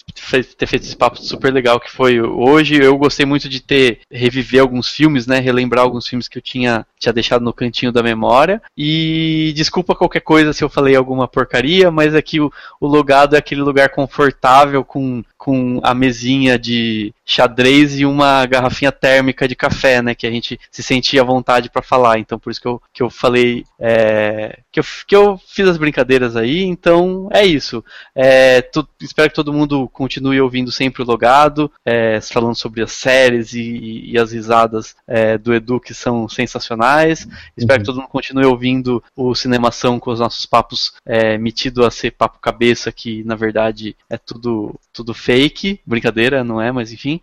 [0.57, 2.77] ter feito esse papo super legal que foi hoje.
[2.81, 5.39] Eu gostei muito de ter reviver alguns filmes, né?
[5.39, 8.61] Relembrar alguns filmes que eu tinha, tinha deixado no cantinho da memória.
[8.77, 13.39] E desculpa qualquer coisa se eu falei alguma porcaria, mas aqui o, o logado é
[13.39, 20.01] aquele lugar confortável com, com a mesinha de xadrez e uma garrafinha térmica de café,
[20.03, 20.15] né?
[20.15, 22.19] Que a gente se sentia à vontade pra falar.
[22.19, 23.65] Então por isso que eu, que eu falei.
[23.79, 26.63] é, que, eu, que eu fiz as brincadeiras aí.
[26.65, 27.85] Então é isso.
[28.15, 32.93] É, tu- espero que todo mundo continue ouvindo sempre o logado, é, falando sobre as
[32.93, 37.29] séries e, e- e as risadas é, do Edu que são sensacionais.
[37.55, 41.91] Espero que todo mundo continue ouvindo o Cinemação com os nossos papos é, metido a
[41.91, 45.79] ser papo cabeça, que na verdade é tudo, tudo fake.
[45.85, 47.21] Brincadeira, não é, mas enfim.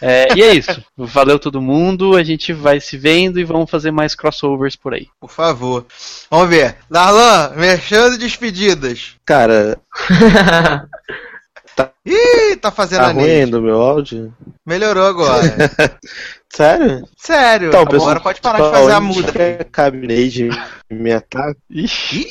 [0.00, 0.82] É, e é isso.
[0.96, 2.16] Valeu todo mundo.
[2.16, 5.08] A gente vai se vendo e vamos fazer mais crossovers por aí.
[5.20, 5.84] Por favor.
[6.30, 6.76] Vamos ver.
[6.90, 7.52] Darlan,
[8.14, 9.16] e despedidas.
[9.26, 9.78] Cara,
[12.04, 13.44] Ih, tá fazendo tá a ruim Neide.
[13.44, 14.34] ainda o meu áudio?
[14.66, 15.42] Melhorou agora.
[16.50, 17.08] Sério?
[17.16, 17.68] Sério.
[17.68, 19.32] Então, agora pessoal, pode parar de fazer a muda.
[19.32, 20.50] Que Cabineide
[20.90, 21.56] me ataca.
[21.70, 22.28] Ixi.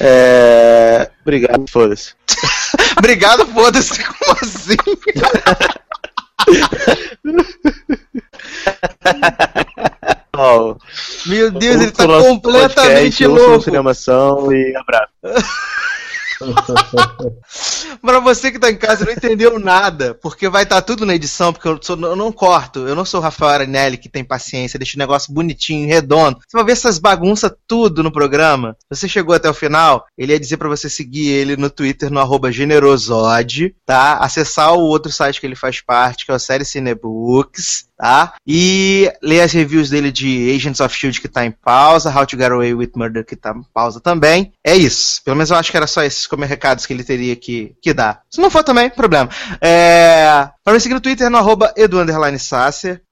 [0.00, 1.08] É.
[1.22, 2.14] Obrigado, foda-se.
[2.98, 4.02] Obrigado, foda-se.
[4.04, 4.76] Como assim?
[10.36, 10.76] Ó,
[11.26, 13.62] Meu Deus, ele tá completamente podcast, louco.
[13.62, 15.12] Cinemação e abraço.
[18.00, 21.52] Pra você que tá em casa não entendeu nada, porque vai estar tudo na edição,
[21.52, 22.86] porque eu, sou- eu não corto.
[22.86, 26.38] Eu não sou o Rafael Aranelli que tem paciência, deixa o negócio bonitinho, redondo.
[26.46, 28.76] Você vai ver essas bagunças tudo no programa.
[28.90, 32.20] Você chegou até o final, ele ia dizer pra você seguir ele no Twitter, no
[32.20, 32.50] arroba
[33.84, 34.14] tá?
[34.18, 38.34] Acessar o outro site que ele faz parte, que é o Série Cinebooks, tá?
[38.46, 41.20] E ler as reviews dele de Agents of S.H.I.E.L.D.
[41.20, 44.52] que tá em pausa, How to Get Away with Murder que tá em pausa também.
[44.64, 45.20] É isso.
[45.24, 47.92] Pelo menos eu acho que era só esses como recados que ele teria que, que
[47.92, 48.22] dar.
[48.30, 49.28] Se não for também, problema.
[49.60, 50.48] É...
[50.68, 51.72] Para me seguir no Twitter, no arroba.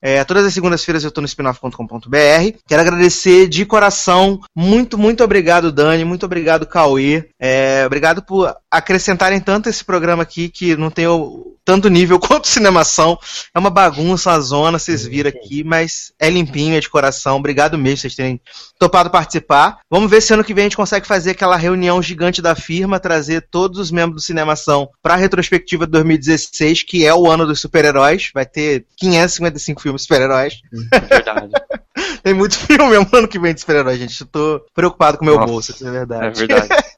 [0.03, 2.59] É, todas as segundas-feiras eu tô no spinoff.com.br.
[2.69, 4.39] Quero agradecer de coração.
[4.55, 6.05] Muito, muito obrigado, Dani.
[6.05, 7.31] Muito obrigado, Cauê.
[7.41, 12.47] É, obrigado por acrescentarem tanto esse programa aqui que não tem o, tanto nível quanto
[12.47, 13.19] cinemação.
[13.53, 17.37] É uma bagunça, uma zona, vocês viram aqui, mas é limpinho, é de coração.
[17.37, 18.41] Obrigado mesmo por vocês terem
[18.79, 19.79] topado participar.
[19.91, 23.01] Vamos ver se ano que vem a gente consegue fazer aquela reunião gigante da firma,
[23.01, 27.46] trazer todos os membros do Cinemação para a retrospectiva de 2016, que é o ano
[27.47, 28.31] dos super-heróis.
[28.35, 30.55] Vai ter 555 filmes de super-heróis.
[30.93, 31.51] Verdade.
[32.23, 34.21] Tem muito filme mesmo ano que vem de super-heróis, gente.
[34.21, 36.47] Eu tô preocupado com o meu Nossa, bolso, isso é É verdade.
[36.47, 36.69] verdade.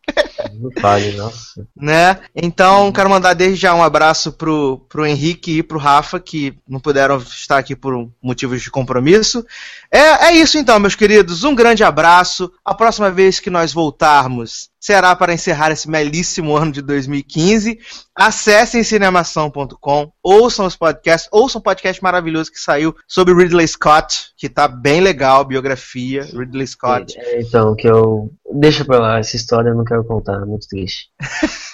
[0.61, 1.67] Não fale, nossa.
[1.77, 2.19] né?
[2.35, 6.81] Então, quero mandar desde já um abraço pro, pro Henrique e pro Rafa, que não
[6.81, 9.45] puderam estar aqui por motivos de compromisso.
[9.91, 11.45] É, é isso então, meus queridos.
[11.45, 12.51] Um grande abraço.
[12.65, 17.79] A próxima vez que nós voltarmos será para encerrar esse belíssimo ano de 2015.
[18.15, 24.49] Acessem cinemação.com, ouçam os podcasts, ouçam um podcast maravilhoso que saiu sobre Ridley Scott, que
[24.49, 27.19] tá bem legal, biografia, Ridley Scott.
[27.19, 28.31] É, então, que eu.
[28.53, 31.09] Deixa pra lá, essa história eu não quero contar, é muito triste.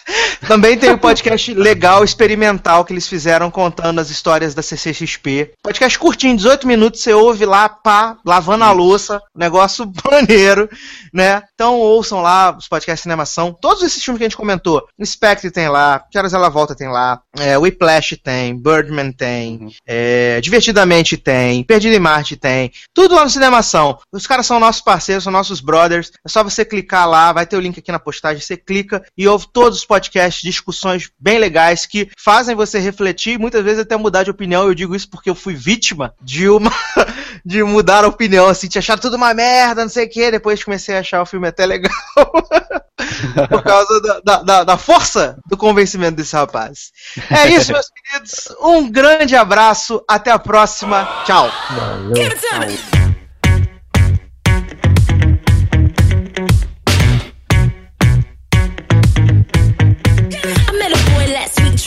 [0.47, 5.52] Também tem o podcast legal, experimental, que eles fizeram contando as histórias da CCXP.
[5.62, 10.69] Podcast curtinho, 18 minutos, você ouve lá, pá, lavando a louça, negócio maneiro,
[11.12, 11.43] né?
[11.55, 13.56] Então ouçam lá os podcasts de cinemação.
[13.61, 14.86] Todos esses filmes que a gente comentou.
[15.05, 20.40] Spectre tem lá, Que Horas Ela Volta tem lá, é, Whiplash tem, Birdman tem, é,
[20.40, 22.73] Divertidamente tem, Perdido em Marte tem.
[22.93, 23.98] Tudo lá no Cinemação.
[24.12, 26.12] Os caras são nossos parceiros, são nossos brothers.
[26.24, 29.27] É só você clicar lá, vai ter o link aqui na postagem, você clica e
[29.28, 33.96] ouve todos os podcasts, discussões bem legais que fazem você refletir e muitas vezes até
[33.96, 34.64] mudar de opinião.
[34.64, 36.72] Eu digo isso porque eu fui vítima de uma
[37.44, 40.64] de mudar a opinião, assim, tinha achado tudo uma merda, não sei o que, depois
[40.64, 41.92] comecei a achar o filme até legal.
[43.48, 46.90] Por causa da, da- da- da força do convencimento desse rapaz.
[47.30, 48.48] É isso, meus queridos.
[48.60, 50.02] Um grande abraço.
[50.09, 51.06] Até a próxima.
[51.26, 51.51] Tchau.
[51.70, 52.12] Valeu.
[52.16, 53.03] I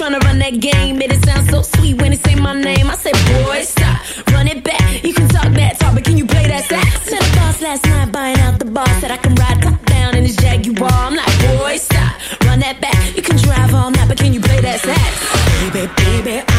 [0.07, 1.01] trying to run that game.
[1.01, 2.89] It sound so sweet when he say my name.
[2.89, 3.13] I said,
[3.43, 3.99] boy, stop,
[4.31, 5.03] run it back.
[5.03, 7.11] You can talk that talk, but can you play that sax?
[7.11, 8.87] Met a boss last night buying out the bar.
[8.99, 10.89] Said I can ride top down in his Jaguar.
[10.91, 12.13] I'm like, boy, stop,
[12.45, 13.15] run that back.
[13.15, 15.73] You can drive all night, but can you play that sax?
[15.73, 16.56] Baby, baby,